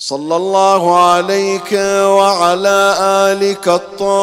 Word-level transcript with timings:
صلى 0.00 0.36
الله 0.36 0.96
عليك 0.96 1.72
وعلى 1.72 2.96
آلك 3.00 3.68
الطاهرين. 3.68 4.18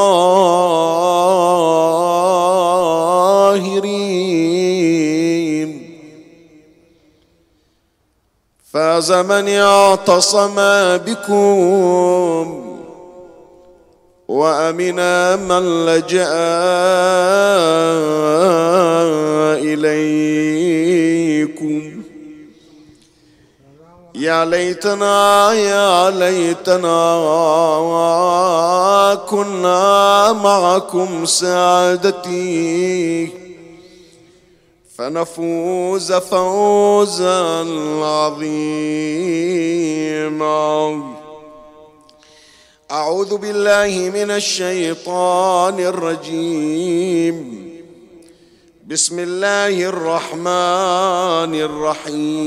فاز 8.74 9.12
من 9.12 9.50
اعتصم 9.50 10.56
بكم 10.98 12.64
وأمنا 14.28 15.36
من 15.36 15.86
لجأ 15.86 16.34
إليكم. 19.76 21.95
يا 24.18 24.46
ليتنا 24.46 25.54
يا 25.54 26.10
ليتنا 26.10 27.16
كنا 29.30 30.34
معكم 30.34 31.26
سعادتي. 31.26 33.30
فنفوز 34.98 36.14
فوزا 36.14 37.66
عظيما. 38.04 38.96
أعوذ 42.92 43.38
بالله 43.38 44.12
من 44.14 44.32
الشيطان 44.32 45.80
الرجيم. 45.80 47.65
بسم 48.86 49.20
الله 49.20 49.90
الرحمن 49.90 51.54
الرحيم. 52.06 52.46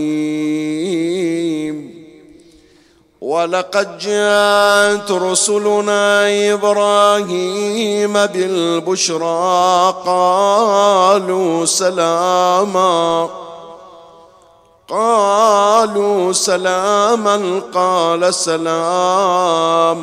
ولقد 3.20 3.98
جاءت 3.98 5.10
رسلنا 5.10 6.28
إبراهيم 6.54 8.12
بالبشرى 8.12 9.94
قالوا 10.06 11.64
سلاما 11.64 13.28
قالوا 14.88 16.32
سلاما 16.32 17.62
قال 17.74 18.34
سلام. 18.34 19.98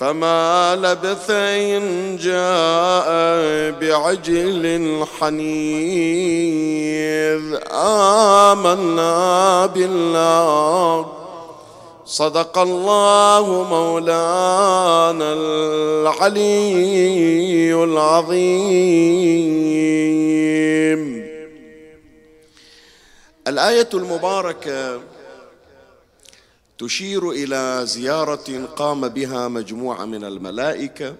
فما 0.00 0.76
لبث 0.76 1.30
إن 1.30 2.16
جاء 2.16 3.08
بعجل 3.80 5.04
حنيذ. 5.20 6.76
آمنا 7.72 9.66
بالله. 9.66 11.06
صدق 12.04 12.58
الله 12.58 13.66
مولانا 13.70 15.32
العلي 15.32 16.64
العظيم. 17.84 19.06
الآية 23.48 23.88
المباركة 23.94 25.00
تشير 26.78 27.30
إلى 27.30 27.80
زيارة 27.86 28.66
قام 28.76 29.08
بها 29.08 29.48
مجموعة 29.48 30.04
من 30.04 30.24
الملائكة 30.24 31.14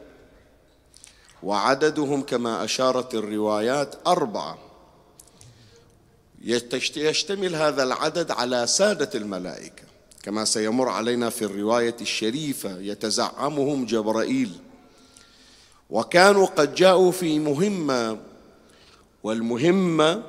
وعددهم 1.43 2.23
كما 2.23 2.65
أشارت 2.65 3.15
الروايات 3.15 3.95
أربعة. 4.07 4.59
يشتمل 6.97 7.55
هذا 7.55 7.83
العدد 7.83 8.31
على 8.31 8.67
سادة 8.67 9.11
الملائكة. 9.15 9.83
كما 10.23 10.45
سيمر 10.45 10.89
علينا 10.89 11.31
في 11.31 11.45
الرواية 11.45 11.97
الشريفة 12.01 12.79
يتزعمهم 12.79 13.87
جبرائيل. 13.87 14.53
وكانوا 15.91 16.47
قد 16.47 16.75
جاءوا 16.75 17.13
في 17.13 17.39
مهمة 17.39 18.19
والمهمة 19.23 20.23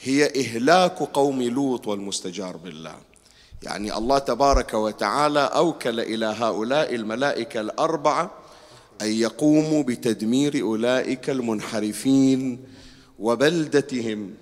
هي 0.00 0.32
إهلاك 0.40 0.98
قوم 0.98 1.42
لوط 1.42 1.86
والمستجار 1.88 2.56
بالله. 2.56 3.13
يعني 3.64 3.96
الله 3.96 4.18
تبارك 4.18 4.74
وتعالى 4.74 5.40
أوكل 5.40 6.00
إلى 6.00 6.26
هؤلاء 6.26 6.94
الملائكة 6.94 7.60
الأربعة 7.60 8.30
أن 9.02 9.12
يقوموا 9.12 9.82
بتدمير 9.82 10.62
أولئك 10.62 11.30
المنحرفين 11.30 12.64
وبلدتهم. 13.18 14.34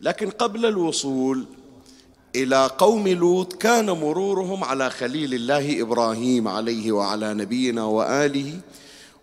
لكن 0.00 0.30
قبل 0.30 0.66
الوصول 0.66 1.44
إلى 2.36 2.70
قوم 2.78 3.08
لوط 3.08 3.52
كان 3.52 3.90
مرورهم 3.90 4.64
على 4.64 4.90
خليل 4.90 5.34
الله 5.34 5.82
إبراهيم 5.82 6.48
عليه 6.48 6.92
وعلى 6.92 7.34
نبينا 7.34 7.84
وآله 7.84 8.60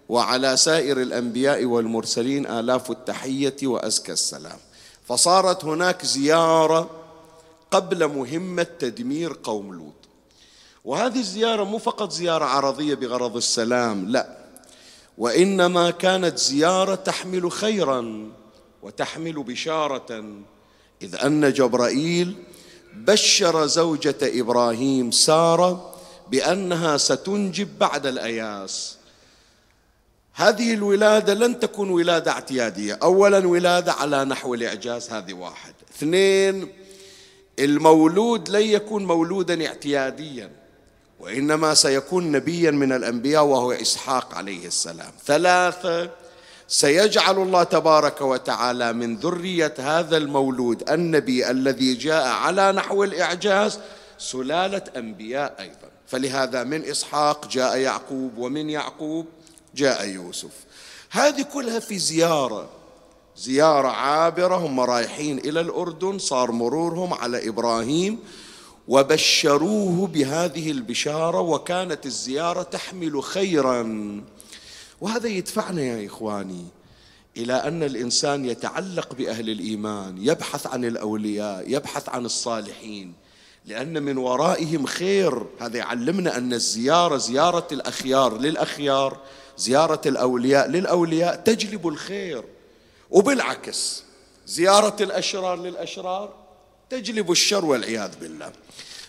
وعلى 0.10 0.58
سائر 0.58 1.02
الأنبياء 1.02 1.66
والمرسلين 1.66 2.48
آلاف 2.48 2.92
التحية 2.92 3.56
وأزكى 3.64 4.12
السلام. 4.12 4.58
فصارت 5.08 5.66
هناك 5.66 6.06
زيارة 6.06 6.90
قبل 7.72 8.08
مهمة 8.08 8.68
تدمير 8.80 9.38
قوم 9.44 9.74
لوط. 9.74 9.94
وهذه 10.86 11.20
الزيارة 11.20 11.64
مو 11.64 11.78
فقط 11.78 12.12
زيارة 12.12 12.46
عرضية 12.46 12.94
بغرض 12.94 13.36
السلام 13.36 14.10
لا. 14.10 14.38
وإنما 15.18 15.92
كانت 15.92 16.38
زيارة 16.38 16.96
تحمل 16.96 17.52
خيرا 17.52 18.32
وتحمل 18.84 19.44
بشارة 19.44 20.26
إذ 21.02 21.16
أن 21.16 21.54
جبرائيل 21.54 22.36
بشر 22.94 23.66
زوجة 23.66 24.18
إبراهيم 24.22 25.12
سارة 25.12 25.96
بأنها 26.32 26.98
ستنجب 26.98 27.80
بعد 27.80 28.06
الأياس. 28.06 28.98
هذه 30.34 30.74
الولادة 30.74 31.34
لن 31.34 31.60
تكون 31.60 31.90
ولادة 31.90 32.32
اعتيادية. 32.32 33.00
أولا 33.04 33.48
ولادة 33.48 33.94
على 33.94 34.26
نحو 34.26 34.54
الإعجاز 34.54 35.10
هذه 35.10 35.34
واحد. 35.34 35.74
اثنين 35.96 36.68
المولود 37.60 38.50
لن 38.50 38.62
يكون 38.62 39.06
مولودا 39.06 39.68
اعتياديا 39.68 40.50
وإنما 41.20 41.74
سيكون 41.74 42.32
نبيا 42.32 42.72
من 42.72 42.92
الأنبياء 42.92 43.44
وهو 43.44 43.72
إسحاق 43.72 44.36
عليه 44.36 44.68
السلام. 44.68 45.12
ثلاثة 45.26 46.10
سيجعل 46.68 47.38
الله 47.38 47.64
تبارك 47.64 48.22
وتعالى 48.22 48.94
من 48.94 49.18
ذرية 49.18 49.74
هذا 49.78 50.18
المولود 50.18 50.90
النبي 50.90 51.52
الذي 51.52 51.94
جاء 51.94 52.28
على 52.28 52.72
نحو 52.72 53.04
الإعجاز 53.04 53.80
سلالة 54.18 54.84
أنبياء 54.98 55.56
أيضا. 55.60 55.88
فلهذا 56.08 56.64
من 56.64 56.86
إسحاق 56.86 57.48
جاء 57.48 57.78
يعقوب 57.78 58.38
ومن 58.38 58.70
يعقوب 58.70 59.26
جاء 59.76 60.08
يوسف. 60.08 60.52
هذه 61.10 61.42
كلها 61.42 61.80
في 61.80 62.00
زيارة 62.00 62.70
زيارة 63.38 63.88
عابرة 63.88 64.56
هم 64.56 64.80
رايحين 64.80 65.38
إلى 65.38 65.62
الأردن 65.62 66.20
صار 66.20 66.52
مرورهم 66.52 67.14
على 67.14 67.50
إبراهيم 67.50 68.20
وبشروه 68.88 70.08
بهذه 70.08 70.72
البشارة 70.72 71.40
وكانت 71.40 72.06
الزيارة 72.06 72.64
تحمل 72.64 73.24
خيرا. 73.24 73.84
وهذا 75.02 75.28
يدفعنا 75.28 75.82
يا 75.82 76.08
إخواني 76.08 76.66
إلى 77.38 77.54
أن 77.54 77.84
الإنسان 77.84 78.46
يتعلق 78.46 79.14
بأهل 79.14 79.50
الإيمان 79.50 80.18
يبحث 80.18 80.68
عن 80.68 80.86
الأولياء 80.86 81.64
يبحث 81.68 82.10
عن 82.10 82.26
الصالحين 82.26 83.14
لأن 83.66 84.04
من 84.04 84.18
ورائهم 84.18 84.86
خير. 84.86 85.46
هذا 85.60 85.78
يعلمنا 85.78 86.38
أن 86.38 86.54
الزيارة 86.54 87.18
زيارة 87.18 87.68
الأخيار 87.72 88.38
للأخيار 88.38 89.18
زيارة 89.58 90.02
الأولياء 90.06 90.68
للأولياء 90.68 91.36
تجلب 91.36 91.88
الخير. 91.88 92.44
وبالعكس 93.12 94.04
زيارة 94.48 95.04
الأشرار 95.04 95.62
للأشرار 95.62 96.34
تجلب 96.90 97.32
الشر 97.32 97.66
والعياذ 97.66 98.12
بالله. 98.22 98.52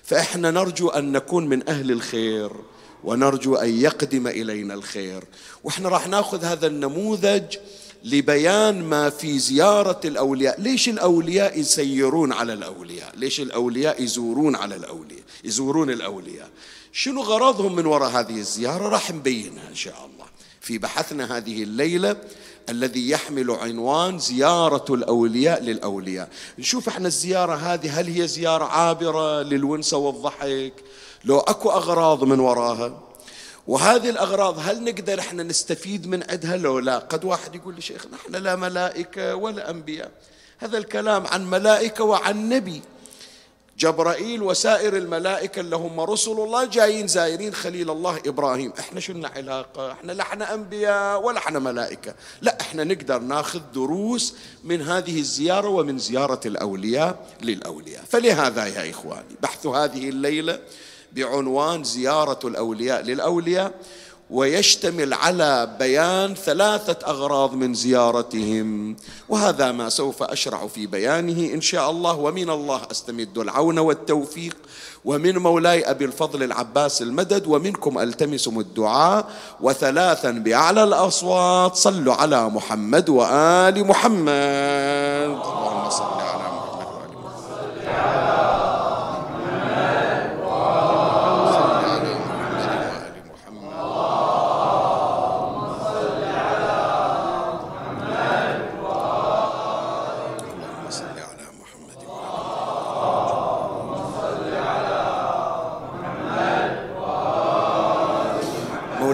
فإحنا 0.05 0.51
نرجو 0.51 0.89
أن 0.89 1.13
نكون 1.13 1.47
من 1.47 1.69
أهل 1.69 1.91
الخير 1.91 2.51
ونرجو 3.05 3.55
أن 3.55 3.81
يقدم 3.81 4.27
إلينا 4.27 4.75
الخير. 4.75 5.25
وإحنا 5.65 5.89
راح 5.89 6.09
ناخذ 6.09 6.45
هذا 6.45 6.67
النموذج 6.67 7.57
لبيان 8.05 8.83
ما 8.83 9.11
في 9.11 9.39
زيارة 9.39 10.01
الأولياء. 10.05 10.61
ليش 10.61 10.89
الأولياء 10.89 11.59
يسيرون 11.61 12.33
على 12.33 12.53
الأولياء؟ 12.53 13.13
ليش 13.17 13.41
الأولياء 13.41 14.03
يزورون 14.03 14.57
على 14.57 14.77
الأولياء؟ 14.77 15.23
يزورون 15.45 15.91
الأولياء. 15.91 16.51
شنو 16.93 17.23
غرضهم 17.23 17.77
من 17.77 17.87
وراء 17.87 18.11
هذه 18.11 18.39
الزيارة؟ 18.39 18.89
راح 18.89 19.11
نبينها 19.11 19.69
إن 19.69 19.75
شاء 19.75 20.11
الله. 20.15 20.27
في 20.61 20.79
بحثنا 20.79 21.37
هذه 21.37 21.63
الليلة 21.63 22.17
الذي 22.71 23.11
يحمل 23.11 23.51
عنوان 23.51 24.19
زيارة 24.19 24.85
الأولياء 24.91 25.63
للأولياء. 25.63 26.29
نشوف 26.59 26.89
إحنا 26.89 27.09
الزيارة 27.09 27.55
هذه 27.55 28.01
هل 28.01 28.07
هي 28.07 28.29
زيارة 28.29 28.65
عابرة 28.65 29.43
للونسة 29.43 29.97
والضحك؟ 29.97 30.73
لو 31.25 31.39
أكو 31.39 31.71
أغراض 31.71 32.25
من 32.25 32.41
وراها. 32.41 33.01
وهذه 33.67 34.11
الأغراض 34.11 34.59
هل 34.59 34.85
نقدر 34.85 35.21
إحنا 35.21 35.43
نستفيد 35.43 36.07
من 36.07 36.23
عندها 36.31 36.57
لو 36.57 36.79
لا؟ 36.79 36.99
قد 36.99 37.25
واحد 37.25 37.55
يقول 37.55 37.75
لي 37.75 37.81
شيخ 37.81 38.07
نحن 38.07 38.35
لا 38.37 38.57
ملائكة 38.57 39.35
ولا 39.35 39.71
أنبياء. 39.71 40.11
هذا 40.59 40.79
الكلام 40.79 41.27
عن 41.27 41.51
ملائكة 41.51 42.05
وعن 42.05 42.49
نبي. 42.49 42.83
جبرائيل 43.79 44.43
وسائر 44.43 44.97
الملائكة 44.97 45.61
اللي 45.61 45.77
هم 45.77 46.01
رسل 46.01 46.33
الله 46.33 46.65
جايين 46.65 47.07
زايرين 47.07 47.55
خليل 47.55 47.91
الله 47.91 48.21
إبراهيم. 48.27 48.73
إحنا 48.79 49.01
شو 49.01 49.13
لنا 49.13 49.29
علاقة 49.29 49.93
إحنا 49.93 50.13
لا 50.13 50.23
إحنا 50.23 50.55
أنبياء 50.55 51.23
ولا 51.23 51.39
إحنا 51.39 51.59
ملائكة. 51.59 52.15
لا 52.43 52.61
إحنا 52.61 52.85
نقدر 52.85 53.19
ناخذ 53.19 53.61
دروس 53.75 54.35
من 54.65 54.83
هذه 54.83 55.19
الزيارة 55.19 55.69
ومن 55.69 55.99
زيارة 55.99 56.41
الأولياء 56.47 57.27
للأولياء. 57.43 58.05
فلهذا 58.09 58.67
يا 58.67 58.91
إخواني 58.91 59.37
بحث 59.43 59.67
هذه 59.67 60.09
الليلة 60.09 60.61
بعنوان 61.13 61.85
زيارة 61.85 62.39
الأولياء 62.45 63.03
للأولياء. 63.03 63.75
ويشتمل 64.31 65.15
على 65.15 65.69
بيان 65.79 66.35
ثلاثة 66.35 67.07
أغراض 67.07 67.55
من 67.55 67.75
زيارتهم. 67.75 68.97
وهذا 69.29 69.73
ما 69.73 69.89
سوف 69.89 70.23
أشرع 70.23 70.67
في 70.67 70.87
بيانه 70.87 71.55
إن 71.55 71.61
شاء 71.61 71.91
الله. 71.91 72.17
ومن 72.17 72.51
الله 72.51 72.81
أستمد 72.91 73.39
العون 73.39 73.79
والتوفيق. 73.79 74.57
ومن 75.05 75.39
مولاي 75.39 75.91
أبي 75.91 76.05
الفضل 76.05 76.43
العباس 76.43 77.03
المدد. 77.03 77.47
ومنكم 77.47 77.99
ألتمسم 77.99 78.59
الدعاء. 78.59 79.27
وثلاثا 79.61 80.31
بأعلى 80.31 80.85
الأصوات. 80.85 81.77
صلوا 81.77 82.15
على 82.15 82.49
محمد 82.49 83.09
وآل 83.09 83.87
محمد. 83.87 84.29
اللهم 85.45 85.91
صل 85.91 86.21
على 86.21 86.49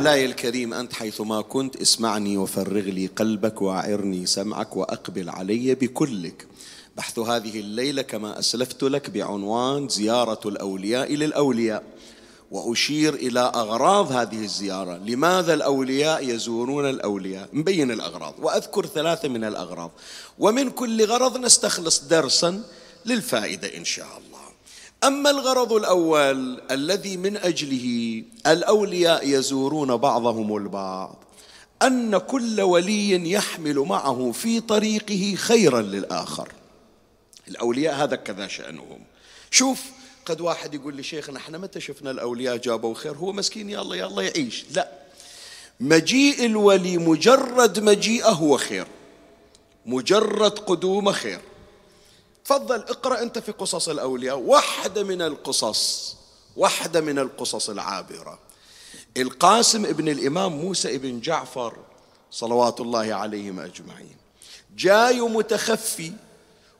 مولاي 0.05 0.25
الكريم 0.25 0.75
أنت 0.75 0.93
حيثما 0.93 1.41
كنت 1.41 1.77
اسمعني 1.77 2.37
وفرغ 2.37 2.81
لي 2.81 3.07
قلبك 3.07 3.63
وأعرني 3.63 4.27
سمعك 4.27 4.77
وأقبل 4.77 5.31
علي 5.31 5.75
بكلك. 5.75 6.47
بحث 6.97 7.19
هذه 7.19 7.61
الليلة 7.61 8.03
كما 8.03 8.39
أسلفت 8.39 8.83
لك 8.83 9.11
بعنوان 9.11 9.89
زيارة 9.89 10.49
الأولياء 10.49 11.15
للأولياء. 11.15 11.83
وأشير 12.51 13.15
إلى 13.15 13.41
أغراض 13.41 14.13
هذه 14.13 14.45
الزيارة. 14.45 14.97
لماذا 14.97 15.55
الأولياء 15.55 16.29
يزورون 16.29 16.91
الأولياء؟ 16.91 17.49
مبين 17.53 17.91
الأغراض. 17.91 18.35
وأذكر 18.39 18.87
ثلاثة 18.87 19.29
من 19.29 19.45
الأغراض. 19.45 19.91
ومن 20.39 20.71
كل 20.71 21.05
غرض 21.07 21.37
نستخلص 21.37 22.01
درسا 22.01 22.63
للفائدة 23.07 23.77
إن 23.77 23.85
شاء 23.85 24.21
الله. 24.27 24.44
أما 25.05 25.31
الغرض 25.31 25.73
الأول 25.73 26.61
الذي 26.71 27.17
من 27.17 27.37
أجله 27.37 28.23
الأولياء 28.47 29.29
يزورون 29.29 29.97
بعضهم 29.97 30.57
البعض 30.57 31.25
أن 31.83 32.19
كل 32.19 32.61
ولي 32.61 33.31
يحمل 33.31 33.79
معه 33.79 34.33
في 34.33 34.61
طريقه 34.61 35.35
خيرا 35.37 35.83
للآخر. 35.83 36.49
الأولياء 37.49 37.95
هذا 37.95 38.17
كذا 38.17 38.47
شأنهم. 38.47 38.99
شوف 39.51 39.83
قد 40.27 40.41
واحد 40.41 40.75
يقول 40.75 40.97
لي 40.97 41.03
شيخنا 41.03 41.39
إحنا 41.39 41.59
متى 41.59 41.81
شفنا 41.81 42.11
الأولياء 42.11 42.57
جابوا 42.57 42.95
خير؟ 42.95 43.17
هو 43.17 43.33
مسكين 43.33 43.71
يلا 43.71 43.95
يلا 43.95 44.23
يعيش. 44.23 44.65
لا. 44.75 44.89
مجيء 45.81 46.47
الولي 46.47 46.99
مجرد 46.99 47.81
مجيئة 47.81 48.31
هو 48.31 48.57
خير. 48.57 48.87
مجرد 49.87 50.59
قدومة 50.59 51.13
خير. 51.13 51.41
تفضل 52.45 52.81
اقرأ 52.81 53.23
أنت 53.23 53.39
في 53.39 53.53
قصص 53.53 53.89
الأولياء. 53.89 54.39
واحدة 54.39 55.03
من 55.03 55.23
القصص 55.23 56.17
واحدة 56.57 57.01
من 57.01 57.19
القصص 57.19 57.71
العابرة. 57.71 58.39
القاسم 59.17 59.87
ابن 59.87 60.09
الإمام 60.09 60.53
موسى 60.53 60.95
ابن 60.95 61.21
جعفر 61.21 61.77
صلوات 62.31 62.81
الله 62.81 63.15
عليهم 63.15 63.61
أجمعين. 63.61 64.17
جاي 64.77 65.21
متخفي 65.21 66.13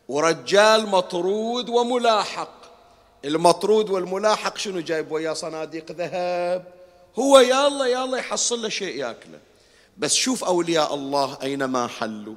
ورجال 0.09 0.87
مطرود 0.87 1.69
وملاحق. 1.69 2.65
المطرود 3.25 3.91
والملاحق 3.91 4.59
شنو 4.59 4.81
جايب 4.81 5.13
وياه 5.13 5.33
صناديق 5.33 5.93
ذهب؟ 5.93 6.65
هو 7.19 7.39
يلا 7.39 7.87
يلا 7.87 8.19
يحصل 8.19 8.63
له 8.63 8.69
شيء 8.69 8.97
ياكله. 8.97 9.39
بس 9.99 10.15
شوف 10.15 10.45
أولياء 10.45 10.95
الله 10.95 11.39
أينما 11.43 11.87
حلوا. 11.87 12.35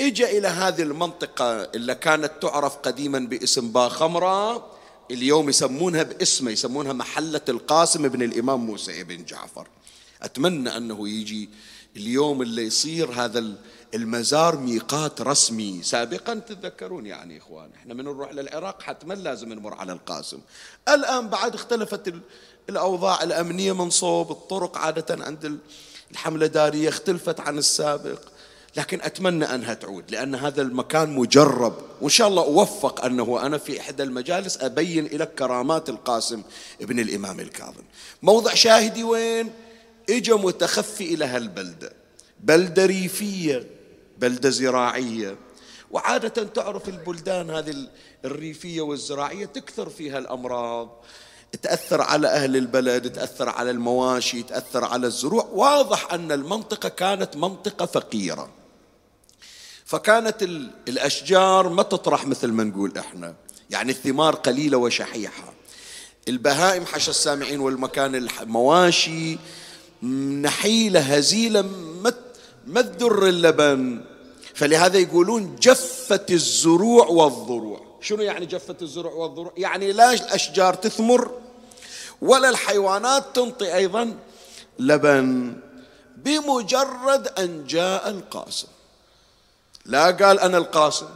اجى 0.00 0.38
إلى 0.38 0.48
هذه 0.48 0.82
المنطقة 0.82 1.62
اللي 1.62 1.94
كانت 1.94 2.32
تعرف 2.40 2.76
قديما 2.76 3.18
باسم 3.18 3.72
باخمره 3.72 4.66
اليوم 5.10 5.48
يسمونها 5.48 6.02
باسمه 6.02 6.50
يسمونها 6.50 6.92
محلة 6.92 7.40
القاسم 7.48 8.08
بن 8.08 8.22
الإمام 8.22 8.66
موسى 8.66 9.04
بن 9.04 9.24
جعفر. 9.24 9.68
أتمنى 10.22 10.76
أنه 10.76 11.08
يجي 11.08 11.48
اليوم 11.96 12.42
اللي 12.42 12.62
يصير 12.62 13.10
هذا 13.10 13.44
المزار 13.94 14.56
ميقات 14.56 15.20
رسمي. 15.20 15.82
سابقا 15.82 16.34
تتذكرون 16.34 17.06
يعني 17.06 17.38
إخوان 17.38 17.70
إحنا 17.76 17.94
من 17.94 18.04
نروح 18.04 18.32
للعراق 18.32 18.82
حتما 18.82 19.14
لازم 19.14 19.52
نمر 19.52 19.74
على 19.74 19.92
القاسم. 19.92 20.38
الآن 20.88 21.28
بعد 21.28 21.54
اختلفت 21.54 22.14
الأوضاع 22.68 23.22
الأمنية 23.22 23.72
من 23.72 23.90
صوب 23.90 24.30
الطرق 24.30 24.78
عادة 24.78 25.24
عند 25.24 25.58
الحملة 26.10 26.46
دارية 26.46 26.88
اختلفت 26.88 27.40
عن 27.40 27.58
السابق. 27.58 28.33
لكن 28.76 29.00
أتمنى 29.02 29.44
أنها 29.44 29.74
تعود 29.74 30.10
لأن 30.10 30.34
هذا 30.34 30.62
المكان 30.62 31.14
مجرب. 31.14 31.74
وإن 32.00 32.10
شاء 32.10 32.28
الله 32.28 32.42
أوفق 32.42 33.04
أنه 33.04 33.46
أنا 33.46 33.58
في 33.58 33.80
إحدى 33.80 34.02
المجالس 34.02 34.58
أبين 34.60 35.04
لك 35.06 35.34
كرامات 35.34 35.88
القاسم 35.88 36.42
ابن 36.80 36.98
الإمام 36.98 37.40
الكاظم. 37.40 37.82
موضع 38.22 38.54
شاهدي 38.54 39.04
وين؟ 39.04 39.50
إجا 40.10 40.34
متخفي 40.34 41.14
إلى 41.14 41.24
هالبلدة 41.24 41.92
بلدة 42.40 42.86
ريفية 42.86 43.66
بلدة 44.18 44.50
زراعية. 44.50 45.36
وعادة 45.90 46.42
تعرف 46.42 46.88
البلدان 46.88 47.50
هذه 47.50 47.88
الريفية 48.24 48.80
والزراعية 48.80 49.46
تكثر 49.46 49.88
فيها 49.88 50.18
الأمراض. 50.18 51.04
تأثر 51.62 52.00
على 52.00 52.28
أهل 52.28 52.56
البلد 52.56 53.12
تأثر 53.12 53.48
على 53.48 53.70
المواشي 53.70 54.42
تأثر 54.42 54.84
على 54.84 55.06
الزروع. 55.06 55.48
واضح 55.52 56.12
أن 56.12 56.32
المنطقة 56.32 56.88
كانت 56.88 57.36
منطقة 57.36 57.86
فقيرة. 57.86 58.63
فكانت 59.84 60.42
الأشجار 60.88 61.68
ما 61.68 61.82
تطرح 61.82 62.26
مثل 62.26 62.48
ما 62.48 62.64
نقول 62.64 62.98
إحنا. 62.98 63.34
يعني 63.70 63.92
الثمار 63.92 64.34
قليلة 64.34 64.76
وشحيحة. 64.76 65.52
البهائم 66.28 66.86
حش 66.86 67.08
السامعين 67.08 67.60
والمكان 67.60 68.14
المواشي 68.14 69.38
نحيلة 70.42 71.00
هزيلة 71.00 71.62
ما 72.66 72.82
تدر 72.82 73.28
اللبن. 73.28 74.04
فلهذا 74.54 74.98
يقولون 74.98 75.56
جفت 75.56 76.30
الزروع 76.30 77.06
والضروع. 77.06 77.80
شنو 78.00 78.22
يعني 78.22 78.46
جفت 78.46 78.82
الزروع 78.82 79.12
والضروع؟ 79.12 79.52
يعني 79.56 79.92
لا 79.92 80.12
الأشجار 80.12 80.74
تثمر 80.74 81.30
ولا 82.22 82.48
الحيوانات 82.48 83.24
تنطي 83.34 83.74
أيضا 83.74 84.16
لبن 84.78 85.56
بمجرد 86.16 87.28
أن 87.38 87.66
جاء 87.66 88.10
القاسم 88.10 88.68
لا 89.84 90.10
قال 90.10 90.40
أنا 90.40 90.58
القاسم 90.58 91.08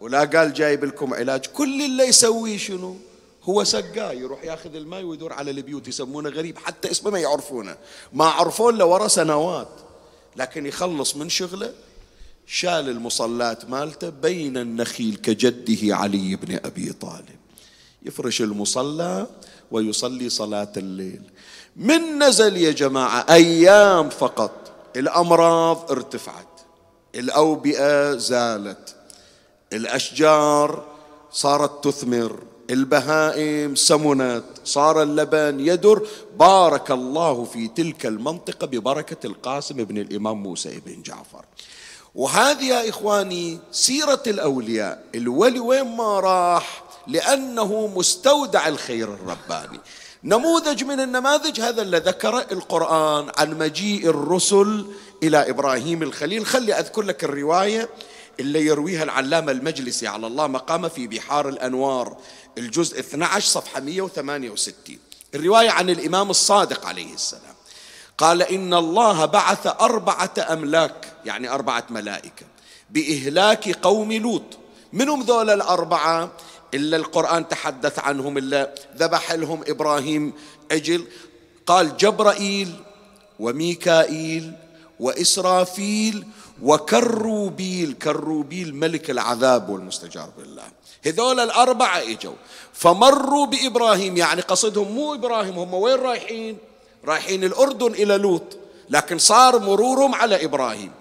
ولا 0.00 0.24
قال 0.24 0.52
جايب 0.52 0.84
لكم 0.84 1.14
علاج. 1.14 1.46
كل 1.46 1.84
اللي 1.84 2.04
يسويه 2.04 2.56
شنو؟ 2.56 2.96
هو 3.42 3.64
سقاي 3.64 4.18
يروح 4.18 4.44
ياخذ 4.44 4.74
الماء 4.74 5.02
ويدور 5.02 5.32
على 5.32 5.50
البيوت 5.50 5.88
يسمونه 5.88 6.28
غريب 6.28 6.58
حتى 6.58 6.90
اسمه 6.90 7.10
ما 7.10 7.18
يعرفونه. 7.18 7.76
ما 8.12 8.24
عرفوا 8.24 8.72
له 8.72 8.84
ورا 8.84 9.08
سنوات. 9.08 9.68
لكن 10.36 10.66
يخلص 10.66 11.16
من 11.16 11.28
شغله 11.28 11.72
شال 12.46 12.88
المصلات 12.88 13.70
مالته 13.70 14.08
بين 14.08 14.56
النخيل 14.56 15.16
كجده 15.16 15.96
علي 15.96 16.36
بن 16.36 16.60
أبي 16.64 16.92
طالب. 16.92 17.38
يفرش 18.02 18.40
المصلى 18.42 19.26
ويصلي 19.70 20.28
صلاة 20.28 20.72
الليل. 20.76 21.22
من 21.76 22.22
نزل 22.22 22.56
يا 22.56 22.70
جماعة؟ 22.70 23.26
أيام 23.30 24.10
فقط. 24.10 24.72
الأمراض 24.96 25.90
ارتفعت. 25.90 26.53
الأوبئة 27.14 28.16
زالت. 28.16 28.94
الأشجار 29.72 30.84
صارت 31.32 31.84
تثمر. 31.84 32.42
البهائم 32.70 33.74
سمنت. 33.74 34.44
صار 34.64 35.02
اللبن 35.02 35.60
يدر. 35.60 36.06
بارك 36.38 36.90
الله 36.90 37.44
في 37.44 37.68
تلك 37.68 38.06
المنطقة 38.06 38.66
ببركة 38.66 39.26
القاسم 39.26 39.74
بن 39.74 39.98
الإمام 39.98 40.42
موسى 40.42 40.80
بن 40.86 41.02
جعفر. 41.02 41.44
وهذه 42.14 42.64
يا 42.64 42.88
إخواني 42.88 43.58
سيرة 43.72 44.22
الأولياء. 44.26 45.04
الولي 45.14 45.60
وين 45.60 45.96
ما 45.96 46.20
راح 46.20 46.84
لأنه 47.06 47.86
مستودع 47.96 48.68
الخير 48.68 49.14
الرباني. 49.14 49.80
نموذج 50.26 50.84
من 50.84 51.00
النماذج 51.00 51.60
هذا 51.60 51.82
اللي 51.82 51.98
ذكره 51.98 52.46
القرآن 52.52 53.30
عن 53.38 53.58
مجيء 53.58 54.10
الرسل 54.10 54.86
إلى 55.22 55.50
إبراهيم 55.50 56.02
الخليل. 56.02 56.46
خلي 56.46 56.74
أذكر 56.74 57.02
لك 57.02 57.24
الرواية 57.24 57.88
اللي 58.40 58.66
يرويها 58.66 59.02
العلامة 59.02 59.52
المجلسي 59.52 60.06
على 60.06 60.26
الله 60.26 60.46
مقامه 60.46 60.88
في 60.88 61.06
بحار 61.06 61.48
الأنوار 61.48 62.16
الجزء 62.58 63.00
12 63.00 63.48
صفحة 63.48 63.80
168 63.80 64.98
الرواية 65.34 65.70
عن 65.70 65.90
الإمام 65.90 66.30
الصادق 66.30 66.86
عليه 66.86 67.14
السلام. 67.14 67.54
قال 68.18 68.42
إن 68.42 68.74
الله 68.74 69.24
بعث 69.24 69.66
أربعة 69.66 70.34
أملاك 70.38 71.12
يعني 71.24 71.48
أربعة 71.48 71.84
ملائكة 71.90 72.46
بإهلاك 72.90 73.68
قوم 73.68 74.12
لوط. 74.12 74.58
منهم 74.92 75.22
ذول 75.22 75.50
الأربعة؟ 75.50 76.32
إلا 76.74 76.96
القرآن 76.96 77.48
تحدث 77.48 77.98
عنهم 77.98 78.38
إلا 78.38 78.74
ذبح 78.96 79.32
لهم 79.32 79.64
إبراهيم 79.68 80.32
عجل 80.72 81.06
قال 81.66 81.96
جبرائيل 81.96 82.72
وميكائيل 83.40 84.52
وإسرافيل 85.00 86.24
وكروبيل. 86.62 87.92
كروبيل 87.92 88.74
ملك 88.74 89.10
العذاب 89.10 89.68
والمستجار 89.68 90.30
بالله. 90.38 90.62
هذول 91.06 91.40
الأربعة 91.40 91.98
إجوا. 91.98 92.34
فمروا 92.72 93.46
بإبراهيم 93.46 94.16
يعني 94.16 94.40
قصدهم 94.40 94.92
مو 94.92 95.14
إبراهيم 95.14 95.58
هم 95.58 95.74
وين 95.74 95.94
رايحين؟ 95.94 96.58
رايحين 97.04 97.44
الأردن 97.44 97.92
إلى 97.92 98.16
لوط. 98.16 98.58
لكن 98.90 99.18
صار 99.18 99.58
مرورهم 99.58 100.14
على 100.14 100.44
إبراهيم. 100.44 100.92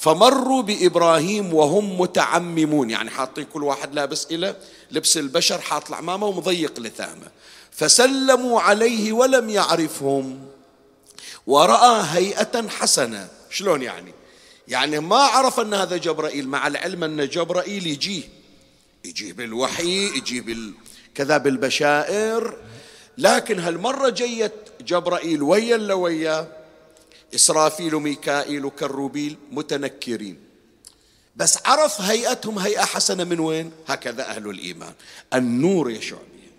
فمروا 0.00 0.62
بإبراهيم 0.62 1.54
وهم 1.54 2.00
متعممون. 2.00 2.90
يعني 2.90 3.10
حاطين 3.10 3.44
كل 3.44 3.62
واحد 3.64 3.94
لابس 3.94 4.26
إلى 4.30 4.56
لبس 4.90 5.16
البشر 5.16 5.60
حاط 5.60 5.88
العمامة 5.88 6.26
ومضيق 6.26 6.80
لثامة. 6.80 7.26
فسلموا 7.70 8.60
عليه 8.60 9.12
ولم 9.12 9.50
يعرفهم. 9.50 10.46
ورأى 11.46 12.04
هيئة 12.10 12.68
حسنة. 12.68 13.28
شلون 13.50 13.82
يعني؟ 13.82 14.12
يعني 14.68 15.00
ما 15.00 15.16
عرف 15.16 15.60
أن 15.60 15.74
هذا 15.74 15.96
جبرائيل 15.96 16.48
مع 16.48 16.66
العلم 16.66 17.04
أن 17.04 17.28
جبرائيل 17.28 17.86
يجيه. 17.86 18.22
يجيب 19.04 19.40
الوحي 19.40 20.16
يجيب 20.16 20.74
كذا 21.14 21.36
بالبشائر. 21.36 22.56
لكن 23.18 23.58
هالمرة 23.58 24.08
جيت 24.08 24.52
جبرائيل 24.80 25.42
ويا 25.42 25.76
اللي 25.76 25.94
وياه 25.94 26.59
إسرافيل 27.34 27.94
وميكائيل 27.94 28.64
وكروبيل 28.64 29.38
متنكرين. 29.52 30.38
بس 31.36 31.58
عرف 31.64 32.00
هيئتهم 32.00 32.58
هيئة 32.58 32.84
حسنة 32.84 33.24
من 33.24 33.40
وين؟ 33.40 33.72
هكذا 33.88 34.26
أهل 34.30 34.50
الإيمان. 34.50 34.92
النور 35.34 35.90
يشع 35.90 36.16
بهم 36.16 36.50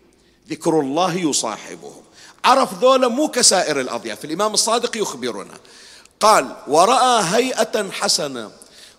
ذكر 0.49 0.79
الله 0.79 1.17
يصاحبهم. 1.17 2.03
عرف 2.45 2.81
ذولا 2.81 3.07
مو 3.07 3.27
كسائر 3.27 3.81
الأضياف 3.81 4.25
الإمام 4.25 4.53
الصادق 4.53 4.97
يخبرنا. 4.97 5.57
قال 6.19 6.55
ورأى 6.67 7.23
هيئة 7.23 7.89
حسنة 7.91 8.51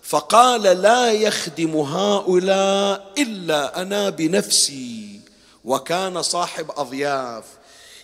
فقال 0.03 0.61
لا 0.61 1.11
يخدم 1.11 1.75
هؤلاء 1.75 3.13
إلا 3.17 3.81
أنا 3.81 4.09
بنفسي. 4.09 5.19
وكان 5.65 6.21
صاحب 6.21 6.71
أضياف. 6.77 7.43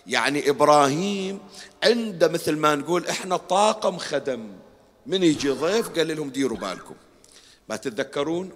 يعني 0.06 0.50
إبراهيم 0.50 1.38
عنده 1.84 2.28
مثل 2.28 2.56
ما 2.56 2.74
نقول 2.74 3.06
إحنا 3.06 3.36
طاقم 3.36 3.98
خدم. 3.98 4.52
من 5.06 5.22
يجي 5.22 5.50
ضيف 5.50 5.88
قال 5.88 6.16
لهم 6.16 6.30
ديروا 6.30 6.58
بالكم. 6.58 6.94
ما 7.68 7.76
تتذكرون 7.76 8.52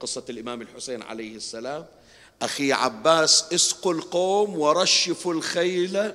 قصة 0.00 0.24
الإمام 0.30 0.62
الحسين 0.62 1.02
عليه 1.02 1.36
السلام؟ 1.36 1.86
أخي 2.42 2.72
عباس 2.72 3.44
اسقوا 3.52 3.92
القوم 3.92 4.58
ورشفوا 4.58 5.34
الخيل 5.34 6.12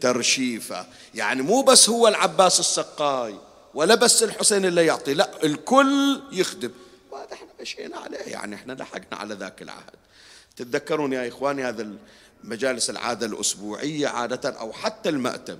ترشيفا. 0.00 0.86
يعني 1.14 1.42
مو 1.42 1.62
بس 1.62 1.88
هو 1.88 2.08
العباس 2.08 2.60
السقاي 2.60 3.34
ولا 3.74 3.94
بس 3.94 4.22
الحسين 4.22 4.64
اللي 4.64 4.86
يعطي 4.86 5.14
لا 5.14 5.44
الكل 5.44 6.22
يخدم. 6.32 6.70
وهذا 7.10 7.32
إحنا 7.32 7.48
مشينا 7.60 7.96
عليه 7.96 8.18
يعني 8.18 8.54
إحنا 8.54 8.72
لحقنا 8.72 9.18
على 9.18 9.34
ذاك 9.34 9.62
العهد. 9.62 9.96
تتذكرون 10.56 11.12
يا 11.12 11.28
إخواني 11.28 11.64
هذا 11.64 11.88
مجالس 12.44 12.90
العادة 12.90 13.26
الأسبوعية 13.26 14.08
عادة 14.08 14.50
أو 14.50 14.72
حتى 14.72 15.08
المأتم. 15.08 15.58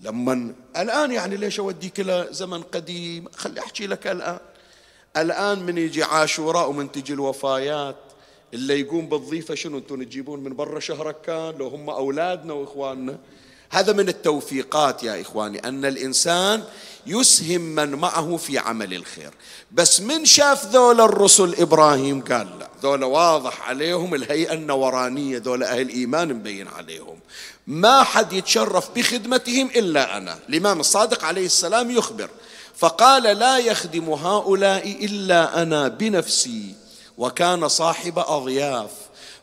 لما 0.00 0.54
الآن 0.76 1.12
يعني 1.12 1.36
ليش 1.36 1.60
أوديك 1.60 2.00
إلى 2.00 2.28
زمن 2.30 2.62
قديم؟ 2.62 3.24
خلي 3.36 3.60
أحكي 3.60 3.86
لك 3.86 4.06
الآن. 4.06 4.38
الآن 5.16 5.62
من 5.62 5.78
يجي 5.78 6.02
عاشوراء 6.02 6.68
ومن 6.70 6.92
تجي 6.92 7.12
الوفايات 7.12 7.96
اللي 8.54 8.80
يقوم 8.80 9.08
بالضيفة 9.08 9.54
شنو 9.54 9.78
أنتم 9.78 10.02
تجيبون؟ 10.02 10.40
من 10.40 10.56
برا 10.56 10.80
شهرك 10.80 11.20
كان 11.20 11.54
لو 11.58 11.68
هم 11.68 11.90
أولادنا 11.90 12.52
وإخواننا. 12.52 13.18
هذا 13.70 13.92
من 13.92 14.08
التوفيقات 14.08 15.02
يا 15.02 15.20
إخواني 15.20 15.58
أن 15.58 15.84
الإنسان 15.84 16.62
يسهم 17.06 17.60
من 17.60 17.94
معه 17.94 18.36
في 18.36 18.58
عمل 18.58 18.94
الخير. 18.94 19.30
بس 19.72 20.00
من 20.00 20.24
شاف 20.24 20.66
ذول 20.66 21.00
الرسل 21.00 21.54
إبراهيم؟ 21.58 22.20
قال 22.20 22.58
لا. 22.58 22.68
ذول 22.82 23.04
واضح 23.04 23.68
عليهم 23.68 24.14
الهيئة 24.14 24.52
النورانية 24.52 25.38
ذول 25.38 25.62
أهل 25.62 25.88
إيمان 25.88 26.34
مبين 26.34 26.68
عليهم. 26.68 27.18
ما 27.66 28.02
حد 28.02 28.32
يتشرف 28.32 28.90
بخدمتهم 28.96 29.70
إلا 29.76 30.16
أنا. 30.16 30.38
الإمام 30.48 30.80
الصادق 30.80 31.24
عليه 31.24 31.46
السلام 31.46 31.90
يخبر 31.90 32.30
فقال 32.76 33.22
لا 33.22 33.58
يخدم 33.58 34.10
هؤلاء 34.10 35.04
إلا 35.04 35.62
أنا 35.62 35.88
بنفسي 35.88 36.74
وكان 37.18 37.68
صاحب 37.68 38.18
أضياف 38.18 38.90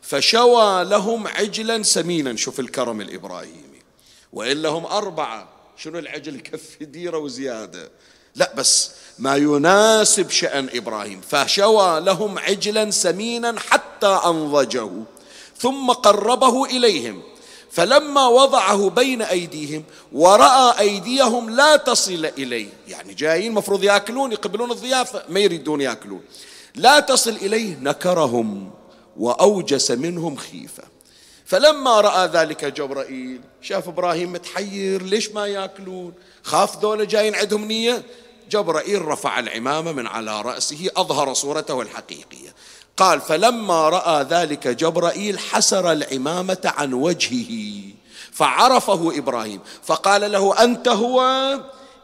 فشوى 0.02 0.84
لهم 0.84 1.28
عجلا 1.28 1.82
سمينا. 1.82 2.36
شوف 2.36 2.60
الكرم 2.60 3.00
الإبراهيمي. 3.00 3.82
وإلا 4.32 4.68
هم 4.68 4.86
أربعة 4.86 5.48
شنو 5.76 5.98
العجل؟ 5.98 6.40
كف 6.40 6.82
ديرة 6.82 7.18
وزيادة. 7.18 7.90
لا 8.34 8.52
بس 8.56 8.90
ما 9.18 9.36
يناسب 9.36 10.30
شأن 10.30 10.68
إبراهيم. 10.74 11.20
فشوى 11.20 12.00
لهم 12.00 12.38
عجلا 12.38 12.90
سمينا 12.90 13.60
حتى 13.60 14.20
أنضجه 14.26 14.90
ثم 15.58 15.90
قربه 15.90 16.64
إليهم. 16.64 17.22
فلما 17.72 18.28
وضعه 18.28 18.90
بين 18.90 19.22
أيديهم 19.22 19.84
ورأى 20.12 20.78
أيديهم 20.78 21.50
لا 21.50 21.76
تصل 21.76 22.26
إليه. 22.38 22.68
يعني 22.88 23.14
جايين 23.14 23.52
مفروض 23.52 23.84
يأكلون 23.84 24.32
يقبلون 24.32 24.70
الضيافة 24.70 25.22
ما 25.28 25.40
يريدون 25.40 25.80
يأكلون. 25.80 26.20
لا 26.74 27.00
تصل 27.00 27.30
إليه 27.30 27.78
نكرهم 27.80 28.70
وأوجس 29.16 29.90
منهم 29.90 30.36
خيفة. 30.36 30.82
فلما 31.46 32.00
رأى 32.00 32.28
ذلك 32.28 32.64
جبرائيل 32.64 33.40
شاف 33.62 33.88
إبراهيم 33.88 34.32
متحير 34.32 35.02
ليش 35.02 35.30
ما 35.30 35.46
يأكلون؟ 35.46 36.12
خاف 36.42 36.82
ذولا 36.82 37.04
جايين 37.04 37.34
عندهم 37.34 37.64
نية. 37.64 38.02
جبرائيل 38.50 39.04
رفع 39.04 39.38
العمامة 39.38 39.92
من 39.92 40.06
على 40.06 40.42
رأسه 40.42 40.90
أظهر 40.96 41.34
صورته 41.34 41.82
الحقيقية. 41.82 42.54
قال 42.96 43.20
فلما 43.20 43.88
رأى 43.88 44.22
ذلك 44.22 44.68
جبرائيل 44.68 45.38
حسر 45.38 45.92
العمامة 45.92 46.58
عن 46.64 46.92
وجهه 46.92 47.82
فعرفه 48.32 49.18
إبراهيم. 49.18 49.60
فقال 49.82 50.32
له 50.32 50.64
أنت 50.64 50.88
هو؟ 50.88 51.20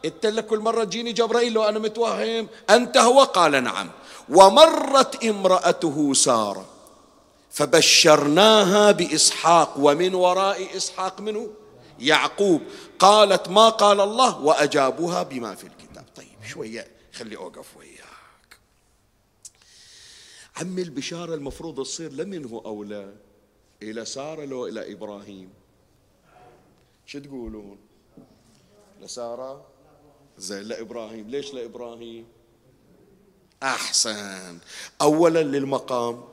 قلت 0.05 0.25
لك 0.25 0.45
كل 0.45 0.59
مرة 0.59 0.83
تجيني 0.83 1.13
جبرائيل 1.13 1.53
لو 1.53 1.63
أنا 1.63 1.79
متوهم. 1.79 2.47
أنت 2.69 2.97
هو؟ 2.97 3.23
قال 3.23 3.63
نعم. 3.63 3.89
ومرت 4.29 5.23
امرأته 5.23 6.13
سارة 6.13 6.65
فبشرناها 7.51 8.91
بإسحاق. 8.91 9.73
ومن 9.77 10.15
وراء 10.15 10.77
إسحاق 10.77 11.21
منه؟ 11.21 11.49
يعقوب. 11.99 12.61
قالت 12.99 13.49
ما 13.49 13.69
قال 13.69 14.01
الله؟ 14.01 14.39
وأجابوها 14.39 15.23
بما 15.23 15.55
في 15.55 15.63
الكتاب. 15.63 16.05
طيب 16.15 16.37
شوية 16.49 16.87
خلي 17.13 17.37
أوقف 17.37 17.65
وياك 17.77 17.88
عمي 20.59 20.81
البشاره 20.81 21.35
المفروض 21.35 21.83
تصير 21.83 22.11
لمن 22.11 22.45
هو 22.45 22.59
اولى 22.59 23.13
إلى 23.81 24.05
سارة 24.05 24.45
لو 24.45 24.67
إلى 24.67 24.93
إبراهيم. 24.93 25.49
شو 27.05 27.19
تقولون؟ 27.19 27.77
لسارة؟ 29.01 29.65
زين 30.37 30.61
لإبراهيم. 30.61 31.29
ليش 31.29 31.53
لإبراهيم؟ 31.53 32.25
أحسن. 33.63 34.57
أولا 35.01 35.43
للمقام. 35.43 36.23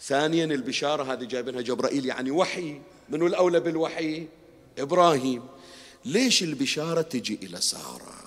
ثانيا 0.00 0.44
البشارة 0.44 1.12
هذه 1.12 1.24
جايبينها 1.24 1.60
جبرائيل 1.60 2.06
يعني 2.06 2.30
وحي. 2.30 2.80
منو 3.08 3.26
الأولى 3.26 3.60
بالوحي؟ 3.60 4.28
إبراهيم. 4.78 5.42
ليش 6.04 6.42
البشارة 6.42 7.02
تجي 7.02 7.34
إلى 7.42 7.60
سارة؟ 7.60 8.18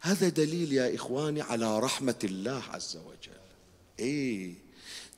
هذا 0.00 0.28
دليل 0.28 0.72
يا 0.72 0.94
إخواني 0.94 1.42
على 1.42 1.78
رحمة 1.78 2.18
الله 2.24 2.62
عز 2.70 2.96
وجل. 2.96 3.35
إيه 4.00 4.54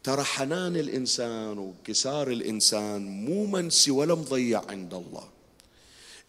ترى 0.05 0.23
حنان 0.23 0.77
الإنسان 0.77 1.59
وكسار 1.59 2.29
الإنسان 2.31 3.25
مو 3.25 3.47
منسي 3.47 3.91
ولا 3.91 4.15
مضيع 4.15 4.63
عند 4.69 4.95
الله. 4.95 5.25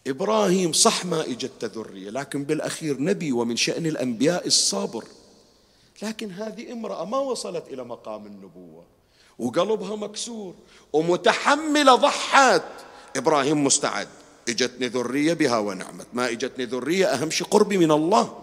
إبراهيم 0.06 0.72
صح 0.72 1.04
ما 1.04 1.20
إجت 1.20 1.64
ذرية 1.64 2.10
لكن 2.10 2.44
بالأخير 2.44 3.02
نبي 3.02 3.32
ومن 3.32 3.56
شأن 3.56 3.86
الأنبياء 3.86 4.46
الصبر 4.46 5.04
لكن 6.02 6.30
هذه 6.30 6.72
امرأة 6.72 7.04
ما 7.04 7.18
وصلت 7.18 7.64
إلى 7.68 7.84
مقام 7.84 8.26
النبوة 8.26 8.84
وقلبها 9.38 9.96
مكسور 9.96 10.54
ومتحملة 10.92 11.94
ضحت 11.94 12.62
إبراهيم 13.16 13.64
مستعد 13.64 14.08
إجتني 14.48 14.86
ذرية 14.88 15.32
بها 15.32 15.58
ونعمت. 15.58 16.06
ما 16.12 16.30
إجتني 16.30 16.64
ذرية 16.64 17.06
أهم 17.06 17.30
شيء 17.30 17.46
قربي 17.46 17.78
من 17.78 17.90
الله. 17.90 18.42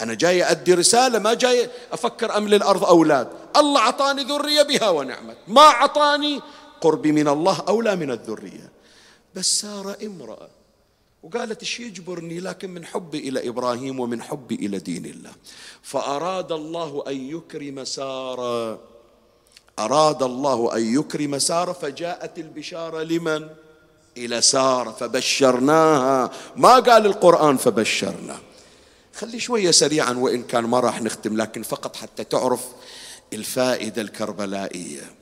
أنا 0.00 0.14
جاي 0.14 0.50
أدي 0.50 0.74
رسالة 0.74 1.18
ما 1.18 1.34
جاي 1.34 1.70
أفكر 1.92 2.36
أملي 2.36 2.56
الأرض 2.56 2.84
أولاد. 2.84 3.28
الله 3.56 3.80
أعطاني 3.80 4.24
ذرية 4.24 4.62
بها 4.62 4.88
ونعمت. 4.88 5.36
ما 5.48 5.60
أعطاني 5.60 6.40
قربي 6.80 7.12
من 7.12 7.28
الله 7.28 7.62
أولى 7.68 7.96
من 7.96 8.10
الذرية. 8.10 8.72
بس 9.34 9.60
سارة 9.60 9.96
امرأة. 10.06 10.48
وقالت 11.22 11.60
إيش 11.60 11.80
يجبرني؟ 11.80 12.40
لكن 12.40 12.70
من 12.70 12.84
حبي 12.84 13.28
إلى 13.28 13.48
إبراهيم 13.48 14.00
ومن 14.00 14.22
حبي 14.22 14.54
إلى 14.54 14.78
دين 14.78 15.06
الله. 15.06 15.32
فأراد 15.82 16.52
الله 16.52 17.04
أن 17.08 17.36
يكرم 17.36 17.84
سارة. 17.84 18.78
أراد 19.78 20.22
الله 20.22 20.76
أن 20.76 20.94
يكرم 20.94 21.38
سارة 21.38 21.72
فجاءت 21.72 22.38
البشارة 22.38 23.02
لمن؟ 23.02 23.48
إلى 24.16 24.40
سارة 24.40 24.90
فبشرناها. 24.90 26.30
ما 26.56 26.74
قال 26.74 27.06
القرآن 27.06 27.56
فبشرنا 27.56 28.38
خلي 29.18 29.40
شوية 29.40 29.70
سريعا 29.70 30.12
وإن 30.12 30.42
كان 30.42 30.64
ما 30.64 30.80
راح 30.80 31.02
نختم 31.02 31.36
لكن 31.36 31.62
فقط 31.62 31.96
حتى 31.96 32.24
تعرف 32.24 32.68
الفائدة 33.32 34.02
الكربلائية. 34.02 35.12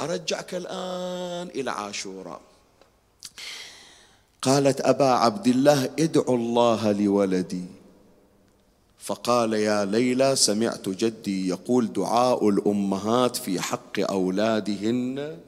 أرجعك 0.00 0.54
الآن 0.54 1.48
إلى 1.48 1.70
عاشوراء. 1.70 2.40
قالت 4.42 4.80
أبا 4.80 5.04
عبد 5.04 5.46
الله 5.46 5.84
ادعوا 5.98 6.36
الله 6.36 6.92
لولدي. 6.92 7.64
فقال 8.98 9.52
يا 9.52 9.84
ليلى 9.84 10.36
سمعت 10.36 10.88
جدي 10.88 11.48
يقول 11.48 11.92
دعاء 11.92 12.48
الأمهات 12.48 13.36
في 13.36 13.60
حق 13.60 14.00
أولادهن 14.00 15.38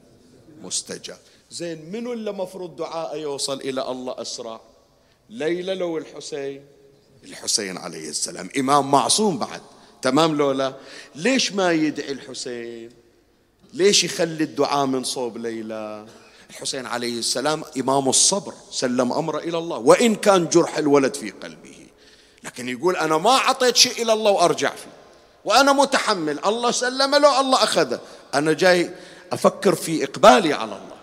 مستجاب. 0.63 1.17
زين 1.51 1.91
منو 1.91 2.13
اللي 2.13 2.31
مفروض 2.31 2.75
دعاء 2.75 3.17
يوصل 3.17 3.59
إلى 3.59 3.91
الله 3.91 4.21
أسرع؟ 4.21 4.61
ليلى 5.29 5.75
لو 5.75 5.97
الحسين؟ 5.97 6.76
الحسين 7.23 7.77
عليه 7.77 8.09
السلام. 8.09 8.49
إمام 8.57 8.91
معصوم 8.91 9.37
بعد. 9.37 9.61
تمام 10.01 10.37
لولا؟ 10.37 10.73
ليش 11.15 11.51
ما 11.51 11.71
يدعي 11.71 12.11
الحسين؟ 12.11 12.91
ليش 13.73 14.03
يخلي 14.03 14.43
الدعاء 14.43 14.85
من 14.85 15.03
صوب 15.03 15.37
ليلى؟ 15.37 16.05
الحسين 16.49 16.85
عليه 16.85 17.19
السلام 17.19 17.63
إمام 17.79 18.09
الصبر 18.09 18.53
سلم 18.71 19.13
أمره 19.13 19.37
إلى 19.37 19.57
الله. 19.57 19.77
وإن 19.77 20.15
كان 20.15 20.49
جرح 20.49 20.77
الولد 20.77 21.15
في 21.15 21.29
قلبه. 21.31 21.87
لكن 22.43 22.69
يقول 22.69 22.95
أنا 22.95 23.17
ما 23.17 23.29
أعطيت 23.29 23.75
شيء 23.75 24.01
إلى 24.01 24.13
الله 24.13 24.31
وأرجع 24.31 24.69
فيه. 24.69 24.91
وأنا 25.45 25.73
متحمل. 25.73 26.45
الله 26.45 26.71
سلم 26.71 27.15
له 27.15 27.41
الله 27.41 27.63
أخذه. 27.63 28.01
أنا 28.33 28.53
جاي 28.53 28.91
أفكر 29.31 29.75
في 29.75 30.03
إقبالي 30.03 30.53
على 30.53 30.71
الله. 30.71 30.97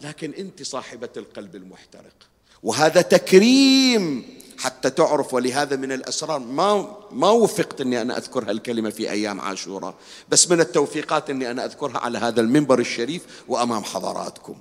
لكن 0.00 0.32
أنت 0.38 0.62
صاحبة 0.62 1.08
القلب 1.16 1.56
المحترق. 1.56 2.14
وهذا 2.62 3.00
تكريم. 3.00 4.39
حتى 4.60 4.90
تعرف 4.90 5.34
ولهذا 5.34 5.76
من 5.76 5.92
الأسرار 5.92 6.38
ما 6.38 6.96
ما 7.10 7.30
وفقت 7.30 7.80
إني 7.80 8.00
أنا 8.00 8.18
اذكر 8.18 8.50
هالكلمه 8.50 8.90
في 8.90 9.10
أيام 9.10 9.40
عاشوراء 9.40 9.94
بس 10.28 10.50
من 10.50 10.60
التوفيقات 10.60 11.30
إني 11.30 11.50
أنا 11.50 11.64
أذكرها 11.64 11.98
على 11.98 12.18
هذا 12.18 12.40
المنبر 12.40 12.78
الشريف 12.78 13.22
وأمام 13.48 13.84
حضراتكم. 13.84 14.56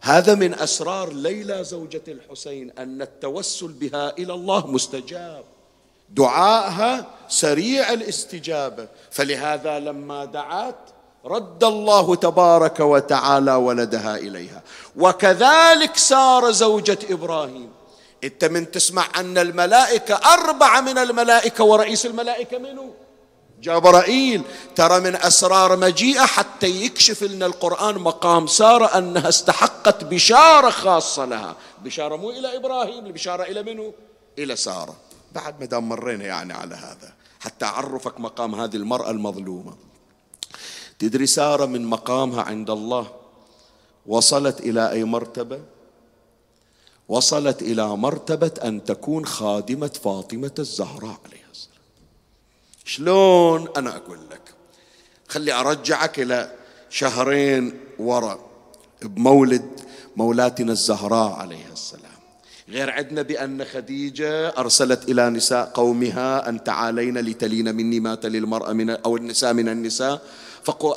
هذا 0.00 0.34
من 0.34 0.54
أسرار 0.54 1.12
ليلى 1.12 1.64
زوجة 1.64 2.02
الحسين 2.08 2.70
أن 2.70 3.02
التوسل 3.02 3.68
بها 3.68 4.12
إلى 4.18 4.34
الله 4.34 4.66
مستجاب. 4.66 5.44
دعائها 6.10 7.06
سريع 7.28 7.92
الاستجابة. 7.92 8.88
فلهذا 9.10 9.78
لما 9.78 10.24
دعت 10.24 10.78
رد 11.24 11.64
الله 11.64 12.14
تبارك 12.14 12.80
وتعالى 12.80 13.54
ولدها 13.54 14.16
إليها. 14.16 14.62
وكذلك 14.96 15.96
سار 15.96 16.50
زوجة 16.50 16.98
إبراهيم. 17.10 17.81
انت 18.24 18.44
من 18.44 18.70
تسمع 18.70 19.06
ان 19.16 19.38
الملائكة 19.38 20.14
اربعة 20.14 20.80
من 20.80 20.98
الملائكة 20.98 21.64
ورئيس 21.64 22.06
الملائكة 22.06 22.58
منه 22.58 22.94
جبرائيل. 23.60 24.42
ترى 24.74 25.00
من 25.00 25.16
اسرار 25.16 25.76
مجيئة 25.76 26.26
حتى 26.26 26.66
يكشف 26.66 27.22
لنا 27.22 27.46
القرآن 27.46 27.94
مقام 27.94 28.46
سارة 28.46 28.98
انها 28.98 29.28
استحقت 29.28 30.04
بشارة 30.04 30.70
خاصة 30.70 31.24
لها. 31.24 31.56
بشارة 31.84 32.16
مو 32.16 32.30
إلى 32.30 32.56
إبراهيم 32.56 33.06
البشارة 33.06 33.42
إلى 33.42 33.62
منه 33.62 33.92
إلى 34.38 34.56
سارة. 34.56 34.96
بعد 35.32 35.60
ما 35.60 35.66
دام 35.66 35.88
مرينا 35.88 36.24
يعني 36.24 36.52
على 36.52 36.74
هذا 36.74 37.12
حتى 37.40 37.64
أعرفك 37.64 38.20
مقام 38.20 38.54
هذه 38.54 38.76
المرأة 38.76 39.10
المظلومة. 39.10 39.74
تدري 40.98 41.26
سارة 41.26 41.66
من 41.66 41.86
مقامها 41.86 42.42
عند 42.42 42.70
الله 42.70 43.06
وصلت 44.06 44.60
إلى 44.60 44.90
أي 44.90 45.04
مرتبة؟ 45.04 45.60
وصلت 47.12 47.62
إلى 47.62 47.96
مرتبة 47.96 48.52
أن 48.64 48.84
تكون 48.84 49.26
خادمة 49.26 49.90
فاطمة 50.04 50.54
الزهراء 50.58 51.20
عليها 51.24 51.50
السلام. 51.52 51.84
شلون 52.84 53.68
أنا 53.76 53.96
أقول 53.96 54.18
لك؟ 54.30 54.54
خلي 55.28 55.52
أرجعك 55.52 56.20
إلى 56.20 56.52
شهرين 56.90 57.80
وراء 57.98 58.40
بمولد 59.02 59.80
مولاتنا 60.16 60.72
الزهراء 60.72 61.32
عليها 61.32 61.72
السلام. 61.72 62.20
غير 62.68 62.90
عندنا 62.90 63.22
بأن 63.22 63.64
خديجة 63.64 64.48
أرسلت 64.48 65.08
إلى 65.08 65.30
نساء 65.30 65.64
قومها 65.74 66.48
أن 66.48 66.64
تعالين 66.64 67.18
لتلين 67.18 67.74
مني 67.74 68.00
ما 68.00 68.14
تلي 68.14 68.38
المرأة 68.38 68.72
من 68.72 68.90
أو 68.90 69.16
النساء 69.16 69.52
من 69.52 69.68
النساء. 69.68 70.22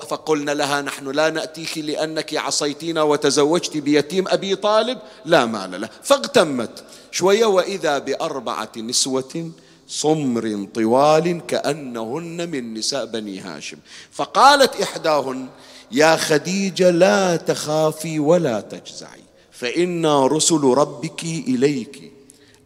فقلنا 0.08 0.52
لها 0.52 0.82
نحن 0.82 1.12
لا 1.12 1.30
نأتيك 1.30 1.78
لأنك 1.78 2.36
عصيتينا 2.36 3.02
وتزوجت 3.02 3.78
بيتيم 3.78 4.28
أبي 4.28 4.56
طالب. 4.56 4.98
لا 5.26 5.46
مال 5.46 5.82
له. 5.82 5.90
فاغتمت. 6.04 6.84
شوية 7.12 7.46
وإذا 7.46 7.98
بأربعة 7.98 8.72
نسوة 8.78 9.52
صمر 9.88 10.68
طوال 10.76 11.42
كأنهن 11.48 12.50
من 12.50 12.74
نساء 12.74 13.06
بني 13.06 13.40
هاشم. 13.40 13.78
فقالت 14.12 14.82
إحداهن 14.82 15.48
يا 15.92 16.16
خديجة 16.16 16.90
لا 16.90 17.36
تخافي 17.36 18.20
ولا 18.20 18.60
تجزعي 18.60 19.22
فإنا 19.52 20.28
رسل 20.28 20.62
ربك 20.64 21.24
إليك. 21.24 22.12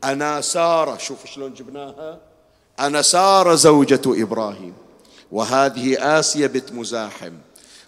أنا 0.04 0.42
سارة 0.42 0.98
شوف 0.98 1.26
شلون 1.26 1.54
جبناها. 1.54 2.20
أنا 2.80 3.02
سارة 3.02 3.56
زوجة 3.56 4.02
إبراهيم. 4.08 4.74
وهذه 5.32 6.20
آسيا 6.20 6.48
بنت 6.48 6.72
مزاحم 6.72 7.34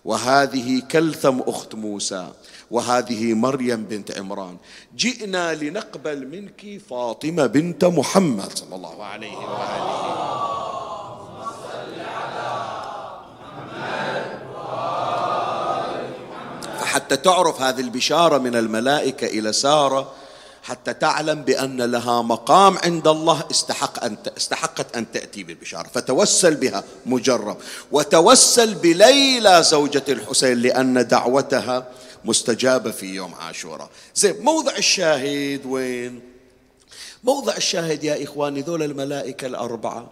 وهذه 0.05 0.81
كلثم 0.91 1.39
أخت 1.39 1.75
موسى 1.75 2.27
وهذه 2.71 3.33
مريم 3.33 3.83
بنت 3.83 4.17
عمران. 4.17 4.57
جئنا 4.95 5.55
لنقبل 5.55 6.27
منك 6.27 6.81
فاطمة 6.89 7.45
بنت 7.45 7.85
محمد 7.85 8.57
صلى 8.57 8.75
الله 8.75 9.03
عليه 9.03 9.37
وآله 9.37 10.51
فحتى 16.79 17.17
تعرف 17.17 17.61
هذه 17.61 17.81
البشارة 17.81 18.37
من 18.37 18.55
الملائكة 18.55 19.27
إلى 19.27 19.53
سارة 19.53 20.11
حتى 20.63 20.93
تعلم 20.93 21.41
بأن 21.41 21.81
لها 21.81 22.21
مقام 22.21 22.77
عند 22.77 23.07
الله 23.07 23.43
استحق 23.51 24.03
أن 24.03 24.17
استحقت 24.37 24.95
أن 24.95 25.11
تأتي 25.11 25.43
بالبشارة. 25.43 25.87
فتوسل 25.87 26.55
بها 26.55 26.83
مجرب. 27.05 27.57
وتوسل 27.91 28.73
بليلى 28.73 29.63
زوجة 29.63 30.03
الحسين 30.09 30.57
لأن 30.57 31.07
دعوتها 31.07 31.87
مستجابة 32.25 32.91
في 32.91 33.05
يوم 33.05 33.33
عاشوراء. 33.33 33.89
زين 34.15 34.35
موضع 34.41 34.77
الشاهد 34.77 35.65
وين؟ 35.65 36.21
موضع 37.23 37.57
الشاهد 37.57 38.03
يا 38.03 38.23
إخواني 38.23 38.61
ذول 38.61 38.83
الملائكة 38.83 39.47
الأربعة 39.47 40.11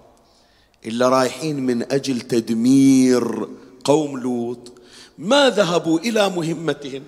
اللي 0.85 1.09
رايحين 1.09 1.59
من 1.59 1.91
أجل 1.91 2.21
تدمير 2.21 3.47
قوم 3.83 4.19
لوط 4.19 4.71
ما 5.17 5.49
ذهبوا 5.49 5.99
إلى 5.99 6.29
مهمتهم؟ 6.29 7.03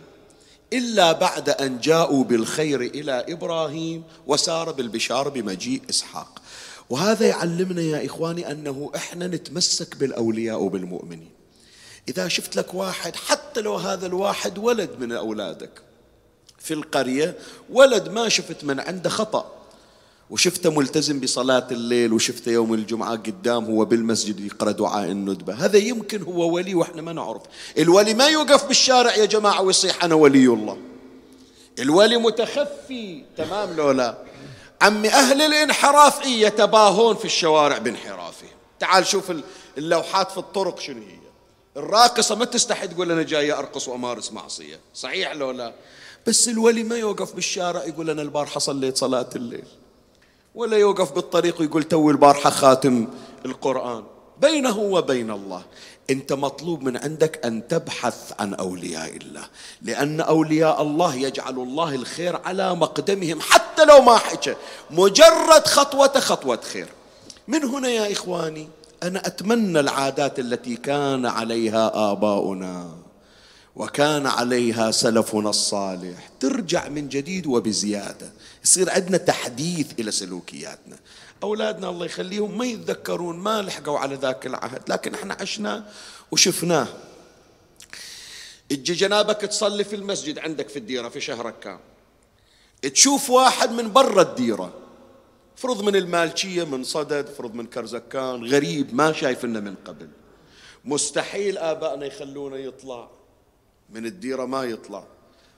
إلا 0.74 1.12
بعد 1.12 1.50
أن 1.50 1.80
جاءوا 1.80 2.24
بالخير 2.24 2.82
إلى 2.82 3.26
إبراهيم 3.30 4.04
وسار 4.28 4.72
بالبشارة 4.72 5.30
بمجيء 5.30 5.82
إسحاق. 5.90 6.42
وهذا 6.90 7.28
يعلمنا 7.28 7.82
يا 7.82 8.06
إخواني 8.06 8.52
أنه 8.52 8.92
إحنا 8.96 9.28
نتمسك 9.28 9.96
بالأولياء 9.96 10.62
وبالمؤمنين. 10.62 11.30
إذا 12.10 12.28
شفت 12.28 12.56
لك 12.56 12.74
واحد 12.74 13.16
حتى 13.16 13.62
لو 13.62 13.76
هذا 13.76 14.06
الواحد 14.06 14.58
ولد 14.58 14.90
من 15.00 15.12
أولادك 15.12 15.82
في 16.60 16.74
القرية 16.74 17.38
ولد 17.70 18.10
ما 18.10 18.30
شفت 18.30 18.64
من 18.64 18.80
عنده 18.80 19.10
خطأ. 19.10 19.61
وشفته 20.32 20.72
ملتزم 20.72 21.20
بصلاة 21.20 21.68
الليل 21.72 22.14
وشفته 22.14 22.52
يوم 22.52 22.74
الجمعة 22.74 23.16
قدام 23.16 23.66
هو 23.66 23.86
بالمسجد 23.86 24.40
يقرأ 24.40 24.72
دعاء 24.72 25.12
الندبة. 25.12 25.54
هذا 25.54 25.78
يمكن 25.78 26.22
هو 26.22 26.54
ولي 26.54 26.76
وإحنا 26.76 27.02
ما 27.02 27.14
نعرف. 27.14 27.42
الولي 27.78 28.14
ما 28.14 28.28
يوقف 28.28 28.66
بالشارع 28.66 29.16
يا 29.16 29.26
جماعة 29.26 29.62
ويصيح 29.62 30.04
أنا 30.04 30.16
ولي 30.16 30.48
الله. 30.48 30.78
الولي 31.80 32.18
متخفي 32.18 33.24
تمام 33.38 33.76
لولا 33.76 34.18
عمي 34.82 35.10
أهل 35.10 35.42
الانحراف 35.42 36.26
يتباهون 36.26 37.16
في 37.16 37.26
الشوارع 37.26 37.78
بانحرافهم 37.78 38.50
تعال 38.80 39.08
شوف 39.08 39.32
اللوحات 39.78 40.32
في 40.32 40.38
الطرق 40.38 40.80
شنو 40.80 41.02
هي. 41.02 41.22
الراقصة 41.78 42.36
ما 42.36 42.46
تستحي 42.46 42.88
تقول 42.88 43.12
أنا 43.12 43.24
جاي 43.24 43.52
أرقص 43.54 43.88
وأمارس 43.88 44.32
معصية. 44.32 44.80
صحيح 44.94 45.32
لو 45.32 45.52
لا؟ 45.52 45.74
بس 46.28 46.50
الولي 46.50 46.84
ما 46.84 46.98
يوقف 46.98 47.34
بالشارع 47.36 47.86
يقول 47.86 48.10
أنا 48.10 48.22
البارحة 48.22 48.60
صليت 48.60 48.98
صلاة 48.98 49.30
الليل. 49.36 49.66
ولا 50.56 50.78
يوقف 50.78 51.12
بالطريق 51.12 51.62
ويقول 51.62 51.84
تو 51.84 52.10
البارحة 52.10 52.50
خاتم 52.50 53.08
القرآن. 53.46 54.04
بينه 54.42 54.78
وبين 54.80 55.32
الله. 55.32 55.62
انت 56.10 56.34
مطلوب 56.34 56.84
من 56.84 56.98
عندك 56.98 57.46
أن 57.46 57.68
تبحث 57.68 58.34
عن 58.40 58.54
أولياء 58.54 59.18
الله. 59.18 59.44
لأن 59.82 60.22
أولياء 60.22 60.82
الله 60.82 61.16
يجعل 61.16 61.54
الله 61.54 61.96
الخير 61.96 62.36
على 62.46 62.76
مقدمهم 62.76 63.42
حتى 63.42 63.86
لو 63.86 64.02
ما 64.02 64.18
حكى. 64.18 64.56
مجرد 64.92 65.68
خطوة 65.68 66.20
خطوة 66.20 66.60
خير. 66.74 66.88
من 67.48 67.64
هنا 67.64 67.88
يا 67.88 68.12
إخواني؟ 68.12 68.68
أنا 69.04 69.28
أتمنى 69.28 69.80
العادات 69.80 70.40
التي 70.40 70.76
كان 70.76 71.26
عليها 71.26 72.12
آباؤنا. 72.12 73.01
وكان 73.76 74.28
عليها 74.28 74.92
سلفنا 74.92 75.50
الصالح. 75.50 76.30
ترجع 76.40 76.88
من 76.88 77.10
جديد 77.10 77.48
وبزيادة. 77.48 78.32
يصير 78.64 78.90
عندنا 78.90 79.18
تحديث 79.18 80.00
إلى 80.00 80.12
سلوكياتنا. 80.12 81.00
أولادنا 81.44 81.90
الله 81.90 82.06
يخليهم 82.06 82.58
ما 82.58 82.66
يتذكرون 82.66 83.38
ما 83.38 83.62
لحقوا 83.62 84.00
على 84.00 84.16
ذاك 84.16 84.46
العهد. 84.46 84.82
لكن 84.88 85.14
إحنا 85.14 85.38
عشنا 85.42 85.92
وشفناه. 86.32 86.88
تجي 88.70 88.94
جنابك 88.94 89.42
تصلي 89.42 89.84
في 89.84 89.96
المسجد 89.96 90.40
عندك 90.40 90.70
في 90.70 90.80
الديرة 90.80 91.10
في 91.10 91.22
شهرك 91.22 91.60
كان 91.60 91.80
تشوف 92.82 93.30
واحد 93.30 93.72
من 93.72 93.94
برا 93.94 94.22
الديرة. 94.22 94.74
فرض 95.56 95.84
من 95.84 95.96
المالكية 95.96 96.64
من 96.64 96.84
صدد 96.84 97.30
فرض 97.38 97.54
من 97.54 97.66
كرزكان 97.66 98.46
غريب 98.46 98.96
ما 98.96 99.14
شايف 99.14 99.46
لنا 99.46 99.60
من 99.60 99.76
قبل. 99.86 100.10
مستحيل 100.86 101.58
آبائنا 101.58 102.06
يخلونه 102.06 102.58
يطلع. 102.58 103.10
من 103.92 104.06
الديرة 104.06 104.46
ما 104.46 104.64
يطلع. 104.64 105.04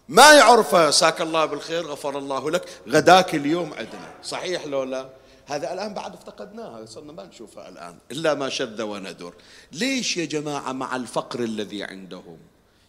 ما 0.09 0.33
يعرفه 0.33 0.91
ساك 0.91 1.21
الله 1.21 1.45
بالخير 1.45 1.85
غفر 1.85 2.17
الله 2.17 2.51
لك. 2.51 2.69
غداك 2.89 3.35
اليوم 3.35 3.73
عندنا 3.73 4.11
صحيح 4.23 4.65
لو 4.65 4.83
لا؟ 4.83 5.09
هذا 5.45 5.73
الآن 5.73 5.93
بعد 5.93 6.13
افتقدناها 6.13 6.85
صرنا 6.85 7.11
ما 7.11 7.25
نشوفها 7.25 7.69
الآن. 7.69 7.97
إلا 8.11 8.33
ما 8.33 8.49
شذ 8.49 8.81
وندر. 8.81 9.33
ليش 9.71 10.17
يا 10.17 10.25
جماعة 10.25 10.71
مع 10.71 10.95
الفقر 10.95 11.39
الذي 11.39 11.83
عندهم؟ 11.83 12.37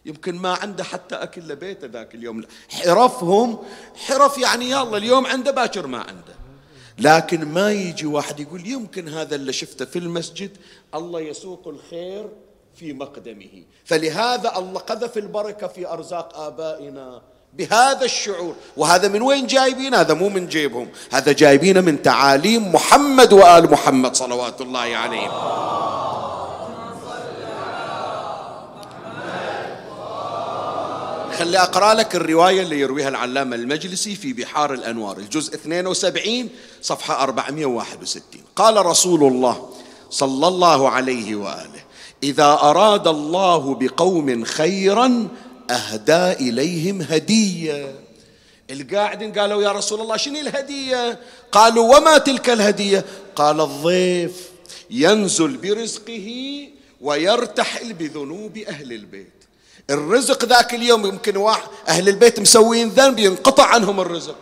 يمكن 0.05 0.35
ما 0.35 0.53
عنده 0.53 0.83
حتى 0.83 1.15
أكل 1.15 1.41
لبيته 1.41 1.87
ذاك 1.87 2.15
اليوم. 2.15 2.43
حرفهم 2.69 3.59
حرف 3.95 4.37
يعني 4.37 4.69
يلا 4.69 4.97
اليوم 4.97 5.25
عنده 5.25 5.51
باكر 5.51 5.87
ما 5.87 5.97
عنده. 5.97 6.35
لكن 6.99 7.45
ما 7.45 7.71
يجي 7.71 8.05
واحد 8.05 8.39
يقول 8.39 8.67
يمكن 8.67 9.09
هذا 9.09 9.35
اللي 9.35 9.53
شفته 9.53 9.85
في 9.85 9.99
المسجد 9.99 10.57
الله 10.95 11.19
يسوق 11.19 11.67
الخير 11.67 12.29
في 12.75 12.93
مقدمه. 12.93 13.63
فلهذا 13.85 14.57
الله 14.57 14.79
قذف 14.79 15.17
البركة 15.17 15.67
في 15.67 15.87
أرزاق 15.87 16.37
آبائنا 16.37 17.21
بهذا 17.53 18.05
الشعور. 18.05 18.55
وهذا 18.77 19.07
من 19.07 19.21
وين 19.21 19.47
جايبين؟ 19.47 19.93
هذا 19.93 20.13
مو 20.13 20.29
من 20.29 20.47
جيبهم. 20.47 20.89
هذا 21.11 21.31
جايبينه 21.31 21.81
من 21.81 22.01
تعاليم 22.01 22.71
محمد 22.71 23.33
وآل 23.33 23.71
محمد 23.71 24.15
صلوات 24.15 24.61
الله 24.61 24.79
عليهم. 24.79 25.31
خلي 31.35 31.57
أقرأ 31.59 31.93
لك 31.93 32.15
الرواية 32.15 32.61
اللي 32.61 32.79
يرويها 32.79 33.09
العلامة 33.09 33.55
المجلسي 33.55 34.15
في 34.15 34.33
بحار 34.33 34.73
الأنوار 34.73 35.17
الجزء 35.17 35.55
72 35.55 36.49
صفحة 36.81 37.23
461 37.23 38.41
قال 38.55 38.85
رسول 38.85 39.23
الله 39.23 39.69
صلى 40.09 40.47
الله 40.47 40.89
عليه 40.89 41.35
وآله 41.35 41.84
إذا 42.23 42.45
أراد 42.45 43.07
الله 43.07 43.75
بقوم 43.75 44.43
خيرا 44.43 45.27
أهدى 45.71 46.31
إليهم 46.31 47.01
هدية. 47.01 47.95
القاعدين 48.71 49.33
قالوا 49.39 49.63
يا 49.63 49.71
رسول 49.71 50.01
الله 50.01 50.17
شنو 50.17 50.39
الهدية؟ 50.39 51.19
قالوا 51.51 51.97
وما 51.97 52.17
تلك 52.17 52.49
الهدية؟ 52.49 53.05
قال 53.35 53.61
الضيف 53.61 54.49
ينزل 54.89 55.57
برزقه 55.57 56.69
ويرتحل 57.01 57.93
بذنوب 57.93 58.57
أهل 58.57 58.93
البيت. 58.93 59.31
الرزق 59.89 60.45
ذاك 60.45 60.73
اليوم 60.73 61.05
يمكن 61.05 61.37
واحد 61.37 61.67
أهل 61.87 62.09
البيت 62.09 62.39
مسوين 62.39 62.89
ذنب 62.89 63.19
ينقطع 63.19 63.65
عنهم 63.65 63.99
الرزق. 63.99 64.35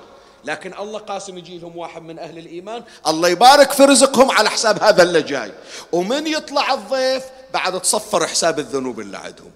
لكن 0.46 0.74
الله 0.80 1.00
قاسم 1.00 1.38
يجي 1.38 1.58
لهم 1.58 1.78
واحد 1.78 2.02
من 2.02 2.20
أهل 2.20 2.38
الإيمان 2.38 2.84
الله 3.08 3.30
يبارك 3.30 3.72
في 3.72 3.84
رزقهم 3.84 4.32
على 4.32 4.50
حساب 4.50 4.84
هذا 4.84 5.04
اللي 5.04 5.22
جاي. 5.22 5.52
ومن 5.92 6.28
يطلع 6.28 6.74
الضيف 6.74 7.24
بعد 7.54 7.82
تصفر 7.82 8.28
حساب 8.28 8.60
الذنوب 8.60 9.00
اللي 9.00 9.18
عندهم. 9.18 9.52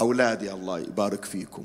أولادي 0.00 0.52
الله 0.52 0.78
يبارك 0.78 1.24
فيكم. 1.24 1.64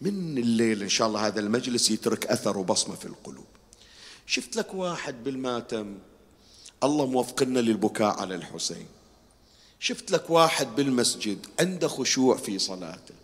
من 0.00 0.38
الليل 0.38 0.82
إن 0.82 0.88
شاء 0.88 1.08
الله 1.08 1.26
هذا 1.26 1.40
المجلس 1.40 1.90
يترك 1.90 2.26
أثر 2.26 2.58
وبصمة 2.58 2.94
في 2.94 3.06
القلوب. 3.06 3.44
شفت 4.26 4.56
لك 4.56 4.74
واحد 4.74 5.24
بالماتم 5.24 5.98
الله 6.84 7.06
موفقنا 7.06 7.58
للبكاء 7.58 8.20
على 8.20 8.34
الحسين. 8.34 8.86
شفت 9.80 10.10
لك 10.10 10.30
واحد 10.30 10.76
بالمسجد 10.76 11.46
عنده 11.60 11.88
خشوع 11.88 12.36
في 12.36 12.58
صلاته. 12.58 13.14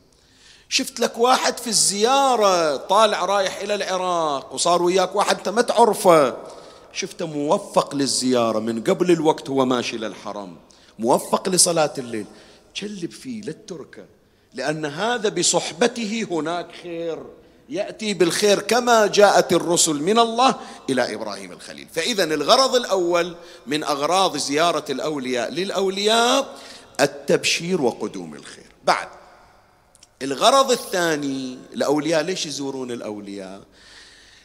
شفت 0.68 1.00
لك 1.00 1.18
واحد 1.18 1.58
في 1.58 1.66
الزيارة 1.66 2.76
طالع 2.76 3.24
رايح 3.24 3.56
إلى 3.56 3.74
العراق 3.74 4.54
وصار 4.54 4.82
وياك 4.82 5.16
واحد 5.16 5.36
أنت 5.36 5.48
ما 5.48 5.62
تعرفه. 5.62 6.36
شفته 6.92 7.26
موفق 7.26 7.94
للزيارة 7.94 8.58
من 8.58 8.84
قبل 8.84 9.10
الوقت 9.10 9.50
هو 9.50 9.64
ماشي 9.64 9.98
للحرم. 9.98 10.56
موفق 10.98 11.48
لصلاة 11.48 11.92
الليل. 11.98 12.26
جلب 12.76 13.10
فيه 13.10 13.42
للتركة 13.42 14.04
لأن 14.54 14.84
هذا 14.84 15.28
بصحبته 15.28 16.26
هناك 16.30 16.66
خير. 16.82 17.18
يأتي 17.68 18.14
بالخير 18.14 18.60
كما 18.60 19.06
جاءت 19.06 19.52
الرسل 19.52 19.94
من 19.94 20.18
الله 20.18 20.54
إلى 20.90 21.14
إبراهيم 21.14 21.52
الخليل. 21.52 21.88
فإذا 21.92 22.24
الغرض 22.24 22.74
الأول 22.74 23.36
من 23.66 23.84
أغراض 23.84 24.36
زيارة 24.36 24.84
الأولياء 24.90 25.50
للأولياء 25.50 26.56
التبشير 27.00 27.82
وقدوم 27.82 28.34
الخير. 28.34 28.72
بعد 28.84 29.08
الغرض 30.22 30.70
الثاني 30.70 31.58
الأولياء 31.74 32.22
ليش 32.22 32.46
يزورون 32.46 32.90
الأولياء؟ 32.90 33.62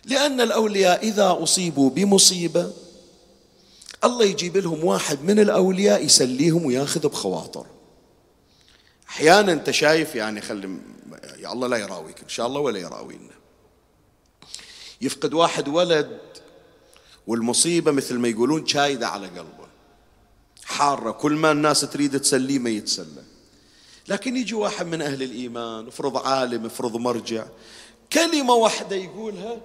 لأن 0.06 0.42
الأولياء 0.42 1.04
إذا 1.08 1.38
أصيبوا 1.44 1.90
بمصيبة 1.90 2.72
الله 4.04 4.26
يجيب 4.26 4.58
لهم 4.58 4.84
واحد 4.86 5.24
من 5.24 5.40
الأولياء 5.40 6.06
يسليهم 6.06 6.66
وياخذ 6.66 7.08
بخواطر. 7.08 7.66
أحيانا 9.10 9.52
أنت 9.52 9.72
شايف 9.72 10.16
يعني 10.16 10.42
خلي 10.42 10.80
يا 11.38 11.54
الله 11.54 11.68
لا 11.68 11.78
يراويك 11.78 12.22
إن 12.24 12.30
شاء 12.30 12.48
الله 12.48 12.60
ولا 12.60 12.80
يراوينا. 12.80 13.34
يفقد 15.02 15.34
واحد 15.34 15.68
ولد 15.68 16.20
والمصيبة 17.28 17.92
مثل 17.92 18.18
ما 18.18 18.28
يقولون 18.28 18.68
شايدة 18.68 19.08
على 19.08 19.28
قلبه. 19.28 19.68
حارة 20.66 21.12
كل 21.12 21.32
ما 21.32 21.52
الناس 21.52 21.82
تريد 21.82 22.20
تسليه 22.20 22.60
ما 22.60 22.70
يتسلى. 22.70 23.24
لكن 24.08 24.38
يجي 24.38 24.56
واحد 24.56 24.86
من 24.86 25.02
أهل 25.02 25.24
الإيمان 25.24 25.88
افرض 25.88 26.18
عالم 26.18 26.66
افرض 26.66 26.98
مرجع 26.98 27.46
كلمة 28.14 28.54
واحدة 28.54 28.96
يقولها 28.96 29.58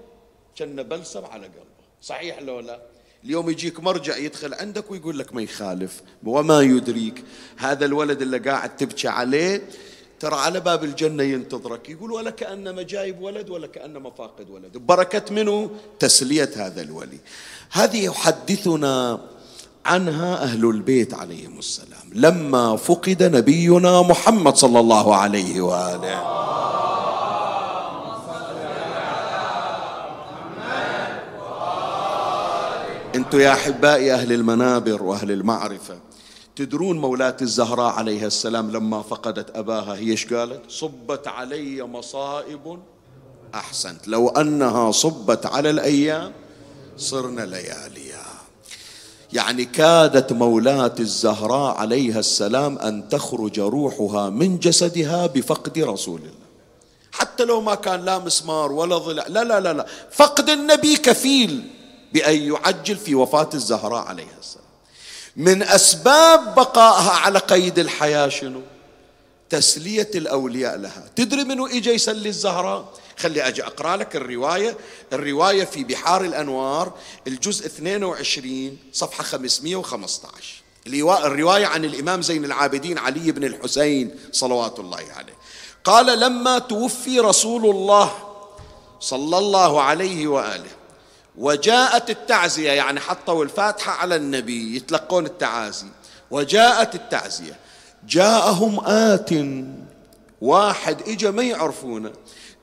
كان 0.57 0.83
بلسم 0.83 1.25
على 1.25 1.46
قلبه. 1.46 1.87
صحيح 2.03 2.38
لو 2.38 2.61
لا؟ 2.61 2.83
اليوم 3.26 3.50
يجيك 3.50 3.80
مرجع 3.80 4.16
يدخل 4.16 4.54
عندك 4.54 4.90
ويقول 4.90 5.18
لك 5.18 5.34
ما 5.34 5.42
يخالف 5.42 6.02
وما 6.24 6.60
يدريك. 6.60 7.24
هذا 7.56 7.84
الولد 7.84 8.22
اللي 8.22 8.38
قاعد 8.38 8.76
تبكي 8.76 9.08
عليه 9.08 9.62
ترى 10.20 10.34
على 10.34 10.60
باب 10.60 10.84
الجنة 10.84 11.22
ينتظرك. 11.22 11.88
يقول 11.88 12.12
ولا 12.12 12.30
كأنما 12.30 12.82
جايب 12.82 13.20
ولد 13.20 13.50
ولا 13.50 13.66
كأنما 13.66 14.10
فاقد 14.10 14.50
ولد. 14.50 14.76
بركة 14.76 15.34
منه 15.34 15.70
تسلية 15.98 16.50
هذا 16.56 16.82
الولي. 16.82 17.18
هذه 17.70 18.04
يحدثنا 18.04 19.20
عنها 19.86 20.42
أهل 20.42 20.64
البيت 20.64 21.14
عليهم 21.14 21.58
السلام. 21.58 22.10
لما 22.14 22.76
فقد 22.76 23.22
نبينا 23.22 24.02
محمد 24.02 24.56
صلى 24.56 24.80
الله 24.80 25.16
عليه 25.16 25.60
وآله. 25.60 26.56
أنتم 33.16 33.40
يا 33.40 33.52
احبائي 33.52 34.14
أهل 34.14 34.33
المنابر 34.33 35.02
واهل 35.02 35.31
المعرفة 35.31 35.98
تدرون 36.57 36.98
مولاة 36.98 37.37
الزهراء 37.42 37.92
عليها 37.92 38.26
السلام 38.26 38.70
لما 38.70 39.02
فقدت 39.02 39.57
أباها 39.57 39.94
هي 39.94 40.11
إيش 40.11 40.35
قالت؟ 40.35 40.61
صبت 40.68 41.29
علي 41.29 41.83
مصائب 41.83 42.79
أحسنت. 43.55 44.09
لو 44.09 44.29
أنها 44.29 44.92
صبت 44.92 45.46
على 45.46 45.70
الأيام 45.70 46.33
صرنا 46.96 47.42
لياليا 47.42 48.22
يعني 49.33 49.64
كادت 49.64 50.33
مولاة 50.33 50.94
الزهراء 51.00 51.76
عليها 51.76 52.18
السلام 52.18 52.79
أن 52.79 53.09
تخرج 53.09 53.61
روحها 53.61 54.31
من 54.31 54.59
جسدها 54.59 55.26
بفقد 55.26 55.79
رسول 55.79 56.20
الله. 56.20 56.46
حتى 57.12 57.44
لو 57.44 57.61
ما 57.61 57.74
كان 57.74 58.05
لا 58.05 58.18
مسمار 58.18 58.72
ولا 58.72 58.98
ضلع 58.98 59.24
لا 59.29 59.44
لا 59.44 59.61
لا 59.61 59.72
لا. 59.72 59.87
فقد 60.11 60.50
النبي 60.50 60.96
كفيل. 60.96 61.75
بأن 62.12 62.53
يعجل 62.53 62.97
في 62.97 63.14
وفاة 63.14 63.49
الزهراء 63.55 64.07
عليها 64.07 64.38
السلام. 64.40 64.66
من 65.37 65.62
أسباب 65.62 66.55
بقائها 66.55 67.11
على 67.11 67.38
قيد 67.38 67.79
الحياة 67.79 68.29
شنو؟ 68.29 68.61
تسلية 69.51 70.11
الأولياء 70.14 70.77
لها. 70.77 71.11
تدري 71.16 71.45
منو 71.45 71.66
إجا 71.66 71.92
يسلي 71.92 72.29
الزهراء؟ 72.29 72.92
خلي 73.19 73.49
أجي 73.49 73.66
أقرأ 73.66 73.97
لك 73.97 74.16
الرواية. 74.16 74.77
الرواية 75.12 75.64
في 75.64 75.85
بحار 75.85 76.25
الأنوار 76.25 76.92
الجزء 77.27 77.66
22 77.66 78.79
صفحة 78.92 79.25
515 79.25 80.62
الرواية 80.87 81.66
عن 81.66 81.85
الإمام 81.85 82.23
زين 82.23 82.45
العابدين 82.45 82.99
علي 82.99 83.33
بن 83.33 83.45
الحسين 83.45 84.14
صلوات 84.33 84.79
الله 84.79 85.05
عليه. 85.16 85.35
قال 85.85 86.21
لما 86.21 86.59
توفي 86.59 87.21
رسول 87.21 87.71
الله 87.71 88.12
صلى 89.01 89.38
الله 89.38 89.83
عليه 89.83 90.27
وآله 90.27 90.71
وجاءت 91.38 92.11
التعزية 92.11 92.70
يعني 92.70 93.01
حطوا 93.01 93.44
الفاتحة 93.44 93.92
على 93.92 94.16
النبي 94.16 94.77
يتلقون 94.77 95.27
التعازي. 95.27 95.87
وجاءت 96.31 96.94
التعزية. 96.94 97.57
جاءهم 98.09 98.81
آت 98.87 99.31
واحد 100.40 101.09
إجا 101.09 101.31
ما 101.31 101.42
يعرفونه 101.42 102.12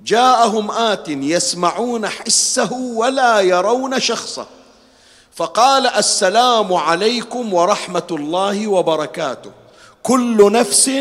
جاءهم 0.04 0.72
آت 0.72 1.10
يسمعون 1.10 2.08
حسه 2.08 2.74
ولا 2.74 3.40
يرون 3.40 4.00
شخصه. 4.00 4.46
فقال 5.36 5.88
السلام 5.88 6.74
عليكم 6.74 7.54
ورحمة 7.54 8.08
الله 8.12 8.68
وبركاته. 8.68 9.52
كل 10.04 10.52
نفس 10.52 10.92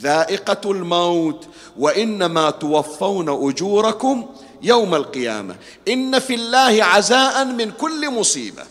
ذائقة 0.00 0.70
الموت 0.70 1.46
وإنما 1.78 2.50
توفون 2.50 3.48
أجوركم 3.48 4.26
يوم 4.62 4.94
القيامة. 4.94 5.56
إن 5.88 6.18
في 6.18 6.34
الله 6.34 6.84
عزاء 6.84 7.44
من 7.44 7.70
كل 7.70 8.10
مصيبة 8.10 8.62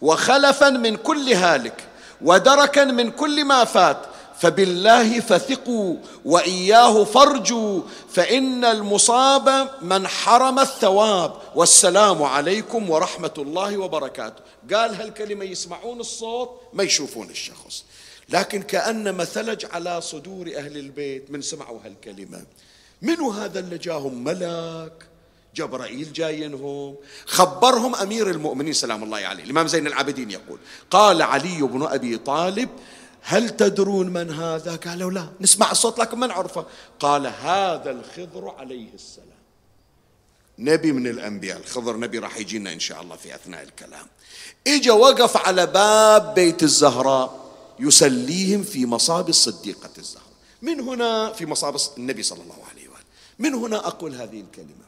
وخلفا 0.00 0.70
من 0.70 0.96
كل 0.96 1.32
هالك 1.32 1.84
ودركا 2.22 2.84
من 2.84 3.10
كل 3.10 3.44
ما 3.44 3.64
فات. 3.64 3.98
فبالله 4.38 5.20
فثقوا 5.20 5.96
وإياه 6.24 7.04
فارجوا 7.04 7.82
فإن 8.10 8.64
المصاب 8.64 9.68
من 9.82 10.08
حرم 10.08 10.58
الثواب. 10.58 11.32
والسلام 11.54 12.22
عليكم 12.22 12.90
ورحمة 12.90 13.34
الله 13.38 13.78
وبركاته. 13.78 14.42
قال 14.74 14.94
هالكلمه 14.94 15.44
يسمعون 15.44 16.00
الصوت؟ 16.00 16.60
ما 16.72 16.82
يشوفون 16.82 17.30
الشخص. 17.30 17.84
لكن 18.28 18.62
كانما 18.62 19.24
ثلج 19.24 19.64
على 19.72 20.00
صدور 20.00 20.46
أهل 20.56 20.76
البيت 20.76 21.30
من 21.30 21.42
سمعوا 21.42 21.78
هالكلمة. 21.84 22.42
منو 23.02 23.30
هذا 23.30 23.60
اللي 23.60 23.78
جاهم 23.78 24.24
ملك 24.24 25.07
جبرائيل 25.58 26.12
جاينهم 26.12 26.94
خبرهم 27.26 27.94
أمير 27.94 28.30
المؤمنين 28.30 28.72
سلام 28.72 29.04
الله 29.04 29.18
عليه. 29.18 29.44
الإمام 29.44 29.66
زين 29.66 29.86
العابدين 29.86 30.30
يقول 30.30 30.58
قال 30.90 31.22
علي 31.22 31.62
بن 31.62 31.82
أبي 31.82 32.18
طالب 32.18 32.68
هل 33.22 33.50
تدرون 33.50 34.08
من 34.10 34.30
هذا؟ 34.30 34.76
قالوا 34.76 35.10
لا. 35.10 35.28
نسمع 35.40 35.70
الصوت 35.70 35.98
لكن 35.98 36.18
ما 36.18 36.26
نعرفه. 36.26 36.66
قال 37.00 37.26
هذا 37.26 37.90
الخضر 37.90 38.54
عليه 38.58 38.94
السلام. 38.94 39.42
نبي 40.58 40.92
من 40.92 41.06
الأنبياء. 41.06 41.58
الخضر 41.58 41.96
نبي 41.96 42.18
راح 42.18 42.38
يجينا 42.38 42.72
إن 42.72 42.80
شاء 42.80 43.02
الله 43.02 43.16
في 43.16 43.34
أثناء 43.34 43.62
الكلام. 43.62 44.06
إجا 44.66 44.92
وقف 44.92 45.36
على 45.36 45.66
باب 45.66 46.34
بيت 46.34 46.62
الزهراء 46.62 47.50
يسليهم 47.78 48.62
في 48.62 48.86
مصاب 48.86 49.28
الصديقة 49.28 49.90
الزهراء. 49.98 50.28
من 50.62 50.80
هنا 50.80 51.32
في 51.32 51.46
مصاب 51.46 51.76
النبي 51.98 52.22
صلى 52.22 52.42
الله 52.42 52.58
عليه 52.70 52.88
وآله. 52.88 53.04
من 53.38 53.54
هنا 53.54 53.86
أقول 53.86 54.14
هذه 54.14 54.40
الكلمة. 54.40 54.87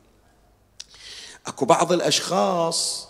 اكو 1.51 1.65
بعض 1.65 1.93
الأشخاص 1.93 3.09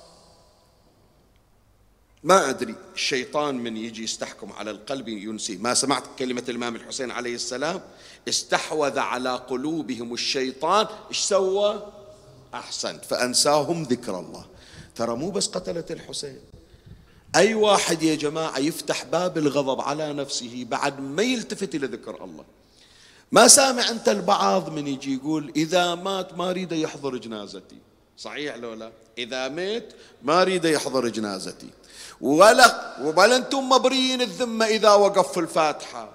ما 2.25 2.51
أدري 2.51 2.75
الشيطان 2.95 3.55
من 3.55 3.77
يجي 3.77 4.05
يستحكم 4.05 4.53
على 4.53 4.71
القلب 4.71 5.09
ينسي. 5.09 5.57
ما 5.57 5.75
سمعت 5.75 6.03
كلمة 6.19 6.45
الإمام 6.49 6.77
الحسين 6.77 7.11
عليه 7.11 7.35
السلام؟ 7.35 7.81
استحوذ 8.29 8.99
على 8.99 9.37
قلوبهم 9.37 10.15
الشيطان. 10.15 10.87
إيش 11.09 11.19
سوى؟ 11.19 11.93
احسنت 12.55 13.05
فأنساهم 13.05 13.83
ذكر 13.83 14.19
الله. 14.21 14.47
ترى 14.95 15.17
مو 15.17 15.31
بس 15.31 15.49
قتلت 15.49 15.91
الحسين. 15.91 16.41
أي 17.37 17.55
واحد 17.55 18.03
يا 18.03 18.15
جماعة 18.15 18.59
يفتح 18.59 19.05
باب 19.05 19.39
الغضب 19.39 19.81
على 19.81 20.13
نفسه 20.13 20.67
بعد 20.69 21.01
ما 21.01 21.23
يلتفت 21.23 21.75
إلى 21.75 21.87
ذكر 21.87 22.25
الله. 22.25 22.45
ما 23.33 23.49
سامع 23.49 23.91
أنت 23.91 24.09
البعض 24.09 24.71
من 24.71 24.87
يجي 24.87 25.15
يقول 25.15 25.53
إذا 25.57 25.95
مات 25.95 26.35
ما 26.35 26.51
اريد 26.51 26.73
يحضر 26.73 27.17
جنازتي. 27.17 27.79
صحيح 28.21 28.57
لو 28.57 28.75
لا؟ 28.75 28.93
إذا 29.19 29.49
ميت 29.49 29.93
ما 30.23 30.43
أريد 30.43 30.65
يحضر 30.65 31.09
جنازتي. 31.09 31.71
ولا 32.21 32.97
ولا 33.01 33.37
أنتم 33.37 33.69
مبريين 33.69 34.21
الذمة 34.21 34.67
إذا 34.67 34.91
وقف 34.95 35.33
في 35.33 35.41
الفاتحة. 35.41 36.13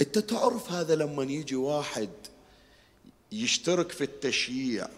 أنت 0.00 0.18
تعرف 0.18 0.72
هذا 0.72 0.94
لما 0.94 1.22
يجي 1.22 1.56
واحد 1.56 2.10
يشترك 3.32 3.92
في 3.92 4.04
التشييع. 4.04 4.88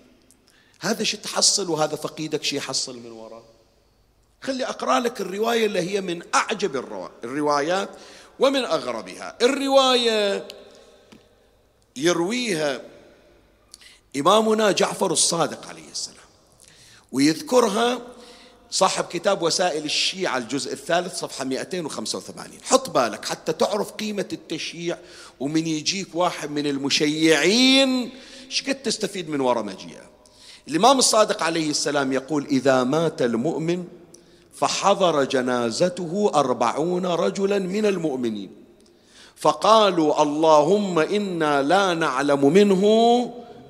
هذا 0.80 1.04
شو 1.04 1.16
تحصل 1.16 1.70
وهذا 1.70 1.96
فقيدك 1.96 2.42
شو 2.42 2.56
يحصل 2.56 2.98
من 2.98 3.10
وراه 3.10 3.44
خلي 4.42 4.64
أقرأ 4.64 5.00
لك 5.00 5.20
الرواية 5.20 5.66
اللي 5.66 5.80
هي 5.80 6.00
من 6.00 6.22
أعجب 6.34 6.76
الروايات 7.24 7.88
ومن 8.40 8.64
أغربها. 8.64 9.38
الرواية 9.42 10.48
يرويها 11.96 12.80
إمامنا 14.16 14.72
جعفر 14.72 15.12
الصادق 15.12 15.66
عليه 15.68 15.90
السلام. 15.92 16.18
ويذكرها 17.12 17.98
صاحب 18.70 19.04
كتاب 19.04 19.42
وسائل 19.42 19.84
الشيعة 19.84 20.38
الجزء 20.38 20.72
الثالث 20.72 21.18
صفحة 21.18 21.44
285 21.44 22.58
حط 22.62 22.90
بالك 22.90 23.24
حتى 23.24 23.52
تعرف 23.52 23.92
قيمة 23.92 24.28
التشييع 24.32 24.98
ومن 25.40 25.66
يجيك 25.66 26.08
واحد 26.14 26.50
من 26.50 26.66
المشيعين. 26.66 28.10
شقد 28.48 28.74
تستفيد 28.74 29.28
من 29.28 29.40
وراء 29.40 29.64
مجيئة؟ 29.64 30.08
الإمام 30.68 30.98
الصادق 30.98 31.42
عليه 31.42 31.70
السلام 31.70 32.12
يقول 32.12 32.46
إذا 32.46 32.84
مات 32.84 33.22
المؤمن 33.22 33.84
فحضر 34.54 35.24
جنازته 35.24 36.30
أربعون 36.34 37.06
رجلا 37.06 37.58
من 37.58 37.86
المؤمنين. 37.86 38.50
فقالوا 39.36 40.22
اللهم 40.22 40.98
إنا 40.98 41.62
لا 41.62 41.94
نعلم 41.94 42.52
منه 42.52 42.84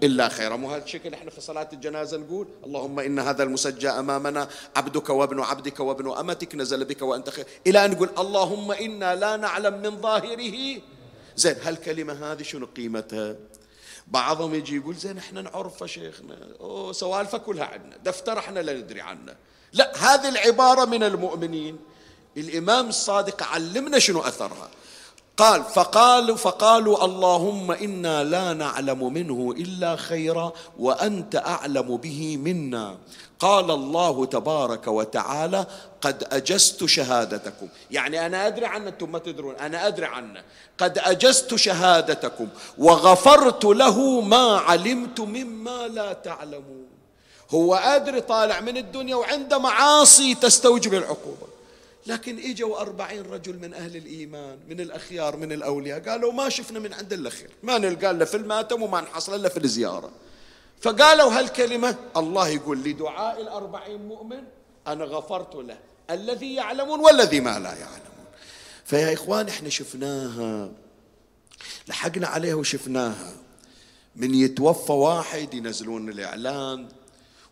إلا 0.03 0.29
خيرا. 0.29 0.57
مو 0.57 0.71
هذا 0.71 0.85
الشكل 0.85 1.15
إحنا 1.15 1.31
في 1.31 1.41
صلاة 1.41 1.69
الجنازة 1.73 2.17
نقول؟ 2.17 2.49
اللهم 2.67 3.01
إن 3.01 3.19
هذا 3.19 3.43
المسجى 3.43 3.89
أمامنا 3.89 4.49
عبدك 4.77 5.11
وابن 5.11 5.41
عبدك 5.41 5.81
وابن 5.81 6.11
أمتك 6.19 6.55
نزل 6.55 6.85
بك 6.85 7.03
وأنت 7.03 7.31
خير. 7.31 7.47
إلى 7.67 7.85
أن 7.85 7.91
نقول 7.91 8.09
اللهم 8.19 8.73
إنا 8.73 9.15
لا 9.15 9.37
نعلم 9.37 9.83
من 9.83 10.01
ظاهره. 10.01 10.81
زين 11.37 11.57
هالكلمة 11.63 12.33
هذه 12.33 12.43
شنو 12.43 12.67
قيمتها؟ 12.67 13.37
بعضهم 14.07 14.55
يجي 14.55 14.77
يقول 14.77 14.95
زين 14.95 15.19
إحنا 15.19 15.43
نعرفها 15.43 15.89
شيخنا. 15.89 16.39
أوه 16.61 16.93
سوالفه 16.93 17.39
كلها 17.39 17.65
عندنا 17.65 17.97
دفتر 17.97 18.39
إحنا 18.39 18.61
لا 18.61 18.73
ندري 18.73 19.01
عنه. 19.01 19.37
لا 19.73 19.93
هذه 19.97 20.29
العبارة 20.29 20.85
من 20.85 21.03
المؤمنين. 21.03 21.79
الإمام 22.37 22.89
الصادق 22.89 23.43
علمنا 23.43 23.99
شنو 23.99 24.21
أثرها. 24.21 24.71
قال 25.39 25.65
فقالوا 25.65 26.37
فقالوا 26.37 27.05
اللهم 27.05 27.71
إنا 27.71 28.25
لا 28.25 28.53
نعلم 28.53 29.13
منه 29.13 29.55
إلا 29.59 29.97
خيرا 29.97 30.53
وأنت 30.79 31.37
أعلم 31.37 31.97
به 31.97 32.37
منا. 32.37 32.97
قال 33.41 33.71
الله 33.71 34.27
تبارك 34.27 34.89
وتعالى 34.89 35.67
قد 36.01 36.27
أجزت 36.33 36.85
شهادتكم. 36.85 37.69
يعني 37.91 38.27
أنا 38.27 38.47
أدري 38.47 38.67
عنه 38.67 38.89
أنتم 38.89 39.13
ما 39.13 39.19
تدرون. 39.19 39.55
أنا 39.55 39.87
أدري 39.87 40.07
عنه. 40.07 40.43
قد 40.79 40.99
أجزت 40.99 41.55
شهادتكم 41.55 42.49
وغفرت 42.79 43.65
له 43.65 44.21
ما 44.21 44.59
علمت 44.59 45.21
مما 45.21 45.89
لا 45.89 46.13
تعلمون. 46.13 46.87
هو 47.51 47.75
أدري 47.75 48.21
طالع 48.21 48.61
من 48.61 48.77
الدنيا 48.77 49.17
وعنده 49.17 49.59
معاصي 49.59 50.35
تستوجب 50.35 50.95
العقوبة. 50.95 51.58
لكن 52.07 52.39
إجوا 52.39 52.81
أربعين 52.81 53.23
رجل 53.23 53.59
من 53.59 53.75
أهل 53.75 53.97
الإيمان 53.97 54.59
من 54.69 54.81
الأخيار 54.81 55.37
من 55.37 55.53
الأولياء 55.53 56.09
قالوا 56.09 56.33
ما 56.33 56.49
شفنا 56.49 56.79
من 56.79 56.93
عند 56.93 57.13
الله 57.13 57.31
خير 57.31 57.51
ما 57.63 57.79
نلقى 57.79 58.11
إلا 58.11 58.25
في 58.25 58.37
الماتم 58.37 58.83
وما 58.83 59.01
نحصل 59.01 59.35
إلا 59.35 59.49
في 59.49 59.57
الزيارة. 59.65 60.11
فقالوا 60.81 61.33
هالكلمة 61.33 61.97
الله 62.17 62.49
يقول 62.49 62.79
لدعاء 62.83 63.41
الأربعين 63.41 64.09
مؤمن 64.09 64.43
أنا 64.87 65.05
غفرت 65.05 65.55
له 65.55 65.79
الذي 66.11 66.55
يعلمون 66.55 67.01
والذي 67.01 67.41
ما 67.41 67.59
لا 67.59 67.75
يعلمون. 67.75 68.27
فيا 68.85 69.13
إخوان 69.13 69.49
إحنا 69.49 69.69
شفناها 69.69 70.71
لحقنا 71.89 72.27
عليها 72.27 72.55
وشفناها. 72.55 73.33
من 74.17 74.35
يتوفى 74.35 74.93
واحد 74.93 75.55
ينزلون 75.55 76.09
الإعلان 76.09 76.89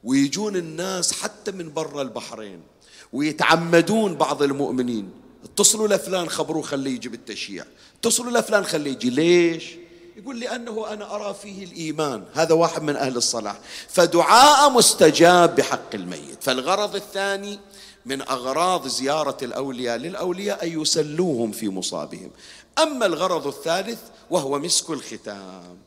ويجون 0.05 0.57
الناس 0.57 1.13
حتى 1.13 1.51
من 1.51 1.73
برا 1.73 2.03
البحرين. 2.03 2.63
ويتعمدون 3.17 4.15
بعض 4.15 4.43
المؤمنين. 4.43 5.11
اتصلوا 5.45 5.89
لفلان 5.89 6.29
خبروه 6.29 6.63
خليه 6.63 6.95
يجي 6.95 7.09
بالتشييع 7.09 7.65
اتصلوا 7.99 8.39
لفلان 8.39 8.65
خليه 8.65 8.91
يجي. 8.91 9.11
ليش؟ 9.11 9.77
يقول 10.17 10.41
لأنه 10.41 10.93
أنا 10.93 11.15
أرى 11.15 11.35
فيه 11.35 11.65
الإيمان. 11.65 12.25
هذا 12.35 12.55
واحد 12.55 12.83
من 12.83 12.97
أهل 12.97 13.17
الصلاح. 13.17 13.59
فدعاء 13.89 14.71
مستجاب 14.71 15.57
بحق 15.57 15.95
الميت. 15.95 16.43
فالغرض 16.43 16.97
الثاني 16.97 17.59
من 18.07 18.23
أغراض 18.23 18.89
زيارة 18.89 19.37
الأولياء 19.43 19.97
للأولياء 19.97 20.65
أن 20.65 20.81
يسلوهم 20.81 21.53
في 21.53 21.69
مصابهم. 21.69 22.31
أما 22.79 23.07
الغرض 23.07 23.47
الثالث 23.47 24.01
وهو 24.31 24.59
مسك 24.59 24.91
الختام. 24.91 25.79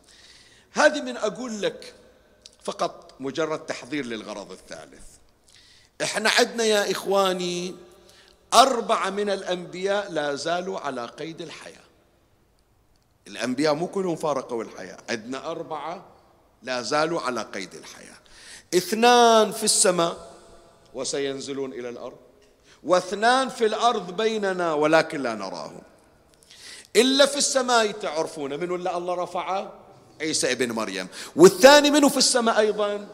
هذه 0.71 1.01
من 1.01 1.17
أقول 1.17 1.61
لك 1.61 1.93
فقط 2.63 3.13
مجرد 3.19 3.59
تحضير 3.59 4.05
للغرض 4.05 4.51
الثالث. 4.51 5.18
إحنا 6.01 6.29
عندنا 6.29 6.63
يا 6.63 6.91
إخواني 6.91 7.75
أربعة 8.53 9.09
من 9.09 9.29
الأنبياء 9.29 10.12
لا 10.12 10.35
زالوا 10.35 10.79
على 10.79 11.05
قيد 11.05 11.41
الحياة. 11.41 11.89
الأنبياء 13.27 13.73
مو 13.73 13.88
كلهم 13.88 14.15
فارقوا 14.15 14.63
الحياة 14.63 14.97
عندنا 15.09 15.51
أربعة 15.51 16.05
لا 16.63 16.81
زالوا 16.81 17.21
على 17.21 17.41
قيد 17.41 17.75
الحياة. 17.75 18.17
اثنان 18.73 19.51
في 19.51 19.63
السماء 19.63 20.31
وسينزلون 20.93 21.73
إلى 21.73 21.89
الأرض 21.89 22.17
واثنان 22.83 23.49
في 23.49 23.65
الأرض 23.65 24.17
بيننا 24.17 24.73
ولكن 24.73 25.21
لا 25.21 25.35
نراهم. 25.35 25.81
إلا 26.95 27.25
في 27.25 27.38
السماء 27.38 27.91
تعرفون 27.91 28.59
من 28.59 28.71
ولا 28.71 28.97
الله 28.97 29.13
رفعه؟ 29.13 29.73
عيسى 30.21 30.51
ابن 30.51 30.71
مريم. 30.71 31.07
والثاني 31.35 31.91
منه 31.91 32.09
في 32.09 32.17
السماء 32.17 32.59
أيضا؟ 32.59 33.07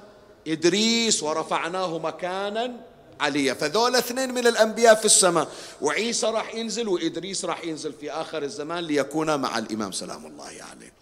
إدريس 0.47 1.23
ورفعناه 1.23 1.97
مكانا 1.97 2.73
عليا. 3.19 3.53
فذول 3.53 3.95
اثنين 3.95 4.33
من 4.33 4.47
الأنبياء 4.47 4.95
في 4.95 5.05
السماء. 5.05 5.47
وعيسى 5.81 6.27
راح 6.27 6.55
ينزل 6.55 6.87
وإدريس 6.87 7.45
راح 7.45 7.63
ينزل 7.65 7.93
في 7.93 8.11
آخر 8.11 8.43
الزمان 8.43 8.83
ليكون 8.83 9.39
مع 9.39 9.57
الإمام 9.57 9.91
سلام 9.91 10.25
الله 10.25 10.45
عليه. 10.45 10.93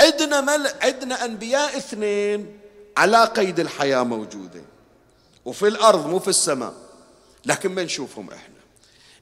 عندنا 0.00 0.40
مل... 0.40 0.70
عندنا 0.82 1.24
أنبياء 1.24 1.76
اثنين 1.76 2.58
على 2.96 3.24
قيد 3.24 3.60
الحياة 3.60 4.02
موجودة. 4.02 4.62
وفي 5.44 5.68
الأرض 5.68 6.06
مو 6.06 6.18
في 6.18 6.28
السماء. 6.28 6.74
لكن 7.46 7.74
ما 7.74 7.84
نشوفهم 7.84 8.30
إحنا. 8.30 8.60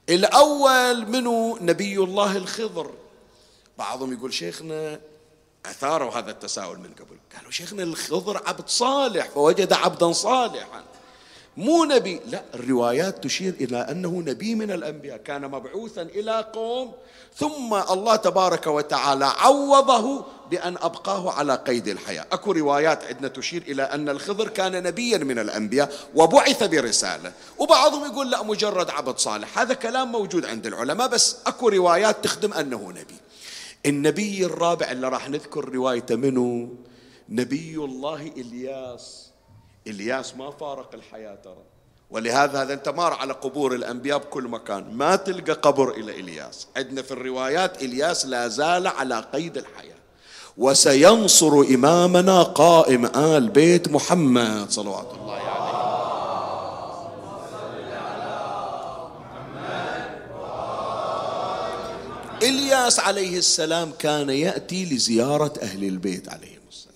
الأول 0.08 1.06
منه 1.06 1.58
نبي 1.60 1.98
الله 1.98 2.36
الخضر. 2.36 2.90
بعضهم 3.78 4.12
يقول 4.12 4.34
شيخنا 4.34 5.00
أثاروا 5.70 6.10
هذا 6.10 6.30
التساؤل 6.30 6.78
من 6.78 6.90
قبل. 6.98 7.16
قالوا 7.36 7.50
شيخنا 7.50 7.82
الخضر 7.82 8.42
عبد 8.46 8.68
صالح 8.68 9.28
فوجد 9.28 9.72
عبدا 9.72 10.12
صالحا. 10.12 10.82
مو 11.56 11.84
نبي. 11.84 12.20
لا 12.26 12.42
الروايات 12.54 13.24
تشير 13.24 13.54
إلى 13.60 13.76
أنه 13.76 14.22
نبي 14.26 14.54
من 14.54 14.70
الأنبياء. 14.70 15.16
كان 15.16 15.50
مبعوثا 15.50 16.02
إلى 16.02 16.46
قوم 16.52 16.92
ثم 17.36 17.74
الله 17.74 18.16
تبارك 18.16 18.66
وتعالى 18.66 19.24
عوضه 19.24 20.24
بأن 20.50 20.76
أبقاه 20.76 21.32
على 21.32 21.54
قيد 21.54 21.88
الحياة. 21.88 22.26
أكو 22.32 22.52
روايات 22.52 23.04
عندنا 23.04 23.28
تشير 23.28 23.62
إلى 23.68 23.82
أن 23.82 24.08
الخضر 24.08 24.48
كان 24.48 24.82
نبيا 24.82 25.18
من 25.18 25.38
الأنبياء 25.38 25.92
وبعث 26.14 26.62
برسالة. 26.62 27.32
وبعضهم 27.58 28.04
يقول 28.04 28.30
لا 28.30 28.42
مجرد 28.42 28.90
عبد 28.90 29.18
صالح. 29.18 29.58
هذا 29.58 29.74
كلام 29.74 30.12
موجود 30.12 30.44
عند 30.44 30.66
العلماء 30.66 31.08
بس 31.08 31.36
أكو 31.46 31.68
روايات 31.68 32.24
تخدم 32.24 32.52
أنه 32.52 32.90
نبي. 32.90 33.16
النبي 33.86 34.44
الرابع 34.46 34.90
اللي 34.90 35.08
راح 35.08 35.28
نذكر 35.28 35.68
روايته 35.74 36.16
منه 36.16 36.68
نبي 37.28 37.76
الله 37.76 38.22
إلياس. 38.36 39.30
إلياس 39.86 40.36
ما 40.36 40.50
فارق 40.50 40.94
الحياة 40.94 41.34
ترى. 41.34 41.62
ولهذا 42.10 42.62
هذا 42.62 42.74
أنت 42.74 42.88
مار 42.88 43.12
على 43.12 43.32
قبور 43.32 43.74
الأنبياء 43.74 44.18
بكل 44.18 44.44
مكان. 44.44 44.94
ما 44.94 45.16
تلقى 45.16 45.52
قبر 45.52 45.90
إلى 45.90 46.20
إلياس. 46.20 46.66
عندنا 46.76 47.02
في 47.02 47.10
الروايات 47.10 47.82
إلياس 47.82 48.26
لا 48.26 48.48
زال 48.48 48.86
على 48.86 49.24
قيد 49.32 49.56
الحياة. 49.56 49.98
وسينصر 50.58 51.60
إمامنا 51.60 52.42
قائم 52.42 53.06
آل 53.06 53.48
بيت 53.48 53.88
محمد 53.88 54.70
صلوات 54.70 55.12
الله 55.20 55.32
عليه. 55.32 55.87
إلياس 62.42 63.00
عليه 63.00 63.38
السلام 63.38 63.92
كان 63.98 64.30
يأتي 64.30 64.84
لزيارة 64.84 65.52
أهل 65.62 65.84
البيت 65.84 66.28
عليهم 66.28 66.60
السلام. 66.68 66.94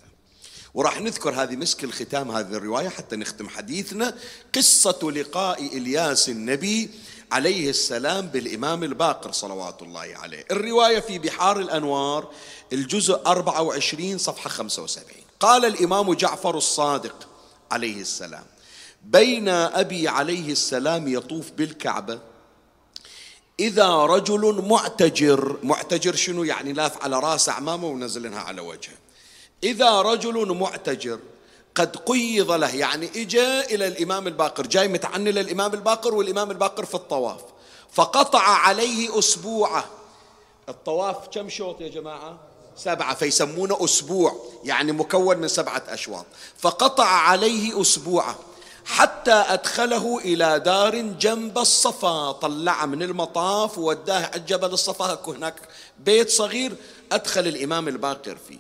وراح 0.74 1.00
نذكر 1.00 1.30
هذه 1.30 1.56
مسك 1.56 1.84
الختام 1.84 2.30
هذه 2.30 2.52
الرواية 2.52 2.88
حتى 2.88 3.16
نختم 3.16 3.48
حديثنا. 3.48 4.14
قصة 4.54 5.10
لقاء 5.10 5.76
إلياس 5.76 6.28
النبي 6.28 6.90
عليه 7.32 7.70
السلام 7.70 8.26
بالإمام 8.26 8.84
الباقر 8.84 9.32
صلوات 9.32 9.82
الله 9.82 10.08
عليه. 10.16 10.44
الرواية 10.50 11.00
في 11.00 11.18
بحار 11.18 11.60
الأنوار 11.60 12.30
الجزء 12.72 13.20
24 13.26 14.18
صفحة 14.18 14.50
75 14.50 15.22
قال 15.40 15.64
الإمام 15.64 16.14
جعفر 16.14 16.56
الصادق 16.56 17.28
عليه 17.70 18.00
السلام 18.00 18.44
بين 19.04 19.48
أبي 19.48 20.08
عليه 20.08 20.52
السلام 20.52 21.08
يطوف 21.08 21.50
بالكعبة 21.50 22.31
إذا 23.60 23.96
رجل 23.96 24.64
معتجر 24.68 25.56
معتجر 25.62 26.14
شنو 26.14 26.44
يعني؟ 26.44 26.72
لاف 26.72 27.04
على 27.04 27.20
راسه 27.20 27.52
أعمامه 27.52 27.86
ونزلنها 27.86 28.40
على 28.40 28.60
وجهه. 28.60 28.94
إذا 29.64 30.02
رجل 30.02 30.54
معتجر 30.54 31.18
قد 31.74 31.96
قيض 31.96 32.50
له 32.52 32.74
يعني 32.76 33.10
إجا 33.16 33.60
إلى 33.60 33.86
الإمام 33.86 34.26
الباقر 34.26 34.66
جاي 34.66 34.88
متعني 34.88 35.32
للإمام 35.32 35.74
الباقر 35.74 36.14
والإمام 36.14 36.50
الباقر 36.50 36.84
في 36.84 36.94
الطواف. 36.94 37.40
فقطع 37.92 38.42
عليه 38.42 39.18
أسبوعه. 39.18 39.84
الطواف 40.68 41.28
كم 41.28 41.48
شوط 41.48 41.80
يا 41.80 41.88
جماعة؟ 41.88 42.38
سبعة 42.76 43.14
فيسمونه 43.14 43.84
أسبوع 43.84 44.36
يعني 44.64 44.92
مكون 44.92 45.38
من 45.38 45.48
سبعة 45.48 45.82
أشواط. 45.88 46.26
فقطع 46.58 47.06
عليه 47.06 47.80
أسبوعه. 47.80 48.38
حتى 48.84 49.32
أدخله 49.32 50.18
إلى 50.18 50.58
دار 50.58 50.96
جنب 51.00 51.58
الصفا. 51.58 52.32
طلع 52.32 52.86
من 52.86 53.02
المطاف 53.02 53.78
ووداه 53.78 54.26
على 54.26 54.42
جبل 54.48 54.72
الصفا 54.72 55.18
هناك 55.26 55.54
بيت 55.98 56.30
صغير 56.30 56.72
أدخل 57.12 57.40
الإمام 57.40 57.88
الباقر 57.88 58.36
فيه. 58.48 58.58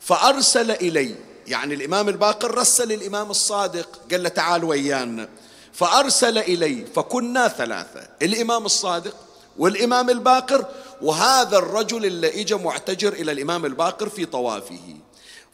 فأرسل 0.00 0.70
إلي 0.70 1.14
يعني 1.46 1.74
الإمام 1.74 2.08
الباقر 2.08 2.58
رسل 2.58 2.92
الإمام 2.92 3.30
الصادق 3.30 3.88
قال 4.10 4.22
له 4.22 4.28
تعال 4.28 4.64
ويانا. 4.64 5.28
فأرسل 5.72 6.38
إلي 6.38 6.86
فكنا 6.94 7.48
ثلاثة 7.48 8.08
الإمام 8.22 8.66
الصادق 8.66 9.14
والإمام 9.58 10.10
الباقر 10.10 10.64
وهذا 11.02 11.58
الرجل 11.58 12.06
اللي 12.06 12.40
إجا 12.40 12.56
معتجر 12.56 13.12
إلى 13.12 13.32
الإمام 13.32 13.66
الباقر 13.66 14.08
في 14.08 14.26
طوافه. 14.26 14.96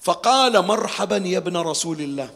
فقال 0.00 0.62
مرحبا 0.66 1.16
يا 1.16 1.38
ابن 1.38 1.56
رسول 1.56 2.00
الله. 2.00 2.30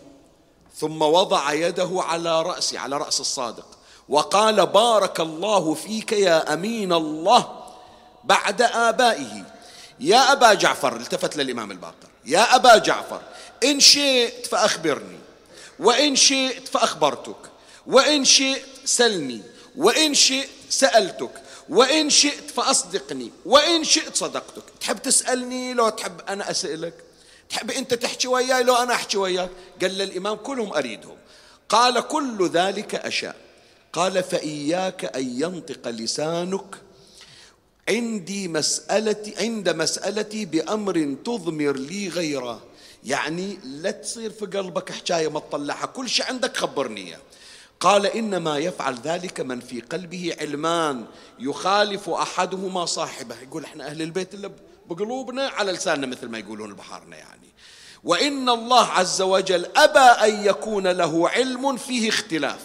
ثم 0.81 1.03
وضع 1.03 1.53
يده 1.53 1.91
على 1.95 2.43
رأسي 2.43 2.79
على 2.79 2.97
رأس 2.97 3.21
الصادق 3.21 3.67
وقال 4.09 4.67
بارك 4.67 5.21
الله 5.21 5.75
فيك 5.75 6.13
يا 6.13 6.55
أمين 6.55 6.93
الله 6.93 7.65
بعد 8.25 8.63
آبائه. 8.63 9.45
يا 10.01 10.33
أبا 10.33 10.55
جعفر 10.55 10.97
التفت 10.97 11.37
للإمام 11.37 11.71
الباقر. 11.71 12.09
يا 12.25 12.57
أبا 12.57 12.77
جعفر 12.79 13.21
إن 13.65 13.81
شئت 13.81 14.47
فأخبرني 14.47 15.19
وإن 15.79 16.17
شئت 16.17 16.69
فأخبرتك 16.69 17.37
وإن 17.87 18.25
شئت 18.25 18.65
سلني 18.85 19.43
وإن 19.77 20.15
شئت 20.15 20.49
سألتك 20.71 21.43
وإن 21.69 22.11
شئت 22.11 22.51
فأصدقني 22.51 23.31
وإن 23.47 23.85
شئت 23.85 24.17
صدقتك. 24.17 24.63
تحب 24.81 25.03
تسألني 25.03 25.75
لو 25.75 25.89
تحب 25.89 26.21
أنا 26.29 26.51
أسألك؟ 26.51 27.10
تحب 27.51 27.71
أنت 27.71 27.95
تحكي 27.95 28.29
وياي؟ 28.29 28.63
لو 28.63 28.75
أنا 28.75 28.95
أحكي 28.95 29.19
وياك. 29.19 29.51
قال 29.83 29.99
للإمام 29.99 30.37
كلهم 30.37 30.73
أريدهم. 30.73 31.17
قال 31.69 32.01
كل 32.01 32.49
ذلك 32.49 32.95
أشاء. 32.95 33.37
قال 33.93 34.23
فإياك 34.23 35.05
أن 35.17 35.41
ينطق 35.41 35.89
لسانك 35.89 36.77
عندي 37.89 38.49
مسألتي 38.49 39.35
عند 39.39 39.69
مسألتي 39.69 40.45
بأمر 40.45 41.17
تضمر 41.25 41.77
لي 41.77 42.09
غيره. 42.09 42.63
يعني 43.05 43.59
لا 43.65 43.91
تصير 43.91 44.31
في 44.31 44.47
قلبك 44.47 44.93
حكاية 44.93 45.29
ما 45.29 45.41
تطلعها. 45.41 45.87
كل 45.87 46.09
شيء 46.09 46.27
عندك 46.27 46.57
خبرني 46.57 47.17
قال 47.81 48.07
إنما 48.07 48.59
يفعل 48.59 48.95
ذلك 49.05 49.41
من 49.41 49.61
في 49.61 49.81
قلبه 49.81 50.37
علمان 50.41 51.05
يخالف 51.39 52.11
أحدهما 52.11 52.87
صاحبه. 52.87 53.41
يقول 53.43 53.65
إحنا 53.65 53.87
أهل 53.87 54.03
البيت 54.03 54.35
اللي 54.35 54.51
بقلوبنا 54.91 55.49
على 55.49 55.73
لساننا 55.73 56.07
مثل 56.07 56.29
ما 56.29 56.39
يقولون 56.39 56.75
بحارنا 56.75 57.17
يعني. 57.17 57.49
وإن 58.05 58.49
الله 58.49 58.87
عز 58.87 59.23
وجل 59.23 59.67
أبى 59.77 59.99
أن 59.99 60.47
يكون 60.47 60.87
له 60.87 61.29
علم 61.29 61.77
فيه 61.77 62.09
اختلاف. 62.09 62.61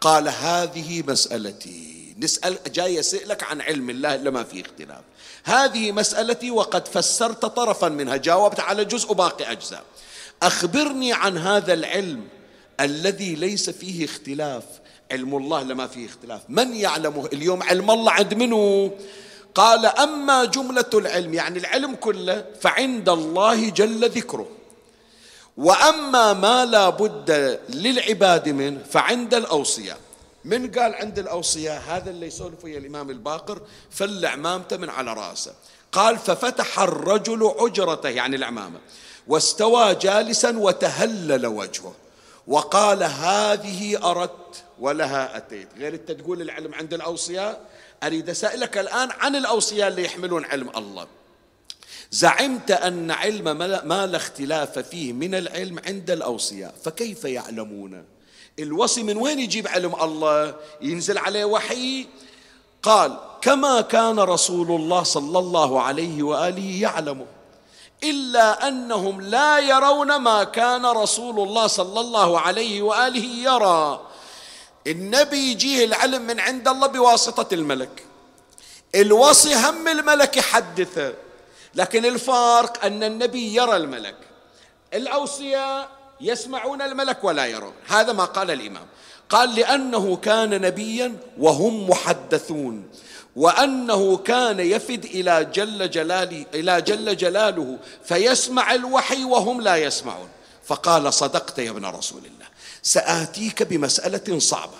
قال 0.00 0.28
هذه 0.28 1.02
مسألتي. 1.06 2.14
نسأل 2.18 2.58
جاي 2.72 3.00
اسالك 3.00 3.42
عن 3.42 3.60
علم 3.60 3.90
الله 3.90 4.14
إلا 4.14 4.30
ما 4.30 4.44
فيه 4.44 4.62
اختلاف. 4.62 5.00
هذه 5.44 5.92
مسألتي 5.92 6.50
وقد 6.50 6.88
فسرت 6.88 7.46
طرفا 7.46 7.88
منها 7.88 8.16
جاوبت 8.16 8.60
على 8.60 8.84
جزء 8.84 9.10
وباقي 9.10 9.52
أجزاء. 9.52 9.84
أخبرني 10.42 11.12
عن 11.12 11.38
هذا 11.38 11.72
العلم 11.72 12.28
الذي 12.80 13.34
ليس 13.34 13.70
فيه 13.70 14.04
اختلاف. 14.04 14.64
علم 15.10 15.36
الله 15.36 15.62
لما 15.62 15.86
فيه 15.86 16.06
اختلاف. 16.06 16.40
من 16.48 16.76
يعلمه؟ 16.76 17.26
اليوم 17.32 17.62
علم 17.62 17.90
الله 17.90 18.12
عند 18.12 18.34
منه 18.34 18.90
قال 19.54 19.86
أما 19.86 20.44
جملة 20.44 20.90
العلم 20.94 21.34
يعني 21.34 21.58
العلم 21.58 21.94
كله 21.94 22.44
فعند 22.60 23.08
الله 23.08 23.70
جل 23.70 24.08
ذكره. 24.10 24.48
وأما 25.56 26.32
ما 26.32 26.64
لا 26.64 26.88
بد 26.88 27.60
للعباد 27.68 28.48
منه 28.48 28.82
فعند 28.90 29.34
الأوصياء. 29.34 29.98
من 30.44 30.70
قال 30.70 30.94
عند 30.94 31.18
الأوصياء؟ 31.18 31.82
هذا 31.88 32.10
اللي 32.10 32.26
يسولف 32.26 32.64
ويا 32.64 32.78
الإمام 32.78 33.10
الباقر 33.10 33.60
فل 33.90 34.26
عمامته 34.26 34.76
من 34.76 34.90
على 34.90 35.12
رأسه. 35.12 35.52
قال 35.92 36.18
ففتح 36.18 36.80
الرجل 36.80 37.54
عجرته 37.60 38.08
يعني 38.08 38.36
العمامة 38.36 38.78
واستوى 39.28 39.94
جالسا 39.94 40.58
وتهلل 40.58 41.46
وجهه. 41.46 41.94
وقال 42.46 43.02
هذه 43.02 44.10
أردت 44.10 44.62
ولها 44.78 45.36
أتيت. 45.36 45.68
غير 45.78 45.94
أنت 45.94 46.10
تقول 46.12 46.40
العلم 46.42 46.74
عند 46.74 46.94
الأوصياء 46.94 47.69
أريد 48.02 48.30
أسألك 48.30 48.78
الآن 48.78 49.10
عن 49.10 49.36
الاوصياء 49.36 49.88
اللي 49.88 50.04
يحملون 50.04 50.44
علم 50.44 50.70
الله. 50.76 51.06
زعمت 52.10 52.70
أن 52.70 53.10
علم 53.10 53.44
ما 53.88 54.06
لا 54.06 54.16
اختلاف 54.16 54.78
فيه 54.78 55.12
من 55.12 55.34
العلم 55.34 55.78
عند 55.86 56.10
الاوصياء 56.10 56.74
فكيف 56.84 57.24
يعلمون؟ 57.24 58.04
الوصي 58.58 59.02
من 59.02 59.16
وين 59.16 59.40
يجيب 59.40 59.68
علم 59.68 59.94
الله؟ 60.02 60.54
ينزل 60.82 61.18
عليه 61.18 61.44
وحي؟ 61.44 62.06
قال 62.82 63.18
كما 63.40 63.80
كان 63.80 64.20
رسول 64.20 64.70
الله 64.70 65.02
صلى 65.02 65.38
الله 65.38 65.82
عليه 65.82 66.22
وآله 66.22 66.80
يعلمه 66.80 67.26
إلا 68.04 68.68
أنهم 68.68 69.20
لا 69.20 69.58
يرون 69.58 70.16
ما 70.16 70.44
كان 70.44 70.86
رسول 70.86 71.48
الله 71.48 71.66
صلى 71.66 72.00
الله 72.00 72.40
عليه 72.40 72.82
وآله 72.82 73.24
يرى. 73.24 74.09
النبي 74.86 75.36
يجيه 75.36 75.84
العلم 75.84 76.22
من 76.22 76.40
عند 76.40 76.68
الله 76.68 76.86
بواسطة 76.86 77.54
الملك. 77.54 78.04
الوصي 78.94 79.54
هم 79.54 79.88
الملك 79.88 80.36
يحدثه 80.36 81.14
لكن 81.74 82.04
الفارق 82.04 82.84
أن 82.84 83.02
النبي 83.02 83.54
يرى 83.54 83.76
الملك. 83.76 84.16
الأوصياء 84.94 85.88
يسمعون 86.20 86.82
الملك 86.82 87.24
ولا 87.24 87.46
يرون. 87.46 87.72
هذا 87.88 88.12
ما 88.12 88.24
قال 88.24 88.50
الإمام. 88.50 88.86
قال 89.30 89.54
لأنه 89.54 90.16
كان 90.16 90.60
نبيا 90.60 91.16
وهم 91.38 91.90
محدثون 91.90 92.88
وأنه 93.36 94.16
كان 94.16 94.60
يفد 94.60 95.04
إلى 95.04 95.44
جل 95.44 95.90
جلاله 95.90 96.46
إلى 96.54 96.80
جل 96.80 97.16
جلاله 97.16 97.78
فيسمع 98.04 98.74
الوحي 98.74 99.24
وهم 99.24 99.60
لا 99.60 99.76
يسمعون. 99.76 100.28
فقال 100.70 101.14
صدقت 101.14 101.58
يا 101.58 101.70
ابن 101.70 101.84
رسول 101.84 102.22
الله. 102.26 102.46
سآتيك 102.82 103.62
بمسألة 103.62 104.38
صعبة. 104.38 104.78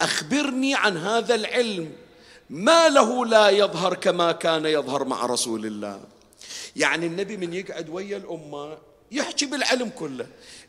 أخبرني 0.00 0.74
عن 0.74 0.96
هذا 0.96 1.34
العلم. 1.34 1.92
ما 2.50 2.88
له 2.88 3.26
لا 3.26 3.48
يظهر 3.48 3.94
كما 3.94 4.32
كان 4.32 4.66
يظهر 4.66 5.04
مع 5.04 5.26
رسول 5.26 5.66
الله. 5.66 6.00
يعني 6.76 7.06
النبي 7.06 7.36
من 7.36 7.54
يقعد 7.54 7.88
ويا 7.88 8.16
الأمة 8.16 8.78
يحكي 9.10 9.46
بالعلم 9.46 9.88
كله. 9.88 10.26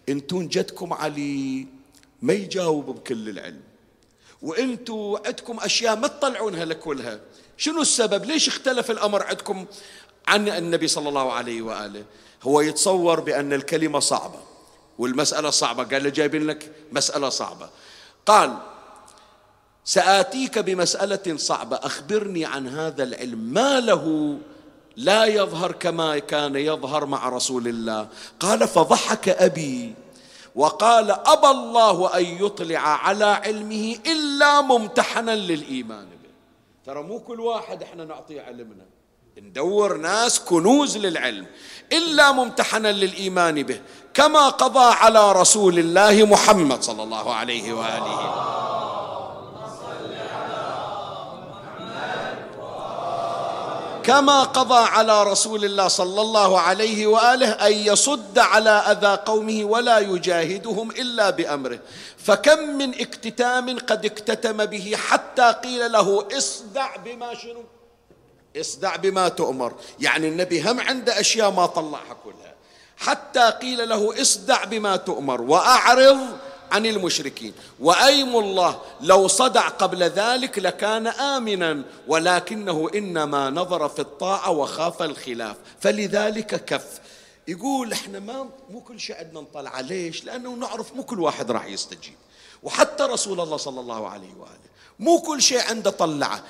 أنتم 0.10 0.48
جدكم 0.48 0.94
علي 0.94 1.68
ما 2.22 2.34
يجاوب 2.34 2.86
بكل 2.86 3.30
العلم. 3.30 3.62
وأنتم 4.42 5.16
عندكم 5.26 5.60
أشياء 5.60 5.96
ما 5.96 6.08
تطلعونها 6.08 6.66
لكلها 6.66 7.20
شنو 7.58 7.82
السبب؟ 7.82 8.26
ليش 8.26 8.48
اختلف 8.48 8.92
الأمر 8.92 9.24
عندكم 9.24 9.66
عن 10.28 10.50
النبي 10.50 10.88
صلى 10.88 11.10
الله 11.10 11.34
عليه 11.34 11.62
وآله؟ 11.62 12.06
هو 12.44 12.62
يتصور 12.62 13.20
بأن 13.20 13.54
الكلمة 13.54 14.00
صعبة 14.00 14.40
والمسألة 15.00 15.50
صعبة. 15.50 15.84
قال 15.84 16.04
له 16.04 16.10
جايبين 16.10 16.48
لك 16.48 16.72
مسألة 16.92 17.30
صعبة. 17.30 17.70
قال 18.26 18.58
سآتيك 19.86 20.60
بمسألة 20.60 21.38
صعبة 21.38 21.76
أخبرني 21.76 22.46
عن 22.46 22.68
هذا 22.68 23.04
العلم. 23.04 23.40
ما 23.40 23.80
له 23.80 24.38
لا 24.98 25.26
يظهر 25.26 25.72
كما 25.72 26.20
كان 26.20 26.56
يظهر 26.56 27.06
مع 27.06 27.30
رسول 27.30 27.68
الله. 27.68 28.08
قال 28.40 28.68
فضحك 28.68 29.30
أبي. 29.30 29.94
وقال 30.56 31.12
أبى 31.12 31.48
الله 31.48 32.18
أن 32.18 32.26
يطلع 32.26 32.80
على 32.80 33.26
علمه 33.26 33.98
إلا 34.06 34.62
ممتحنا 34.62 35.36
للإيمان 35.36 36.06
به. 36.06 36.30
ترى 36.86 37.04
مو 37.04 37.20
كل 37.20 37.40
واحد 37.40 37.84
إحنا 37.84 38.06
نعطيه 38.06 38.42
علمنا. 38.42 38.86
ندور 39.42 39.98
ناس 39.98 40.40
كنوز 40.40 40.98
للعلم 40.98 41.46
إلا 41.92 42.32
ممتحنا 42.32 42.92
للإيمان 42.92 43.64
به 43.64 43.82
كما 44.14 44.50
قضى 44.50 44.94
على 44.94 45.32
رسول 45.32 45.80
الله 45.80 46.26
محمد 46.26 46.84
صلى 46.84 47.04
الله 47.04 47.34
عليه 47.34 47.74
وآله. 47.74 48.20
كما 54.04 54.44
قضى 54.44 54.86
على 54.88 55.24
رسول 55.24 55.66
الله 55.66 55.88
صلى 55.88 56.22
الله 56.22 56.60
عليه 56.60 57.08
وآله 57.08 57.52
أن 57.52 57.74
يصد 57.74 58.40
على 58.40 58.70
أذى 58.70 59.20
قومه 59.26 59.66
ولا 59.66 60.00
يجاهدهم 60.00 60.92
إلا 60.92 61.30
بأمره. 61.30 61.80
فكم 62.18 62.60
من 62.60 62.90
اكتتام 63.02 63.80
قد 63.80 64.06
اكتتم 64.06 64.66
به 64.66 64.96
حتى 65.08 65.52
قيل 65.52 65.92
له 65.92 66.28
اصدع 66.38 66.96
بما 66.96 67.34
شنو؟ 67.36 67.64
اصدع 68.58 68.96
بما 68.96 69.30
تؤمر. 69.30 69.74
يعني 70.00 70.28
النبي 70.28 70.62
هم 70.62 70.80
عنده 70.80 71.20
أشياء 71.20 71.52
ما 71.52 71.66
طلعها 71.66 72.18
كلها. 72.24 72.54
حتى 72.98 73.50
قيل 73.50 73.90
له 73.90 74.22
اصدع 74.22 74.64
بما 74.64 74.96
تؤمر 74.96 75.42
وأعرض 75.42 76.20
عن 76.72 76.86
المشركين. 76.86 77.54
وأيم 77.80 78.38
الله 78.38 78.82
لو 79.02 79.28
صدع 79.28 79.68
قبل 79.68 80.04
ذلك 80.04 80.60
لكان 80.60 81.08
آمنا 81.08 81.84
ولكنه 82.08 82.90
إنما 82.96 83.50
نظر 83.50 83.90
في 83.90 84.00
الطاعة 84.00 84.50
وخاف 84.52 85.02
الخلاف. 85.02 85.56
فلذلك 85.80 86.66
كف. 86.66 87.00
يقول 87.48 87.94
إحنا 87.94 88.20
ما 88.20 88.50
مو 88.70 88.82
كل 88.82 89.00
شيء 89.00 89.16
عندنا 89.16 89.42
نطلع. 89.42 89.80
ليش؟ 89.80 90.26
لأنه 90.26 90.56
نعرف 90.56 90.94
مو 90.94 91.04
كل 91.04 91.20
واحد 91.20 91.52
راح 91.52 91.66
يستجيب. 91.66 92.16
وحتى 92.64 93.04
رسول 93.04 93.40
الله 93.42 93.58
صلى 93.58 93.80
الله 93.80 94.08
عليه 94.08 94.34
وآله. 94.40 94.74
مو 95.00 95.22
كل 95.22 95.42
شيء 95.42 95.62
عنده 95.62 95.90
طلعة. 95.92 96.44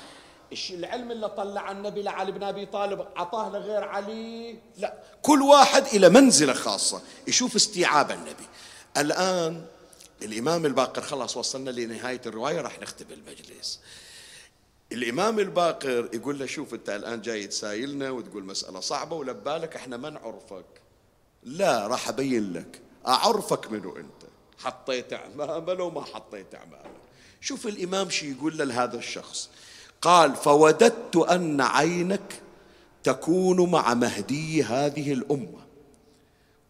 العلم 0.70 1.10
اللي 1.10 1.28
طلع 1.28 1.70
النبي 1.70 2.02
لعلي 2.02 2.32
بن 2.32 2.42
أبي 2.42 2.66
طالب؟ 2.66 3.00
اعطاه 3.16 3.50
لغير 3.50 3.84
علي؟ 3.84 4.58
لا 4.78 4.94
كل 5.22 5.42
واحد 5.42 5.86
إلى 5.86 6.08
منزلة 6.08 6.52
خاصة 6.52 7.02
يشوف 7.26 7.56
استيعاب 7.56 8.10
النبي. 8.10 8.46
الآن 8.96 9.64
الإمام 10.22 10.66
الباقر 10.66 11.02
خلاص 11.02 11.36
وصلنا 11.36 11.70
لنهاية 11.70 12.20
الرواية 12.26 12.60
راح 12.60 12.80
نختم 12.80 13.06
المجلس. 13.10 13.80
الإمام 14.92 15.38
الباقر 15.38 16.08
يقول 16.12 16.38
له 16.38 16.46
شوف 16.46 16.74
أنت 16.74 16.90
الآن 16.90 17.22
جاي 17.22 17.46
تسايلنا 17.46 18.10
وتقول 18.10 18.44
مسألة 18.44 18.80
صعبة 18.80 19.16
ولبالك 19.16 19.76
إحنا 19.76 19.96
ما 19.96 20.10
نعرفك. 20.10 20.64
لا 21.42 21.86
راح 21.86 22.08
أبين 22.08 22.52
لك. 22.52 22.80
أعرفك 23.06 23.72
منو 23.72 23.96
أنت؟ 23.96 24.22
حطيت 24.58 25.12
أعمامه 25.12 25.72
لو 25.72 25.90
ما 25.90 26.04
حطيت 26.04 26.54
أعمامه 26.54 26.94
شوف 27.40 27.66
الإمام 27.66 28.10
شي 28.10 28.32
يقول 28.32 28.58
له 28.58 28.64
لهذا 28.64 28.98
الشخص. 28.98 29.50
قال 30.04 30.34
فوددت 30.34 31.16
أن 31.16 31.60
عينك 31.60 32.42
تكون 33.04 33.70
مع 33.70 33.94
مهدي 33.94 34.62
هذه 34.62 35.12
الأمة 35.12 35.64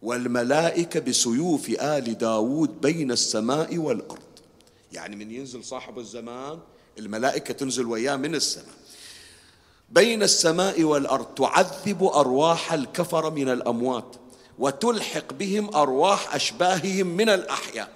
والملائكة 0.01 0.99
بسيوف 0.99 1.69
آل 1.69 2.17
داود 2.17 2.81
بين 2.81 3.11
السماء 3.11 3.77
والأرض. 3.77 4.19
يعني 4.91 5.15
من 5.15 5.31
ينزل 5.31 5.63
صاحب 5.63 5.99
الزمان 5.99 6.59
الملائكة 6.97 7.53
تنزل 7.53 7.85
وياه 7.85 8.15
من 8.15 8.35
السماء. 8.35 8.75
بين 9.89 10.23
السماء 10.23 10.83
والأرض 10.83 11.25
تعذب 11.25 12.03
أرواح 12.03 12.73
الكفر 12.73 13.31
من 13.31 13.49
الأموات 13.49 14.15
وتلحق 14.59 15.33
بهم 15.33 15.75
أرواح 15.75 16.35
أشباههم 16.35 17.07
من 17.07 17.29
الأحياء. 17.29 17.89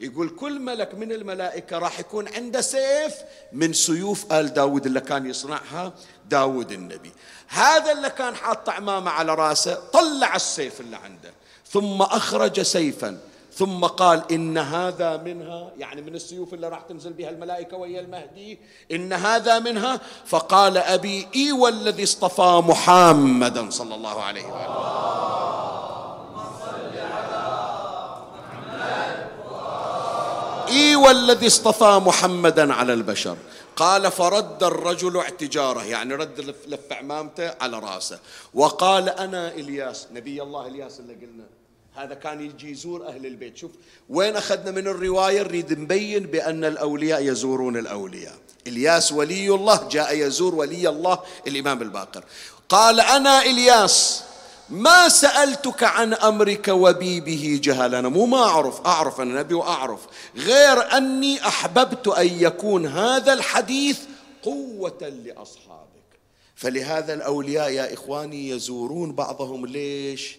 يقول 0.00 0.28
كل 0.28 0.60
ملك 0.60 0.94
من 0.94 1.12
الملائكة 1.12 1.78
راح 1.78 2.00
يكون 2.00 2.28
عنده 2.28 2.60
سيف 2.60 3.14
من 3.52 3.72
سيوف 3.72 4.32
آل 4.32 4.54
داود 4.54 4.86
اللي 4.86 5.00
كان 5.00 5.26
يصنعها 5.26 5.92
داود 6.28 6.72
النبي. 6.72 7.12
هذا 7.48 7.92
اللي 7.92 8.10
كان 8.10 8.34
حاط 8.34 8.68
عمامة 8.68 9.10
على 9.10 9.34
رأسه 9.34 9.74
طلع 9.92 10.36
السيف 10.36 10.80
اللي 10.80 10.96
عنده. 10.96 11.32
ثم 11.70 12.02
أخرج 12.02 12.60
سيفا. 12.60 13.18
ثم 13.54 13.84
قال 13.84 14.32
إن 14.32 14.58
هذا 14.58 15.16
منها 15.16 15.72
يعني 15.78 16.02
من 16.02 16.14
السيوف 16.14 16.54
اللي 16.54 16.68
راح 16.68 16.80
تنزل 16.80 17.12
بها 17.12 17.30
الملائكة 17.30 17.76
وهي 17.76 18.00
المهدي 18.00 18.58
إن 18.92 19.12
هذا 19.12 19.58
منها. 19.58 20.00
فقال 20.26 20.78
أبي 20.78 21.28
إي 21.36 21.52
والذي 21.52 22.02
اصطفى 22.02 22.62
محمدا 22.66 23.70
صلى 23.70 23.94
الله 23.94 24.22
عليه 24.22 24.46
وآله. 24.46 25.59
إي 30.70 30.96
والذي 30.96 31.46
اصطفى 31.46 32.00
محمدا 32.06 32.74
على 32.74 32.92
البشر. 32.92 33.36
قال 33.76 34.10
فرد 34.10 34.62
الرجل 34.62 35.16
اعتجاره 35.16 35.84
يعني 35.84 36.14
رد 36.14 36.54
لف 36.66 36.92
عمامته 36.92 37.54
على 37.60 37.78
رأسه. 37.78 38.18
وقال 38.54 39.08
أنا 39.08 39.52
إلياس 39.52 40.06
نبي 40.12 40.42
الله 40.42 40.66
إلياس 40.66 41.00
اللي 41.00 41.14
قلنا. 41.14 41.44
هذا 41.94 42.14
كان 42.14 42.40
يجي 42.40 42.70
يزور 42.70 43.06
أهل 43.06 43.26
البيت. 43.26 43.56
شوف 43.56 43.70
وين 44.08 44.36
أخذنا 44.36 44.70
من 44.70 44.86
الرواية؟ 44.86 45.42
نريد 45.42 45.78
نبين 45.78 46.26
بأن 46.26 46.64
الأولياء 46.64 47.22
يزورون 47.22 47.76
الأولياء. 47.76 48.34
إلياس 48.66 49.12
ولي 49.12 49.54
الله 49.54 49.88
جاء 49.90 50.16
يزور 50.16 50.54
ولي 50.54 50.88
الله 50.88 51.18
الإمام 51.46 51.82
الباقر. 51.82 52.24
قال 52.68 53.00
أنا 53.00 53.42
إلياس 53.42 54.22
ما 54.70 55.08
سألتك 55.08 55.82
عن 55.82 56.14
أمرك 56.14 56.68
وبي 56.68 57.20
به 57.20 57.60
جهل 57.62 57.94
أنا 57.94 58.08
مو 58.08 58.26
ما 58.26 58.42
أعرف 58.42 58.80
أعرف 58.86 59.20
أنا 59.20 59.40
نبي 59.40 59.54
وأعرف. 59.54 60.00
غير 60.36 60.96
أني 60.96 61.46
أحببت 61.46 62.08
أن 62.08 62.26
يكون 62.26 62.86
هذا 62.86 63.32
الحديث 63.32 63.98
قوة 64.42 65.12
لأصحابك. 65.24 65.90
فلهذا 66.56 67.14
الأولياء 67.14 67.70
يا 67.70 67.94
إخواني 67.94 68.48
يزورون 68.48 69.12
بعضهم. 69.12 69.66
ليش؟ 69.66 70.38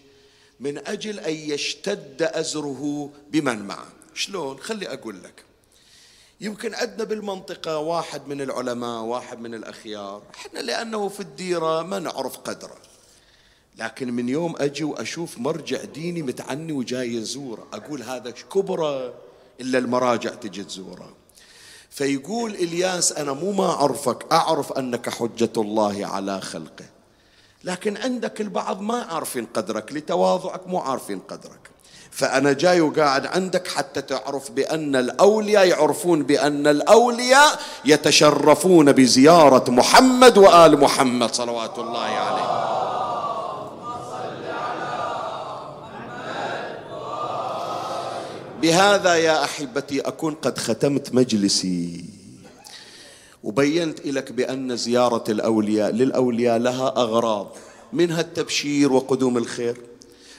من 0.60 0.86
أجل 0.86 1.18
أن 1.20 1.34
يشتد 1.34 2.22
أزره 2.22 3.10
بمن 3.30 3.58
معه. 3.58 3.88
شلون؟ 4.14 4.58
خلي 4.58 4.92
أقول 4.92 5.22
لك. 5.22 5.44
يمكن 6.40 6.74
عندنا 6.74 7.04
بالمنطقة 7.04 7.78
واحد 7.78 8.28
من 8.28 8.40
العلماء 8.40 9.02
واحد 9.02 9.40
من 9.40 9.54
الأخيار. 9.54 10.22
إحنا 10.34 10.58
لأنه 10.58 11.08
في 11.08 11.20
الديرة 11.20 11.82
ما 11.82 11.98
نعرف 11.98 12.36
قدره. 12.36 12.76
لكن 13.78 14.12
من 14.12 14.28
يوم 14.28 14.54
أجي 14.58 14.84
وأشوف 14.84 15.38
مرجع 15.38 15.84
ديني 15.94 16.22
متعني 16.22 16.72
وجاي 16.72 17.14
يزوره 17.14 17.66
أقول 17.72 18.02
هذا 18.02 18.30
كبرى 18.30 19.12
إلا 19.60 19.78
المراجع 19.78 20.30
تجي 20.30 20.64
تزوره. 20.64 21.12
فيقول 21.90 22.54
إلياس 22.54 23.12
أنا 23.12 23.32
مو 23.32 23.52
ما 23.52 23.70
أعرفك 23.70 24.32
أعرف 24.32 24.72
أنك 24.72 25.08
حجة 25.10 25.52
الله 25.56 26.06
على 26.06 26.40
خلقه. 26.40 26.84
لكن 27.64 27.96
عندك 27.96 28.40
البعض 28.40 28.80
ما 28.80 29.02
عارفين 29.02 29.46
قدرك 29.46 29.92
لتواضعك 29.92 30.66
مو 30.66 30.78
عارفين 30.78 31.18
قدرك. 31.18 31.70
فأنا 32.10 32.52
جاي 32.52 32.80
وقاعد 32.80 33.26
عندك 33.26 33.68
حتى 33.68 34.02
تعرف 34.02 34.50
بأن 34.50 34.96
الأولياء 34.96 35.66
يعرفون 35.66 36.22
بأن 36.22 36.66
الأولياء 36.66 37.60
يتشرفون 37.84 38.92
بزيارة 38.92 39.70
محمد 39.70 40.38
وآل 40.38 40.80
محمد 40.80 41.34
صلوات 41.34 41.78
الله 41.78 42.00
عليه. 42.00 42.71
بهذا 48.62 49.14
يا 49.14 49.44
أحبتي 49.44 50.00
أكون 50.00 50.34
قد 50.34 50.58
ختمت 50.58 51.14
مجلسي. 51.14 52.04
وبينت 53.42 54.06
لك 54.06 54.32
بأن 54.32 54.76
زيارة 54.76 55.24
الأولياء 55.28 55.90
للأولياء 55.90 56.58
لها 56.58 56.88
أغراض 56.88 57.56
منها 57.92 58.20
التبشير 58.20 58.92
وقدوم 58.92 59.38
الخير 59.38 59.80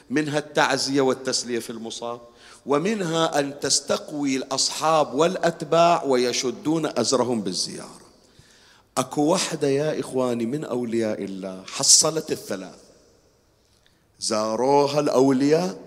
منها 0.09 0.39
التعزية 0.39 1.01
والتسلية 1.01 1.59
في 1.59 1.69
المصاب 1.69 2.21
ومنها 2.65 3.39
أن 3.39 3.59
تستقوي 3.59 4.35
الأصحاب 4.35 5.13
والأتباع 5.13 6.03
ويشدون 6.03 6.99
أزرهم 6.99 7.41
بالزيارة. 7.41 8.01
أكو 8.97 9.21
وحدة 9.21 9.67
يا 9.67 9.99
إخواني 9.99 10.45
من 10.45 10.63
أولياء 10.63 11.23
الله 11.23 11.63
حصلت 11.67 12.31
الثلاث. 12.31 12.79
زاروها 14.19 14.99
الأولياء 14.99 15.77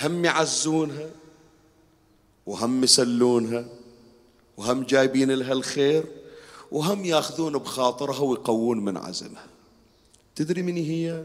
هم 0.00 0.24
يعزونها 0.24 1.19
وهم 2.50 2.84
يسلونها 2.84 3.64
وهم 4.56 4.82
جايبين 4.82 5.30
لها 5.30 5.52
الخير 5.52 6.04
وهم 6.72 7.04
ياخذون 7.04 7.58
بخاطرها 7.58 8.20
ويقوون 8.20 8.84
من 8.84 8.96
عزمها. 8.96 9.46
تدري 10.34 10.62
من 10.62 10.76
هي؟ 10.76 11.24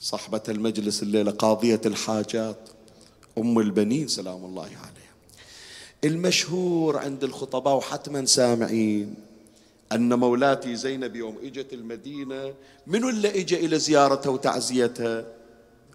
صاحبة 0.00 0.42
المجلس 0.48 1.02
الليلة 1.02 1.30
قاضية 1.30 1.80
الحاجات 1.86 2.68
أم 3.38 3.58
البنين 3.58 4.08
سلام 4.08 4.44
الله 4.44 4.62
عليها. 4.62 5.14
المشهور 6.04 6.96
عند 6.96 7.24
الخطباء 7.24 7.76
وحتما 7.76 8.24
سامعين 8.24 9.14
أن 9.92 10.14
مولاتي 10.14 10.76
زينب 10.76 11.16
يوم 11.16 11.38
إجت 11.42 11.72
المدينة 11.72 12.54
منو 12.86 13.08
اللي 13.08 13.40
إجا 13.40 13.56
إلى 13.56 13.78
زيارتها 13.78 14.30
وتعزيتها؟ 14.30 15.26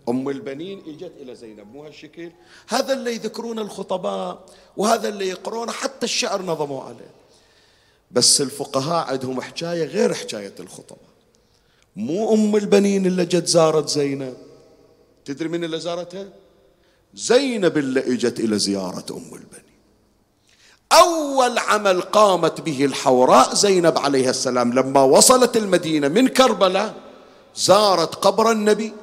أم 0.10 0.30
البنين 0.30 0.84
إجت 0.88 1.12
إلى 1.22 1.36
زينب. 1.36 1.74
مو 1.74 1.86
هالشكل؟ 1.86 2.32
هذا 2.68 2.94
اللي 2.94 3.12
يذكرون 3.12 3.60
الخطباء 3.60 4.46
وهذا 4.78 5.10
اللي 5.10 5.28
يقرونه 5.28 5.72
حتى 5.72 6.06
الشعر 6.06 6.42
نظموا 6.42 6.84
عليه. 6.84 7.12
بس 8.12 8.42
الفقهاء 8.42 9.08
عندهم 9.08 9.42
حكاية 9.42 9.86
غير 9.86 10.14
حكاية 10.14 10.56
الخطباء. 10.60 11.10
مو 11.96 12.34
أم 12.34 12.56
البنين 12.56 13.06
اللي 13.06 13.26
جت 13.26 13.48
زارت 13.48 13.90
زينب. 13.90 14.38
تدري 15.26 15.50
من 15.50 15.64
اللي 15.64 15.80
زارتها؟ 15.80 16.30
زينب 17.14 17.78
اللي 17.78 18.00
إجت 18.00 18.40
إلى 18.40 18.60
زيارة 18.60 19.06
أم 19.12 19.34
البنين. 19.34 19.70
أول 20.92 21.58
عمل 21.58 22.02
قامت 22.02 22.62
به 22.62 22.86
الحوراء 22.86 23.56
زينب 23.56 23.98
عليها 23.98 24.30
السلام 24.30 24.74
لما 24.74 25.04
وصلت 25.04 25.58
المدينة 25.58 26.08
من 26.08 26.28
كربلاء 26.28 26.96
زارت 27.56 28.16
قبر 28.16 28.52
النبي. 28.52 28.94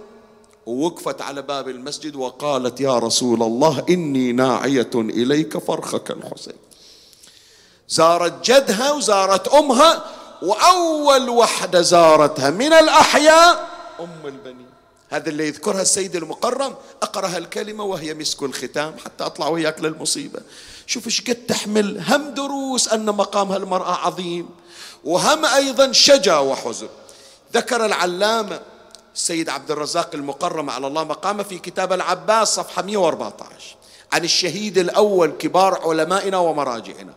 ووقفت 0.67 1.23
على 1.23 1.43
باب 1.43 1.69
المسجد 1.69 2.17
وقالت 2.17 2.81
يا 2.81 2.99
رسول 2.99 3.43
الله 3.43 3.85
إني 3.91 4.33
ناعية 4.33 4.91
إليك 4.95 5.59
فرخك 5.59 6.11
الحسين. 6.11 6.57
زارت 7.89 8.51
جدها 8.51 8.93
وزارت 8.93 9.49
أمها 9.49 10.05
وأول 10.43 11.31
وحدة 11.31 11.83
زارتها 11.83 12.51
من 12.51 12.73
الأحياء 12.73 13.69
أم 14.01 14.27
البنين. 14.27 14.67
هذا 15.11 15.29
اللي 15.29 15.49
يذكرها 15.49 15.83
السيد 15.83 16.17
المقرم 16.17 16.75
أقرأ 17.03 17.39
الكلمة 17.39 17.85
وهي 17.85 18.15
مسك 18.15 18.43
الختام 18.43 18.95
حتى 19.05 19.27
أطلع 19.27 19.49
وياك 19.49 19.81
للمصيبة. 19.81 20.41
شوف 20.87 21.07
إيش 21.07 21.21
قد 21.21 21.35
تحمل 21.35 22.03
هم 22.09 22.35
دروس 22.35 22.89
أن 22.89 23.07
مقام 23.07 23.53
هالمرأة 23.53 23.95
عظيم 24.07 24.49
وهم 25.05 25.45
أيضا 25.45 25.93
شجا 25.93 26.39
وحزن. 26.39 26.89
ذكر 27.55 27.87
العلامة 27.87 28.61
السيد 29.17 29.49
عبد 29.49 29.71
الرزاق 29.71 30.11
المقرم 30.15 30.71
على 30.71 30.87
الله 30.87 31.05
مقامه 31.05 31.43
في 31.43 31.59
كتاب 31.59 31.93
العباس 31.93 32.55
صفحة 32.55 32.83
114 32.83 33.77
عن 34.13 34.25
الشهيد 34.25 34.79
الأول 34.79 35.31
كبار 35.31 35.81
علمائنا 35.83 36.39
ومراجعنا. 36.39 37.13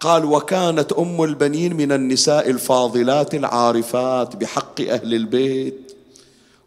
قال 0.00 0.24
وكانت 0.24 0.92
أم 0.92 1.22
البنين 1.22 1.76
من 1.76 1.92
النساء 1.92 2.50
الفاضلات 2.50 3.34
العارفات 3.34 4.36
بحق 4.36 4.80
أهل 4.80 5.14
البيت 5.14 5.92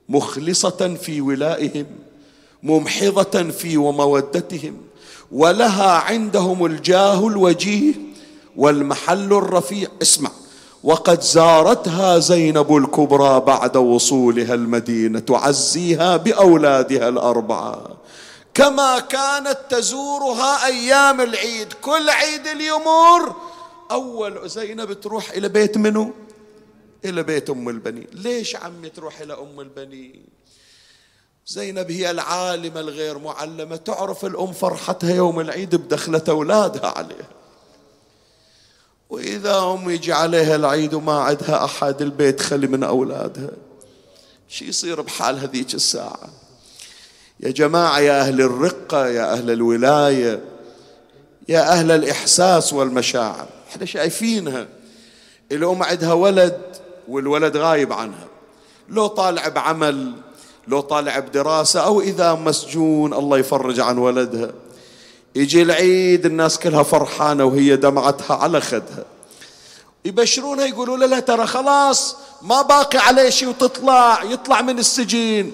مخلصة 0.09 0.97
في 1.01 1.21
ولائهم 1.21 1.85
ممحضة 2.63 3.43
في 3.43 3.77
ومودتهم 3.77 4.77
ولها 5.31 5.91
عندهم 5.91 6.65
الجاه 6.65 7.27
الوجيه 7.27 7.93
والمحل 8.55 9.33
الرفيع. 9.33 9.89
اسمع. 10.01 10.31
وقد 10.83 11.21
زارتها 11.21 12.19
زينب 12.19 12.77
الكبرى 12.77 13.39
بعد 13.39 13.77
وصولها 13.77 14.53
المدينة 14.53 15.19
تعزيها 15.19 16.17
بأولادها 16.17 17.09
الأربعة. 17.09 17.97
كما 18.53 18.99
كانت 18.99 19.57
تزورها 19.69 20.65
أيام 20.65 21.21
العيد. 21.21 21.73
كل 21.73 22.09
عيد 22.09 22.47
اليمور 22.47 23.35
أول 23.91 24.49
زينب 24.49 24.93
تروح 24.93 25.29
إلى 25.31 25.49
بيت 25.49 25.77
منو؟ 25.77 26.13
إلى 27.05 27.23
بيت 27.23 27.49
أم 27.49 27.69
البنين. 27.69 28.07
ليش 28.13 28.55
عمي 28.55 28.89
تروح 28.89 29.19
إلى 29.19 29.33
أم 29.33 29.59
البنين؟ 29.59 30.25
زينب 31.47 31.91
هي 31.91 32.11
العالمة 32.11 32.79
الغير 32.79 33.17
معلمة. 33.17 33.75
تعرف 33.75 34.25
الأم 34.25 34.51
فرحتها 34.51 35.15
يوم 35.15 35.39
العيد 35.39 35.75
بدخلة 35.75 36.23
أولادها 36.29 36.87
عليها. 36.97 37.36
وإذا 39.09 39.53
هم 39.53 39.89
يجي 39.89 40.13
عليها 40.13 40.55
العيد 40.55 40.93
وما 40.93 41.19
عندها 41.19 41.65
أحد 41.65 42.01
البيت 42.01 42.41
خلي 42.41 42.67
من 42.67 42.83
أولادها. 42.83 43.51
شو 44.49 44.65
يصير 44.65 45.01
بحال 45.01 45.39
هذيك 45.39 45.73
الساعة؟ 45.73 46.29
يا 47.39 47.51
جماعة 47.51 47.99
يا 47.99 48.21
أهل 48.21 48.41
الرقة 48.41 49.07
يا 49.07 49.33
أهل 49.33 49.51
الولاية 49.51 50.43
يا 51.49 51.71
أهل 51.71 51.91
الإحساس 51.91 52.73
والمشاعر. 52.73 53.47
إحنا 53.71 53.85
شايفينها. 53.85 54.67
الأم 55.51 55.83
عندها 55.83 56.13
ولد 56.13 56.61
والولد 57.07 57.57
غايب 57.57 57.93
عنها. 57.93 58.27
لو 58.89 59.07
طالع 59.07 59.47
بعمل 59.47 60.13
لو 60.67 60.79
طالع 60.79 61.19
بدراسة 61.19 61.79
أو 61.79 62.01
إذا 62.01 62.33
مسجون 62.33 63.13
الله 63.13 63.37
يفرج 63.37 63.79
عن 63.79 63.97
ولدها. 63.97 64.51
يجي 65.37 65.61
العيد 65.61 66.25
الناس 66.25 66.59
كلها 66.59 66.83
فرحانة 66.83 67.45
وهي 67.45 67.75
دمعتها 67.75 68.35
على 68.35 68.61
خدها. 68.61 69.05
يبشرونها 70.05 70.65
يقولوا 70.65 70.97
لا 70.97 71.19
ترى 71.19 71.47
خلاص 71.47 72.15
ما 72.41 72.61
باقي 72.61 72.99
عليه 72.99 73.29
شيء 73.29 73.49
وتطلع 73.49 74.23
يطلع 74.23 74.61
من 74.61 74.79
السجين. 74.79 75.51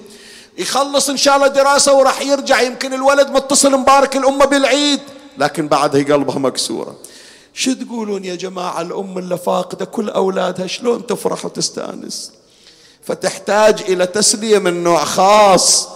يخلص 0.57 1.09
إن 1.09 1.17
شاء 1.17 1.35
الله 1.35 1.47
دراسة 1.47 1.93
وراح 1.93 2.21
يرجع 2.21 2.61
يمكن 2.61 2.93
الولد 2.93 3.29
متصل 3.29 3.71
مبارك 3.71 4.17
الأمة 4.17 4.45
بالعيد 4.45 4.99
لكن 5.37 5.67
بعدها 5.67 6.03
قلبها 6.03 6.39
مكسورة. 6.39 6.95
شو 7.53 7.73
تقولون 7.73 8.25
يا 8.25 8.35
جماعة 8.35 8.81
الأم 8.81 9.17
اللي 9.17 9.37
فاقدة 9.37 9.85
كل 9.85 10.09
أولادها 10.09 10.67
شلون 10.67 11.05
تفرح 11.07 11.45
وتستأنس؟ 11.45 12.31
فتحتاج 13.03 13.81
إلى 13.81 14.05
تسلية 14.05 14.59
من 14.59 14.83
نوع 14.83 15.05
خاص. 15.05 15.87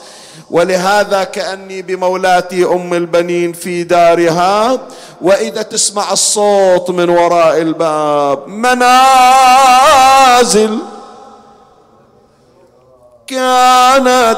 ولهذا 0.51 1.23
كأني 1.23 1.81
بمولاتي 1.81 2.65
أم 2.65 2.93
البنين 2.93 3.53
في 3.53 3.83
دارها 3.83 4.79
وإذا 5.21 5.61
تسمع 5.61 6.11
الصوت 6.11 6.89
من 6.89 7.09
وراء 7.09 7.61
الباب 7.61 8.47
منازل 8.47 9.57
كانت 13.27 14.37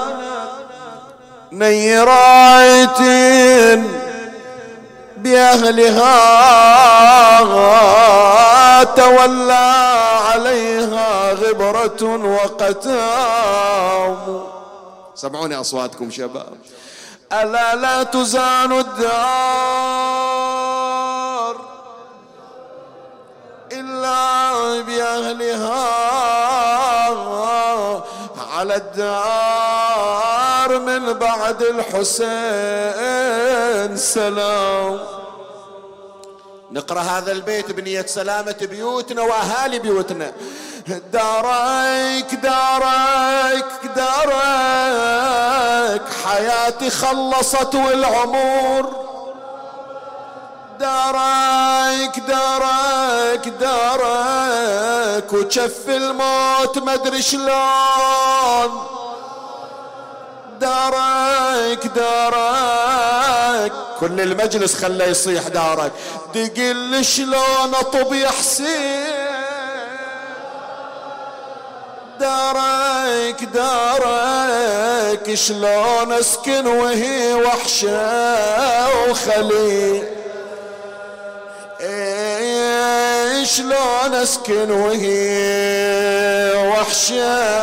نيرات 1.52 3.00
بأهلها 5.18 6.20
تولى 8.84 9.96
عليها 10.34 11.34
غبرة 11.34 12.04
وقتام. 12.26 14.16
سمعوني 15.20 15.60
أصواتكم 15.60 16.12
شباب. 16.12 16.58
ألا 17.34 17.76
لا 17.76 18.04
تزان 18.04 18.80
الدار 18.80 19.10
إلا 23.72 24.82
بأهلها 24.82 25.90
على 28.58 28.76
الدار 28.76 29.10
من 30.80 31.14
بعد 31.14 31.62
الحسين 31.62 32.78
سلام. 33.98 35.19
نقرأ 36.72 37.02
هذا 37.02 37.32
البيت 37.32 37.72
بنية 37.72 38.06
سلامة 38.06 38.56
بيوتنا 38.62 39.22
وأهالي 39.22 39.80
بيوتنا. 39.80 40.32
دارك 41.14 42.36
دارك 42.44 43.66
دارك. 43.96 45.22
حياتي 46.26 46.90
خلصت 46.90 47.76
والعمر. 47.76 48.94
دارك 50.80 52.20
دارك 52.28 53.48
دارك. 53.48 55.34
وشف 55.34 55.90
الموت 55.90 56.78
مدري 56.78 57.22
شلون. 57.22 58.86
دارك 60.60 61.88
دارك. 61.96 63.72
كل 64.00 64.22
المجلس 64.22 64.76
خلى 64.76 65.06
يصيح 65.06 65.48
دارك. 65.48 65.92
دقل 66.36 67.06
شلون 67.06 67.76
أطب 67.76 68.14
يا 68.14 68.30
حسين؟ 68.30 69.30
دارك 72.20 73.44
دارك. 73.44 75.34
شلون 75.34 76.14
أسكن 76.14 76.68
وهي 76.68 77.34
وحشة 77.34 79.10
وخلي 79.10 80.04
إيه 81.82 83.44
شلون 83.44 84.14
أسكن 84.16 84.72
وهي 84.72 86.52
وحشة؟ 86.68 87.60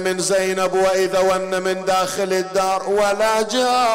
من 0.00 0.18
زينب 0.18 0.74
وإذا 0.74 1.18
ون 1.18 1.62
من 1.62 1.84
داخل 1.84 2.32
الدار 2.32 2.88
ولا 2.88 3.42
جاء 3.42 3.90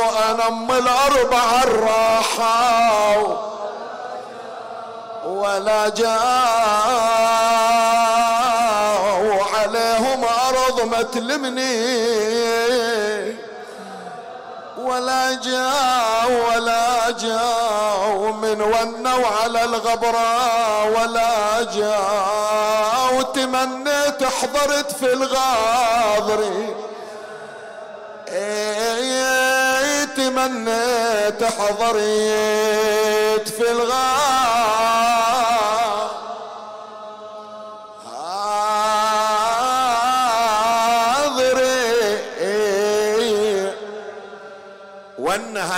وأنا 0.00 0.48
أم 0.48 0.72
الأربعة 0.72 1.62
الراحة. 1.62 2.92
ولا 5.24 5.88
جاء 5.88 6.12
وعليهم 9.24 10.24
أرض 10.48 10.80
ما 10.90 11.02
تلمني 11.02 12.61
ولا 14.92 15.34
جاء 15.34 16.30
ولا 16.48 17.10
جاء 17.10 18.32
من 18.42 18.60
ونوا 18.62 19.26
على 19.42 19.64
الغبراء 19.64 20.86
ولا 20.96 21.62
جاء. 21.62 23.14
وتمنيت 23.18 24.24
حضرت 24.24 24.92
في 24.92 25.12
الغاضر 25.12 26.44
إيه 28.28 30.04
تمنيت 30.04 31.44
حضرت 31.44 33.48
في 33.48 33.70
الغاضر 33.70 35.41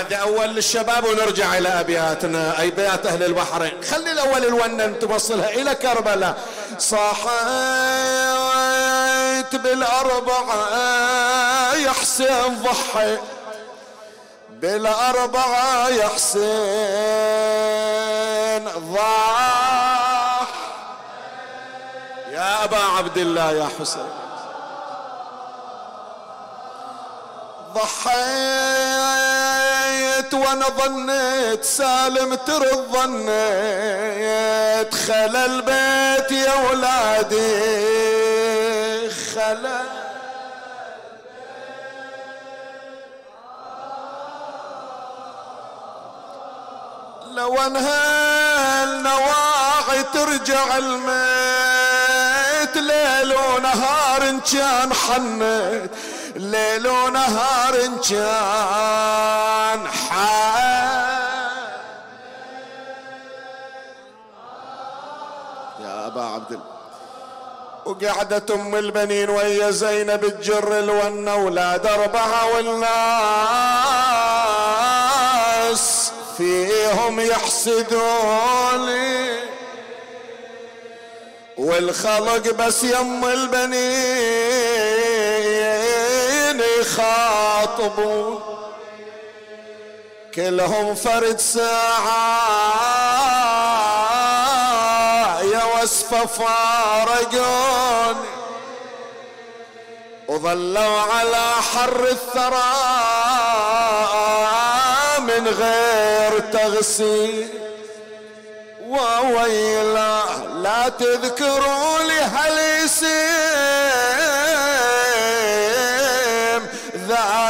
هذا 0.06 0.16
أول 0.16 0.48
للشباب 0.48 1.04
ونرجع 1.04 1.58
إلى 1.58 1.68
أبياتنا 1.68 2.60
أي 2.60 2.70
بيات 2.70 3.06
أهل 3.06 3.22
البحرين 3.22 3.72
خلي 3.90 4.12
الأول 4.12 4.44
الونن 4.44 4.98
توصلها 4.98 5.50
إلى 5.50 5.74
كربلاء. 5.74 6.38
صحيت 6.78 7.04
بالأربعة 9.56 10.54
يا 11.74 11.90
حسين 11.90 12.62
ضحي 12.62 13.18
بالأربعة 14.50 15.88
يا 15.88 16.08
حسين 16.08 16.44
ضاح 18.94 20.48
يا 22.30 22.64
أبا 22.64 22.78
عبد 22.98 23.18
الله 23.18 23.52
يا 23.52 23.68
حسين. 23.80 24.08
ضحيت 27.74 28.14
وأنا 30.34 30.66
ظنيت 30.68 31.64
سالم 31.64 32.34
ترد 32.34 32.86
ظنيت 32.92 34.94
خلى 34.94 35.44
البيت 35.44 36.32
يا 36.32 36.54
ولادي 36.70 37.74
خلى 39.10 39.80
لو 47.30 47.60
انهى 47.60 48.04
النواعي 48.84 50.02
ترجع 50.14 50.76
الميت 50.76 52.76
ليل 52.76 53.34
ونهار 53.34 54.28
إن 54.28 54.40
كان 54.40 54.92
حنيت. 54.94 55.90
ليل 56.44 56.88
ونهار 56.88 57.74
كان 58.08 59.80
يا 65.80 66.06
أبا 66.06 66.22
عبد 66.22 66.52
الله 66.52 66.64
وقعدت 67.84 68.50
أم 68.50 68.74
البنين 68.74 69.30
وهي 69.30 69.72
زينب 69.72 70.28
تجر 70.28 70.78
الون 70.78 71.28
أولاد 71.28 71.86
أربعة 71.86 72.54
والناس 72.56 72.84
فيهم 76.36 77.20
يحسدوني. 77.20 78.74
والخلق 81.58 82.52
بس 82.52 82.84
يم 82.84 83.24
البنين 83.24 84.73
يخاطبون 86.94 88.40
كلهم 90.34 90.94
فرد 90.94 91.40
ساعة 91.40 91.82
يا 95.42 95.64
وصفة 95.64 96.26
فارقوني 96.26 97.34
وظلوا 100.28 101.00
على 101.00 101.52
حر 101.74 102.04
الثرى 102.04 102.74
من 105.18 105.48
غير 105.48 106.40
تغسيل. 106.40 107.48
وويلا 108.88 110.22
لا 110.54 110.88
تذكروا 110.88 111.98
لي 112.02 112.20
هالاسم 112.20 113.53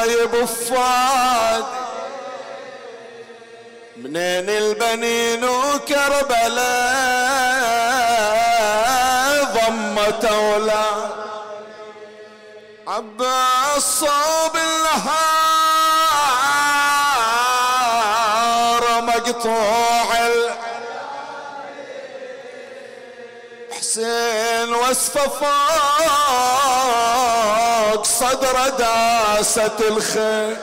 ذايب 0.05 0.45
فاد 0.45 1.65
منين 3.97 4.49
البنين 4.51 5.45
وكربلاء؟ 5.45 6.85
ضمت 9.45 10.25
أولاد 10.25 11.11
عباس 12.87 14.01
صوب 14.01 14.57
النهار 14.57 15.23
مقطوع 19.03 20.05
حسين 23.73 24.75
وصفه 24.75 25.47
فوق 28.15 28.31
صدر 28.31 28.69
داسة 28.69 29.79
الخير. 29.81 30.57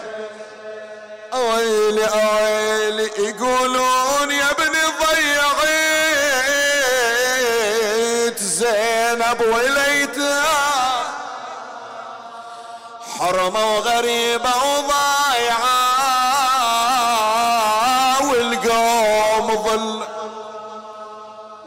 أويلي 1.34 2.06
أويلي 2.06 3.12
يقولون 3.18 4.32
يا 4.32 4.52
ابني 4.52 4.84
ضيعت 5.00 5.98
زينب 8.40 9.42
وليتها 9.42 11.04
حرمة 13.20 13.76
وغريبة 13.76 14.50
وضايعة 14.64 15.82
والقوم 18.30 19.48
ظل. 19.64 20.04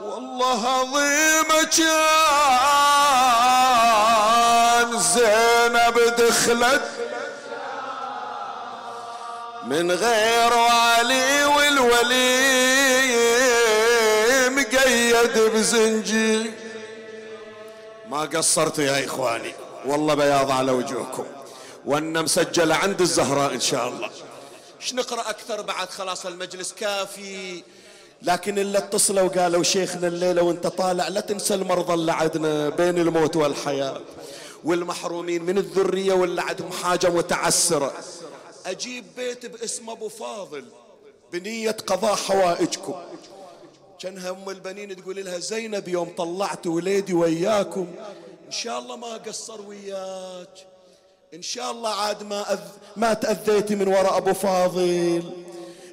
والله 0.02 0.60
عظيمة 0.68 1.64
كان 1.76 2.73
دخلت 6.54 6.82
من 9.66 9.92
غير 9.92 10.52
والي 10.52 11.44
والولي 11.44 12.54
مقيد 14.48 15.38
بزنجي. 15.38 16.50
ما 18.08 18.20
قصرتوا 18.20 18.84
يا 18.84 19.04
إخواني؟ 19.04 19.54
والله 19.86 20.14
بياض 20.14 20.50
على 20.50 20.72
وجوهكم. 20.72 21.26
وان 21.86 22.22
مسجلة 22.22 22.74
عند 22.74 23.00
الزهراء 23.00 23.54
إن 23.54 23.60
شاء 23.60 23.88
الله. 23.88 24.10
إيش 24.80 24.94
نقرأ 24.94 25.30
أكثر 25.30 25.62
بعد 25.62 25.90
خلاص 25.90 26.26
المجلس؟ 26.26 26.72
كافي. 26.72 27.62
لكن 28.22 28.58
اللي 28.58 28.78
اتصلوا 28.78 29.22
وقالوا 29.22 29.62
شيخنا 29.62 30.06
الليلة 30.06 30.42
وانت 30.42 30.66
طالع 30.66 31.08
لا 31.08 31.20
تنسى 31.20 31.54
المرضى 31.54 31.94
اللي 31.94 32.12
عندنا 32.12 32.68
بين 32.68 32.98
الموت 32.98 33.36
والحياة. 33.36 34.00
والمحرومين 34.64 35.42
من 35.42 35.58
الذرية 35.58 36.12
واللي 36.12 36.42
عندهم 36.42 36.70
حاجة 36.70 37.10
متعسرة. 37.10 37.92
أجيب 38.66 39.04
بيت 39.16 39.46
باسم 39.46 39.90
أبو 39.90 40.08
فاضل 40.08 40.64
بنية 41.32 41.70
قضاء 41.70 42.14
حوائجكم. 42.14 42.94
كانها 43.98 44.30
ام 44.30 44.50
البنين 44.50 44.96
تقول 44.96 45.24
لها 45.24 45.38
زينب 45.38 45.88
يوم 45.88 46.08
طلعت 46.16 46.66
وليدي 46.66 47.14
وياكم 47.14 47.86
إن 48.46 48.52
شاء 48.52 48.78
الله 48.78 48.96
ما 48.96 49.16
قصر 49.16 49.60
وياك. 49.68 50.66
إن 51.34 51.42
شاء 51.42 51.70
الله 51.70 51.90
عاد 51.90 52.22
ما 52.22 52.52
أذ... 52.52 52.58
ما 52.96 53.14
تأذيتي 53.14 53.74
من 53.74 53.88
وراء 53.88 54.16
أبو 54.16 54.32
فاضل. 54.32 55.22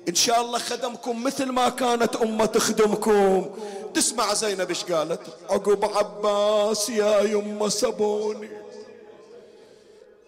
إن 0.09 0.15
شاء 0.15 0.41
الله 0.41 0.59
خدمكم 0.59 1.23
مثل 1.23 1.45
ما 1.45 1.69
كانت 1.69 2.15
أمة 2.15 2.45
تخدمكم. 2.45 3.55
تسمع 3.93 4.33
زينب 4.33 4.69
إيش 4.69 4.83
قالت؟ 4.83 5.21
عقب 5.49 5.85
عباس 5.85 6.89
يا 6.89 7.21
يمه 7.21 7.69
سبوني. 7.69 8.60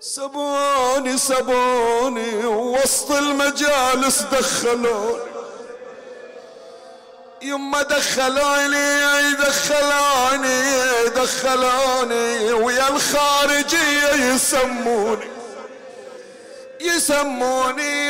سبوني 0.04 1.18
سبوني 1.18 2.46
وسط 2.46 3.12
المجالس 3.12 4.22
دخلوني. 4.22 5.20
يما 7.42 7.82
دخلوني 7.82 9.34
دخلوني 9.34 10.74
دخلوني. 11.16 12.54
ويا 12.54 12.90
الخارجية 12.90 14.34
يسموني. 14.34 15.30
يسموني 16.82 18.10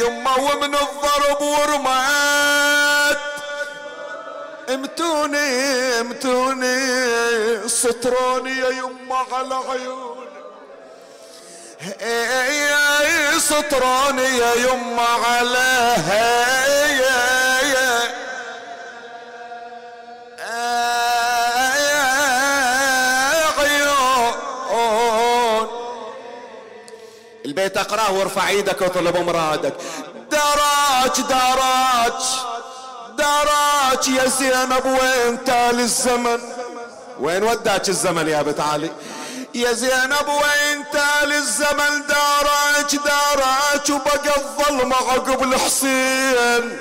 يما 0.00 0.34
ومن 0.36 0.74
الضرب 0.74 1.40
ورمات. 1.40 3.18
امتوني 4.68 5.48
امتوني 6.00 6.78
سطروني 7.68 8.58
يما 8.58 9.26
على 9.32 9.54
عيوني. 9.54 10.29
سطروني 13.38 14.22
يا 14.22 14.54
يما 14.54 15.02
على 15.02 15.96
عيون 23.58 24.32
البيت 27.44 27.76
أقراه 27.76 28.12
وارفع 28.12 28.48
إيدك 28.48 28.80
واطلب 28.80 29.16
مرادك. 29.16 29.74
دراج 30.30 31.20
دراج. 31.28 32.22
دراج 33.18 34.08
يا 34.08 34.28
زينب 34.28 34.86
وين 34.86 35.44
تالي 35.44 35.82
الزمن؟ 35.82 36.40
وين 37.20 37.42
وداك 37.42 37.88
الزمن 37.88 38.28
يا 38.28 38.42
بنت 38.42 38.60
علي؟ 38.60 38.90
يا 39.54 39.72
زينب 39.72 40.28
وين 40.28 40.84
تالي 40.92 41.36
الزمن؟ 41.38 42.06
دارك 42.08 42.94
دارك 43.04 43.90
وبقى 43.90 44.36
الظلمة 44.36 44.96
عقب 44.96 45.42
الحسين 45.42 46.78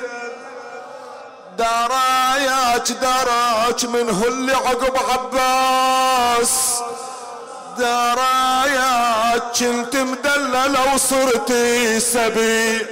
دراياك 1.57 2.91
دراك 2.91 3.85
من 3.85 4.09
اللي 4.27 4.53
عقب 4.53 4.97
عباس؟ 5.09 6.49
دراياك 7.77 9.43
كنت 9.59 9.95
مدللة 9.95 10.93
وصرتي 10.95 11.99
سبي. 11.99 12.85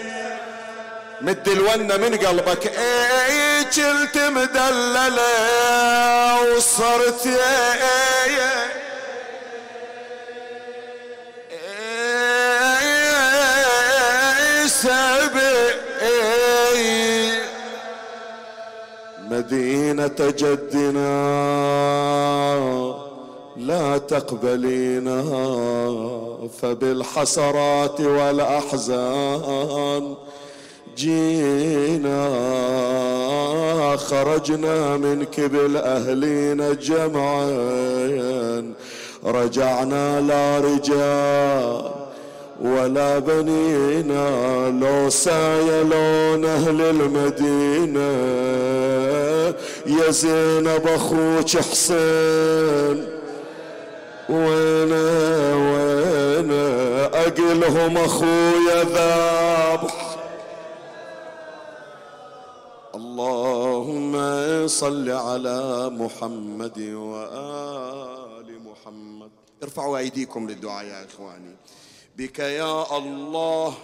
مد 1.22 1.48
الونة 1.48 1.98
من 1.98 2.18
قلبك 2.18 2.68
اي 2.78 3.64
كنت 3.64 4.18
مدللة 4.18 5.22
وصرت؟ 6.42 7.28
اي 7.28 8.38
سبي 14.82 15.58
مدينة 19.30 20.20
جدنا 20.20 21.18
لا 23.58 23.98
تقبلينا 23.98 25.24
فبالحسرات 26.62 28.02
والأحزان 28.02 29.36
جينا. 30.98 32.28
خرجنا 33.98 34.98
منك 34.98 35.40
بالأهلين 35.40 36.78
جمعا 36.78 37.48
رجعنا 39.26 40.22
لا 40.22 40.60
رجال 40.60 42.07
ولا 42.62 43.20
بنينا 43.20 44.70
لو 44.70 45.10
سايلون 45.10 46.46
أهل 46.46 46.82
المدينة. 46.82 48.12
يا 49.86 50.12
زينب 50.12 50.88
أخوك 50.88 51.58
حسين 51.58 53.08
وين 54.30 54.94
وين 55.64 56.52
أقلهم 57.14 57.98
أخويا 57.98 58.84
ذابح 58.84 60.18
اللهم 62.96 64.14
صل 64.68 65.10
على 65.10 65.90
محمد 65.90 66.80
وآل 66.80 68.60
محمد. 68.66 69.30
ارفعوا 69.64 69.98
أيديكم 69.98 70.50
للدعاء 70.50 70.86
يا 70.86 71.06
إخواني. 71.06 71.56
بك 72.18 72.40
يا 72.40 72.98
الله 72.98 73.78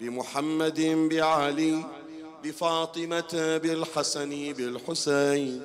بمحمد 0.00 1.08
بعلي 1.10 1.84
بفاطمة 2.44 3.58
بالحسن 3.62 4.52
بالحسين 4.52 5.62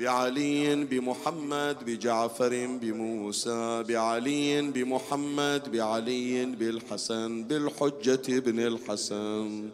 بعلي 0.00 0.74
بمحمد 0.84 1.76
بجعفر 1.86 2.66
بموسى 2.82 3.82
بعلي 3.88 4.62
بمحمد 4.62 5.72
بعلي 5.72 6.44
بالحسن 6.44 7.44
بالحجة 7.44 8.38
بن 8.38 8.60
الحسن 8.60 9.68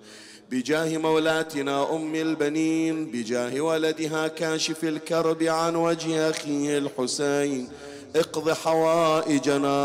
بجاه 0.50 0.98
مولاتنا 0.98 1.96
أم 1.96 2.14
البنين 2.14 3.06
بجاه 3.10 3.60
ولدها 3.60 4.28
كاشف 4.28 4.84
الكرب 4.84 5.42
عن 5.42 5.76
وجه 5.76 6.30
أخيه 6.30 6.78
الحسين 6.78 7.68
اقض 8.16 8.50
حوائجنا 8.50 9.78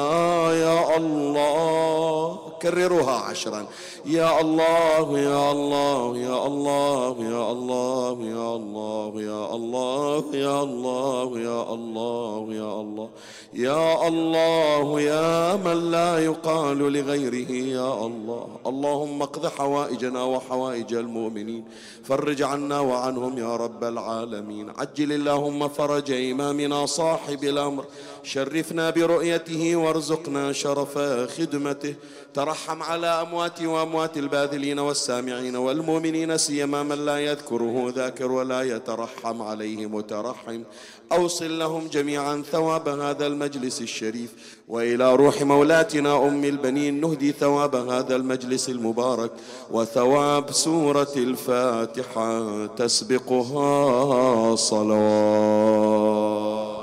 يا 0.54 0.98
الله. 0.98 2.40
كرروها 2.62 3.12
عشرا. 3.12 3.66
يا 4.06 4.42
الله 4.42 5.20
يا 5.20 5.52
الله 5.52 6.18
يا 6.18 6.48
الله 6.48 7.16
يا 7.20 7.52
الله 7.52 8.18
يا 8.20 8.56
الله 8.56 9.22
يا 9.22 9.54
الله 9.56 10.24
يا 10.34 10.64
الله 10.64 11.40
يا 11.40 11.74
الله 11.74 12.54
يا 12.54 12.82
الله. 12.82 13.10
يا 13.54 14.08
الله 14.08 15.02
يا 15.02 15.56
من 15.56 15.92
لا 15.92 16.20
يقال 16.20 16.78
لغيره 16.78 17.52
يا 17.52 18.06
الله. 18.06 18.48
اللهم 18.68 19.22
اقض 19.22 19.48
حوائجنا 19.48 20.24
وحوائج 20.24 20.94
المؤمنين. 20.94 21.64
فرج 22.04 22.44
عنا 22.44 22.80
وعنهم 22.80 23.38
يا 23.38 23.56
رب 23.56 23.84
العالمين. 23.84 24.70
عجل 24.70 25.12
اللهم 25.12 25.68
فرج 25.68 26.12
إمامنا 26.12 26.86
صاحب 26.86 27.44
الأمر. 27.44 27.86
شرفنا 28.28 28.90
برؤيته 28.90 29.76
وارزقنا 29.76 30.52
شرف 30.52 30.98
خدمته. 31.38 31.96
ترحم 32.34 32.84
على 32.84 33.08
أموات 33.08 33.62
وأموات 33.62 34.18
الباذلين 34.18 34.80
والسامعين 34.80 35.56
والمؤمنين 35.56 36.38
سيما 36.38 36.84
من 36.84 37.06
لا 37.06 37.20
يذكره 37.20 37.94
ذاكر 37.96 38.32
ولا 38.32 38.62
يترحم 38.62 39.42
عليه 39.42 39.86
مترحم. 39.86 40.62
أوصل 41.12 41.60
لهم 41.60 41.88
جميعا 41.88 42.44
ثواب 42.52 42.90
هذا 42.90 43.28
المجلس 43.28 43.82
الشريف 43.82 44.34
وإلى 44.68 45.16
روح 45.16 45.42
مولاتنا 45.42 46.28
أم 46.28 46.44
البنين 46.44 47.02
نهدي 47.02 47.32
ثواب 47.32 47.76
هذا 47.76 48.16
المجلس 48.16 48.70
المبارك. 48.70 49.32
وثواب 49.72 50.52
سورة 50.52 51.14
الفاتحة 51.16 52.66
تسبقها 52.66 54.56
صلوات. 54.56 56.77